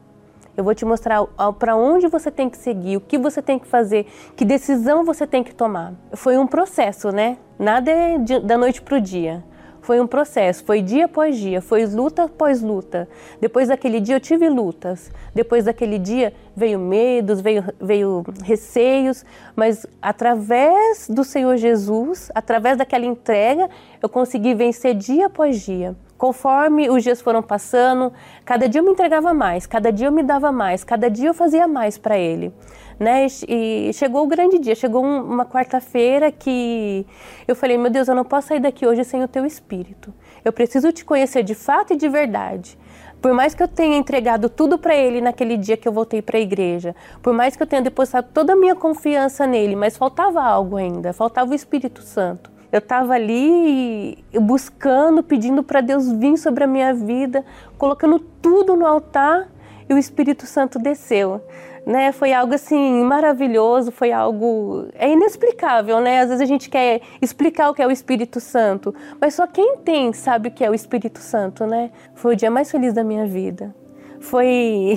Eu 0.55 0.63
vou 0.63 0.75
te 0.75 0.85
mostrar 0.85 1.25
para 1.57 1.75
onde 1.75 2.07
você 2.07 2.29
tem 2.29 2.47
que 2.47 2.57
seguir, 2.57 2.97
o 2.97 3.01
que 3.01 3.17
você 3.17 3.41
tem 3.41 3.57
que 3.57 3.65
fazer, 3.65 4.05
que 4.35 4.45
decisão 4.45 5.03
você 5.03 5.25
tem 5.25 5.43
que 5.43 5.55
tomar. 5.55 5.93
Foi 6.13 6.37
um 6.37 6.45
processo, 6.45 7.11
né? 7.11 7.39
Nada 7.57 7.89
é 7.89 8.19
de, 8.19 8.39
da 8.39 8.55
noite 8.55 8.79
para 8.79 8.97
o 8.97 9.01
dia. 9.01 9.43
Foi 9.83 9.99
um 9.99 10.07
processo, 10.07 10.63
foi 10.63 10.81
dia 10.81 11.05
após 11.05 11.37
dia, 11.37 11.61
foi 11.61 11.85
luta 11.85 12.23
após 12.23 12.61
luta. 12.61 13.07
Depois 13.41 13.67
daquele 13.67 13.99
dia 13.99 14.15
eu 14.15 14.19
tive 14.19 14.47
lutas. 14.47 15.11
Depois 15.35 15.65
daquele 15.65 15.99
dia 15.99 16.33
veio 16.55 16.79
medos, 16.79 17.41
veio, 17.41 17.65
veio 17.81 18.23
receios, 18.43 19.25
mas 19.53 19.85
através 20.01 21.09
do 21.09 21.25
Senhor 21.25 21.57
Jesus, 21.57 22.31
através 22.33 22.77
daquela 22.77 23.05
entrega, 23.05 23.69
eu 24.01 24.07
consegui 24.07 24.55
vencer 24.55 24.95
dia 24.95 25.25
após 25.25 25.61
dia. 25.61 25.93
Conforme 26.17 26.89
os 26.89 27.03
dias 27.03 27.21
foram 27.21 27.41
passando, 27.41 28.13
cada 28.45 28.69
dia 28.69 28.79
eu 28.79 28.85
me 28.85 28.91
entregava 28.91 29.33
mais, 29.33 29.65
cada 29.65 29.91
dia 29.91 30.07
eu 30.07 30.11
me 30.11 30.23
dava 30.23 30.51
mais, 30.51 30.83
cada 30.83 31.09
dia 31.09 31.29
eu 31.29 31.33
fazia 31.33 31.67
mais 31.67 31.97
para 31.97 32.17
Ele. 32.17 32.53
Né? 32.99 33.25
E 33.47 33.91
chegou 33.93 34.23
o 34.23 34.27
grande 34.27 34.59
dia, 34.59 34.75
chegou 34.75 35.03
uma 35.03 35.45
quarta-feira 35.45 36.31
que 36.31 37.05
eu 37.47 37.55
falei: 37.55 37.77
Meu 37.77 37.89
Deus, 37.89 38.07
eu 38.07 38.15
não 38.15 38.23
posso 38.23 38.49
sair 38.49 38.59
daqui 38.59 38.85
hoje 38.85 39.03
sem 39.03 39.23
o 39.23 39.27
Teu 39.27 39.45
Espírito. 39.45 40.13
Eu 40.45 40.53
preciso 40.53 40.91
te 40.91 41.03
conhecer 41.03 41.43
de 41.43 41.55
fato 41.55 41.93
e 41.93 41.97
de 41.97 42.07
verdade. 42.07 42.77
Por 43.23 43.33
mais 43.33 43.55
que 43.55 43.63
eu 43.63 43.69
tenha 43.69 43.95
entregado 43.95 44.49
tudo 44.49 44.77
para 44.77 44.93
Ele 44.93 45.21
naquele 45.21 45.55
dia 45.55 45.77
que 45.77 45.87
eu 45.87 45.93
voltei 45.93 46.21
para 46.21 46.37
a 46.37 46.41
igreja, 46.41 46.93
por 47.21 47.33
mais 47.33 47.55
que 47.55 47.63
eu 47.63 47.67
tenha 47.67 47.81
depositado 47.81 48.27
toda 48.33 48.51
a 48.51 48.55
minha 48.55 48.75
confiança 48.75 49.47
nele, 49.47 49.77
mas 49.77 49.95
faltava 49.95 50.43
algo 50.43 50.75
ainda, 50.75 51.13
faltava 51.13 51.51
o 51.51 51.53
Espírito 51.53 52.01
Santo. 52.01 52.52
Eu 52.73 52.79
estava 52.79 53.13
ali 53.13 54.17
buscando, 54.41 55.21
pedindo 55.21 55.61
para 55.61 55.79
Deus 55.79 56.11
vir 56.11 56.35
sobre 56.37 56.63
a 56.63 56.67
minha 56.67 56.91
vida, 56.91 57.45
colocando 57.77 58.17
tudo 58.17 58.75
no 58.75 58.83
altar 58.83 59.47
e 59.87 59.93
o 59.93 59.97
Espírito 59.97 60.47
Santo 60.47 60.79
desceu. 60.79 61.39
Né, 61.85 62.11
foi 62.13 62.33
algo 62.33 62.55
assim 62.55 63.03
maravilhoso, 63.03 63.91
foi 63.91 64.11
algo 64.11 64.87
é 64.95 65.11
inexplicável, 65.11 65.99
né? 65.99 66.21
Às 66.21 66.29
vezes 66.29 66.41
a 66.41 66.45
gente 66.45 66.69
quer 66.69 67.01
explicar 67.21 67.69
o 67.69 67.73
que 67.73 67.81
é 67.81 67.85
o 67.85 67.91
Espírito 67.91 68.39
Santo, 68.39 68.95
mas 69.19 69.33
só 69.33 69.45
quem 69.45 69.77
tem 69.79 70.13
sabe 70.13 70.47
o 70.47 70.51
que 70.51 70.63
é 70.63 70.69
o 70.69 70.73
Espírito 70.73 71.19
Santo, 71.19 71.67
né? 71.67 71.91
Foi 72.15 72.33
o 72.33 72.37
dia 72.37 72.49
mais 72.49 72.71
feliz 72.71 72.93
da 72.93 73.03
minha 73.03 73.27
vida. 73.27 73.75
Foi, 74.21 74.95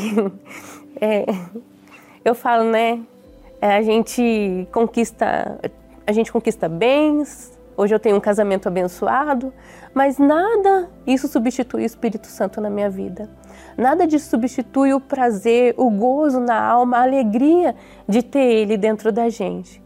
é, 0.99 1.27
eu 2.25 2.37
falo, 2.37 2.71
né? 2.71 3.01
É, 3.61 3.77
a 3.77 3.83
gente 3.83 4.67
conquista, 4.73 5.59
a 6.07 6.13
gente 6.13 6.31
conquista 6.31 6.69
bens, 6.69 7.56
Hoje 7.77 7.95
eu 7.95 8.01
tenho 8.01 8.17
um 8.17 8.21
casamento 8.21 8.69
abençoado, 8.69 9.53
mas 9.93 10.19
nada 10.19 10.89
isso 11.07 11.29
substitui 11.29 11.83
o 11.83 11.87
Espírito 11.87 12.27
Santo 12.27 12.61
na 12.61 12.71
minha 12.71 12.89
vida. 12.89 13.29
Nada 13.77 14.07
disso 14.07 14.31
substitui 14.31 14.95
o 14.95 15.01
prazer, 15.01 15.75
o 15.77 15.91
gozo 15.91 16.41
na 16.41 16.59
alma, 16.59 16.99
a 16.99 17.03
alegria 17.03 17.75
de 18.09 18.23
ter 18.23 18.39
Ele 18.39 18.79
dentro 18.79 19.13
da 19.13 19.29
gente. 19.29 19.83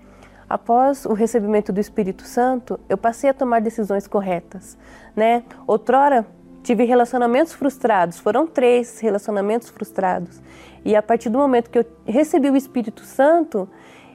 Após 0.49 1.05
o 1.05 1.12
recebimento 1.12 1.72
do 1.72 1.80
Espírito 1.80 2.24
Santo, 2.24 2.78
eu 2.88 2.97
passei 2.97 3.30
a 3.30 3.34
tomar 3.34 3.61
decisões 3.61 4.07
corretas, 4.07 4.76
né? 5.14 5.43
Outrora 5.66 6.26
tive 6.62 6.84
relacionamentos 6.84 7.53
frustrados, 7.53 8.18
foram 8.18 8.47
três 8.47 9.01
relacionamentos 9.01 9.68
frustrados. 9.68 10.41
E 10.84 10.95
a 10.95 11.03
partir 11.03 11.28
do 11.28 11.38
momento 11.38 11.70
que 11.70 11.78
eu 11.78 11.86
recebi 12.05 12.51
o 12.51 12.57
Espírito 12.57 13.05
Santo, 13.05 13.68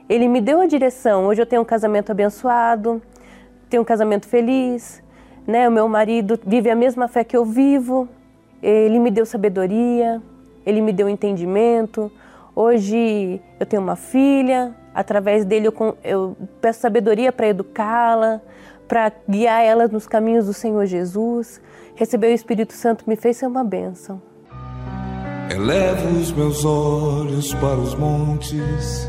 ele 0.08 0.28
me 0.28 0.40
deu 0.40 0.60
a 0.60 0.66
direção. 0.66 1.26
Hoje 1.26 1.42
eu 1.42 1.46
tenho 1.46 1.62
um 1.62 1.64
casamento 1.64 2.10
abençoado, 2.10 3.02
tenho 3.68 3.82
um 3.82 3.84
casamento 3.84 4.26
feliz, 4.26 5.02
né? 5.46 5.68
O 5.68 5.72
meu 5.72 5.88
marido 5.88 6.38
vive 6.44 6.70
a 6.70 6.74
mesma 6.74 7.08
fé 7.08 7.24
que 7.24 7.36
eu 7.36 7.44
vivo. 7.44 8.08
Ele 8.62 8.98
me 8.98 9.10
deu 9.10 9.26
sabedoria, 9.26 10.20
ele 10.64 10.80
me 10.80 10.92
deu 10.92 11.08
entendimento. 11.08 12.10
Hoje 12.54 13.40
eu 13.60 13.66
tenho 13.66 13.82
uma 13.82 13.96
filha, 13.96 14.74
através 14.94 15.44
dele 15.44 15.68
eu, 15.68 15.96
eu 16.02 16.36
peço 16.60 16.80
sabedoria 16.80 17.30
para 17.30 17.48
educá-la, 17.48 18.40
para 18.88 19.12
guiar 19.28 19.62
ela 19.62 19.86
nos 19.88 20.06
caminhos 20.06 20.46
do 20.46 20.54
Senhor 20.54 20.86
Jesus. 20.86 21.60
Receber 21.94 22.28
o 22.28 22.34
Espírito 22.34 22.72
Santo 22.72 23.04
me 23.06 23.16
fez 23.16 23.36
ser 23.36 23.46
uma 23.46 23.62
bênção. 23.62 24.20
Elevo 25.50 26.18
os 26.18 26.32
meus 26.32 26.64
olhos 26.64 27.54
para 27.54 27.76
os 27.76 27.94
montes 27.94 29.08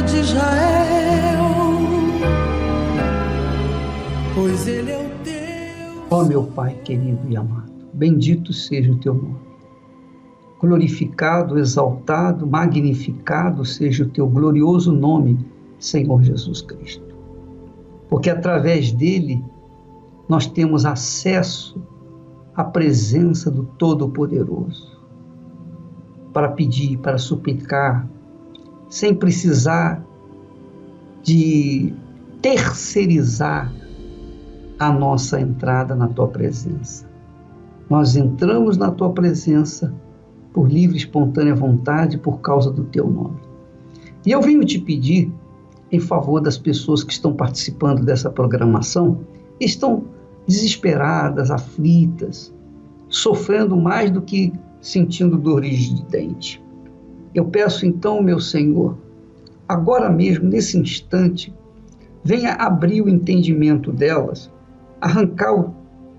de 0.00 0.20
Israel, 0.20 1.44
pois 4.34 4.66
ele 4.66 4.90
é 4.90 4.98
o 4.98 5.10
teu. 5.22 6.02
Ó 6.10 6.20
oh, 6.20 6.24
meu 6.24 6.44
Pai 6.44 6.74
querido 6.82 7.20
e 7.28 7.36
amado, 7.36 7.70
bendito 7.92 8.52
seja 8.52 8.92
o 8.92 8.96
teu 8.96 9.14
nome. 9.14 9.36
Glorificado, 10.60 11.58
exaltado, 11.58 12.46
magnificado 12.46 13.64
seja 13.64 14.04
o 14.04 14.08
teu 14.08 14.26
glorioso 14.28 14.92
nome, 14.92 15.38
Senhor 15.78 16.22
Jesus 16.22 16.62
Cristo. 16.62 17.14
Porque 18.08 18.30
através 18.30 18.92
dele 18.92 19.44
nós 20.28 20.46
temos 20.46 20.86
acesso 20.86 21.82
à 22.54 22.64
presença 22.64 23.50
do 23.50 23.64
Todo-Poderoso 23.64 25.00
para 26.32 26.48
pedir, 26.48 26.98
para 26.98 27.18
suplicar, 27.18 28.08
sem 28.92 29.14
precisar 29.14 30.04
de 31.22 31.94
terceirizar 32.42 33.72
a 34.78 34.92
nossa 34.92 35.40
entrada 35.40 35.96
na 35.96 36.08
tua 36.08 36.28
presença. 36.28 37.08
Nós 37.88 38.16
entramos 38.16 38.76
na 38.76 38.90
tua 38.90 39.10
presença 39.10 39.94
por 40.52 40.70
livre 40.70 40.96
e 40.96 40.98
espontânea 40.98 41.54
vontade 41.54 42.18
por 42.18 42.42
causa 42.42 42.70
do 42.70 42.84
teu 42.84 43.08
nome. 43.08 43.40
E 44.26 44.30
eu 44.30 44.42
venho 44.42 44.62
te 44.62 44.78
pedir 44.78 45.32
em 45.90 45.98
favor 45.98 46.38
das 46.42 46.58
pessoas 46.58 47.02
que 47.02 47.14
estão 47.14 47.32
participando 47.32 48.04
dessa 48.04 48.28
programação, 48.28 49.20
estão 49.58 50.04
desesperadas, 50.46 51.50
aflitas, 51.50 52.52
sofrendo 53.08 53.74
mais 53.74 54.10
do 54.10 54.20
que 54.20 54.52
sentindo 54.82 55.38
dores 55.38 55.78
de 55.78 56.04
dente. 56.04 56.62
Eu 57.34 57.46
peço 57.46 57.86
então, 57.86 58.22
meu 58.22 58.38
Senhor, 58.38 58.96
agora 59.68 60.10
mesmo, 60.10 60.48
nesse 60.48 60.78
instante, 60.78 61.52
venha 62.22 62.52
abrir 62.54 63.00
o 63.00 63.08
entendimento 63.08 63.90
delas, 63.92 64.50
arrancar 65.00 65.54
o, 65.54 65.74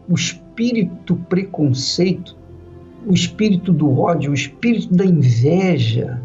o 0.09 0.16
espírito 0.16 1.16
preconceito, 1.30 2.36
o 3.05 3.14
espírito 3.14 3.72
do 3.72 3.99
ódio, 3.99 4.32
o 4.32 4.34
espírito 4.34 4.93
da 4.93 5.05
inveja, 5.05 6.22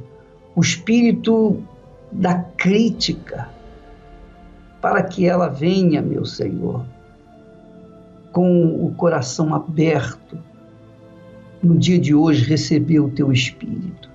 o 0.55 0.61
espírito 0.61 1.63
da 2.11 2.35
crítica, 2.35 3.49
para 4.81 5.03
que 5.03 5.27
ela 5.27 5.49
venha, 5.49 6.01
meu 6.01 6.25
Senhor, 6.25 6.85
com 8.33 8.87
o 8.87 8.95
coração 8.95 9.55
aberto 9.55 10.39
no 11.63 11.77
dia 11.77 11.99
de 11.99 12.15
hoje 12.15 12.45
receber 12.45 13.01
o 13.01 13.11
teu 13.11 13.33
Espírito. 13.33 14.08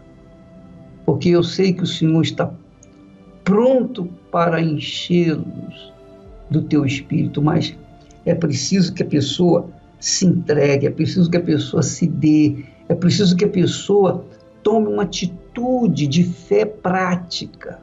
Porque 1.05 1.29
eu 1.29 1.43
sei 1.43 1.73
que 1.73 1.83
o 1.83 1.87
Senhor 1.87 2.21
está 2.21 2.51
pronto 3.43 4.05
para 4.31 4.61
enchê-los 4.61 5.93
do 6.49 6.61
teu 6.61 6.85
Espírito, 6.85 7.41
mas 7.41 7.75
é 8.25 8.33
preciso 8.33 8.93
que 8.93 9.03
a 9.03 9.05
pessoa 9.05 9.69
se 9.99 10.25
entregue, 10.25 10.87
é 10.87 10.89
preciso 10.89 11.29
que 11.29 11.37
a 11.37 11.41
pessoa 11.41 11.83
se 11.83 12.07
dê, 12.07 12.65
é 12.87 12.95
preciso 12.95 13.35
que 13.35 13.45
a 13.45 13.49
pessoa 13.49 14.25
tome 14.61 14.87
uma 14.87 15.03
atitude 15.03 16.07
de 16.07 16.23
fé 16.23 16.65
prática, 16.65 17.79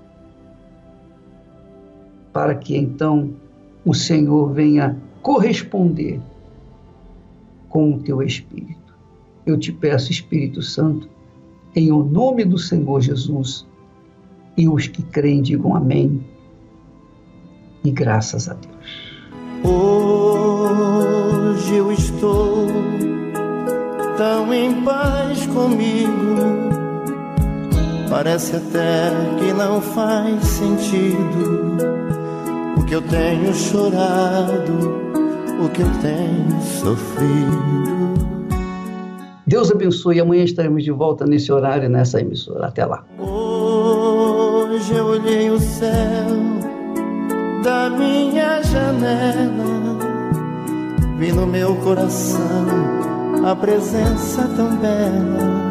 para 2.32 2.54
que 2.54 2.76
então 2.76 3.30
o 3.84 3.94
Senhor 3.94 4.52
venha 4.52 4.96
corresponder 5.22 6.20
com 7.68 7.94
o 7.94 7.98
teu 8.00 8.22
Espírito. 8.22 8.94
Eu 9.46 9.58
te 9.58 9.72
peço, 9.72 10.10
Espírito 10.12 10.62
Santo, 10.62 11.08
em 11.74 11.92
o 11.92 12.02
nome 12.02 12.44
do 12.44 12.58
Senhor 12.58 13.00
Jesus, 13.00 13.66
e 14.56 14.68
os 14.68 14.86
que 14.86 15.02
creem 15.02 15.42
digam 15.42 15.74
amém. 15.74 16.20
e 17.82 17.90
graças 17.90 18.48
a 18.48 18.54
Deus. 18.54 19.10
Hoje 19.64 21.76
eu 21.76 21.92
estou 21.92 22.66
tão 24.16 24.52
em 24.52 24.82
paz 24.82 25.46
comigo. 25.46 26.10
Parece 28.10 28.56
até 28.56 29.12
que 29.38 29.52
não 29.52 29.80
faz 29.80 30.44
sentido 30.44 31.76
o 32.76 32.84
que 32.84 32.96
eu 32.96 33.02
tenho 33.02 33.54
chorado, 33.54 35.00
o 35.64 35.68
que 35.70 35.82
eu 35.82 35.90
tenho 36.02 36.60
sofrido. 36.60 38.09
Deus 39.50 39.68
abençoe. 39.68 40.20
Amanhã 40.20 40.44
estaremos 40.44 40.84
de 40.84 40.92
volta 40.92 41.26
nesse 41.26 41.50
horário, 41.50 41.88
nessa 41.88 42.20
emissora. 42.20 42.68
Até 42.68 42.86
lá. 42.86 43.04
Hoje 43.18 44.94
eu 44.94 45.06
olhei 45.06 45.50
o 45.50 45.58
céu 45.58 45.90
da 47.64 47.90
minha 47.90 48.62
janela, 48.62 49.98
vi 51.18 51.32
no 51.32 51.48
meu 51.48 51.74
coração 51.76 52.40
a 53.44 53.56
presença 53.56 54.48
tão 54.54 54.76
bela 54.76 55.70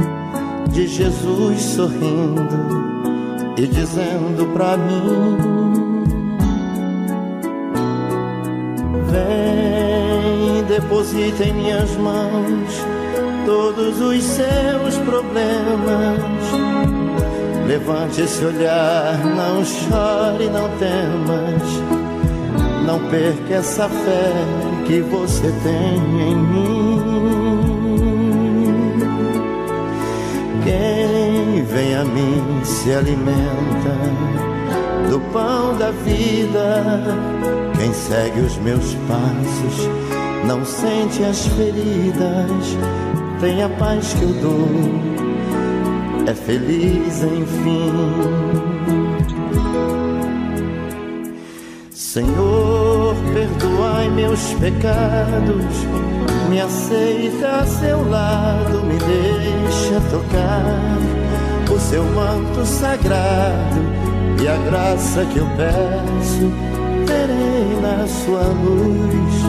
de 0.73 0.85
Jesus 0.85 1.61
sorrindo 1.61 2.45
e 3.57 3.65
dizendo 3.65 4.45
pra 4.51 4.75
mim: 4.75 5.37
Vem, 9.09 10.65
deposita 10.65 11.45
em 11.45 11.53
minhas 11.53 11.95
mãos 11.95 12.99
todos 13.49 13.99
os 13.99 14.23
seus 14.23 14.95
problemas. 15.05 16.19
Levante 17.65 18.21
esse 18.21 18.45
olhar, 18.45 19.17
não 19.25 19.65
chore, 19.65 20.47
não 20.49 20.69
temas. 20.77 21.63
Não 22.85 22.99
perca 23.09 23.55
essa 23.55 23.89
fé 23.89 24.33
que 24.85 25.01
você 25.01 25.51
tem 25.63 25.95
em 26.29 26.35
mim. 26.35 27.01
Quem 30.63 31.63
vem 31.63 31.95
a 31.95 32.05
mim 32.05 32.61
se 32.63 32.93
alimenta 32.93 33.95
do 35.09 35.19
pão 35.33 35.75
da 35.75 35.89
vida. 35.89 36.83
Quem 37.79 37.91
segue 37.93 38.41
os 38.41 38.57
meus 38.57 38.93
passos 39.07 39.89
não 40.47 40.63
sente 40.63 41.23
as 41.23 41.47
feridas 41.47 43.08
tem 43.39 43.63
a 43.63 43.69
paz 43.69 44.13
que 44.13 44.23
eu 44.23 44.33
dou, 44.41 44.69
é 46.27 46.33
feliz 46.33 47.23
enfim. 47.23 47.93
Senhor, 51.91 53.15
perdoai 53.33 54.09
meus 54.09 54.53
pecados, 54.55 55.65
me 56.49 56.59
aceita 56.59 57.61
a 57.61 57.65
seu 57.65 58.09
lado, 58.09 58.83
me 58.83 58.97
deixa 58.97 60.01
tocar 60.09 60.97
o 61.73 61.79
seu 61.79 62.03
manto 62.03 62.65
sagrado 62.65 63.79
e 64.41 64.47
a 64.47 64.57
graça 64.69 65.25
que 65.25 65.37
eu 65.37 65.47
peço 65.55 66.51
terei 67.05 67.79
na 67.81 68.07
sua 68.07 68.41
luz. 68.41 69.48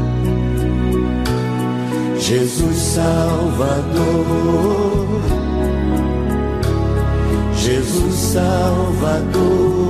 Jesus 2.31 2.77
Salvador. 2.77 4.31
Jesus 7.57 8.15
Salvador, 8.15 9.81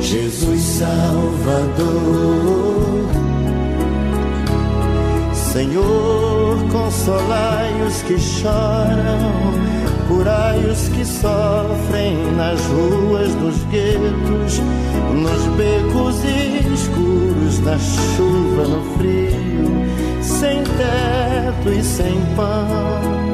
Jesus 0.00 0.60
Salvador. 0.62 1.84
Senhor, 5.34 6.56
consolai 6.72 7.82
os 7.86 8.00
que 8.04 8.18
choram, 8.18 9.52
curai 10.08 10.64
os 10.64 10.88
que 10.88 11.04
sofrem 11.04 12.32
nas 12.38 12.58
ruas 12.68 13.34
dos 13.34 13.62
guetos, 13.64 14.62
nos 15.12 15.42
becos 15.58 16.24
escuros, 16.24 17.05
na 17.60 17.78
chuva, 17.78 18.64
no 18.68 18.82
frio, 18.96 20.22
sem 20.22 20.62
teto 20.62 21.72
e 21.72 21.82
sem 21.82 22.20
pão 22.36 23.26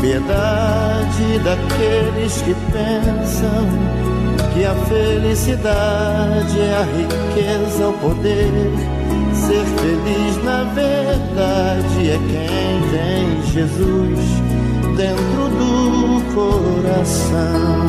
piedade 0.00 1.38
daqueles 1.44 2.42
que 2.42 2.54
pensam 2.72 3.68
que 4.52 4.64
a 4.64 4.74
felicidade 4.86 6.58
é 6.58 6.74
a 6.74 6.84
riqueza, 6.84 7.88
o 7.88 7.92
poder. 7.94 8.50
Ser 9.34 9.64
feliz 9.64 10.44
na 10.44 10.64
verdade 10.74 12.10
é 12.10 12.18
quem 12.18 12.80
tem 12.90 13.42
Jesus 13.52 14.18
dentro 14.96 15.48
do 15.58 16.20
coração. 16.34 17.86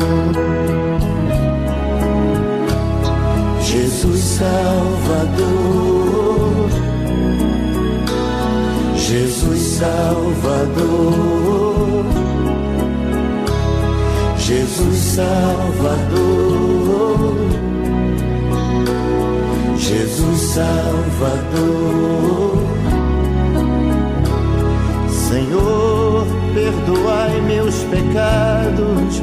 Jesus 3.72 4.20
Salvador, 4.38 5.48
Jesus 8.94 9.60
Salvador. 9.78 11.24
Jesus 14.36 14.98
Salvador, 15.14 16.68
Jesus 19.78 20.40
Salvador. 20.52 22.58
Senhor, 25.08 26.26
perdoai 26.52 27.40
meus 27.46 27.76
pecados, 27.84 29.22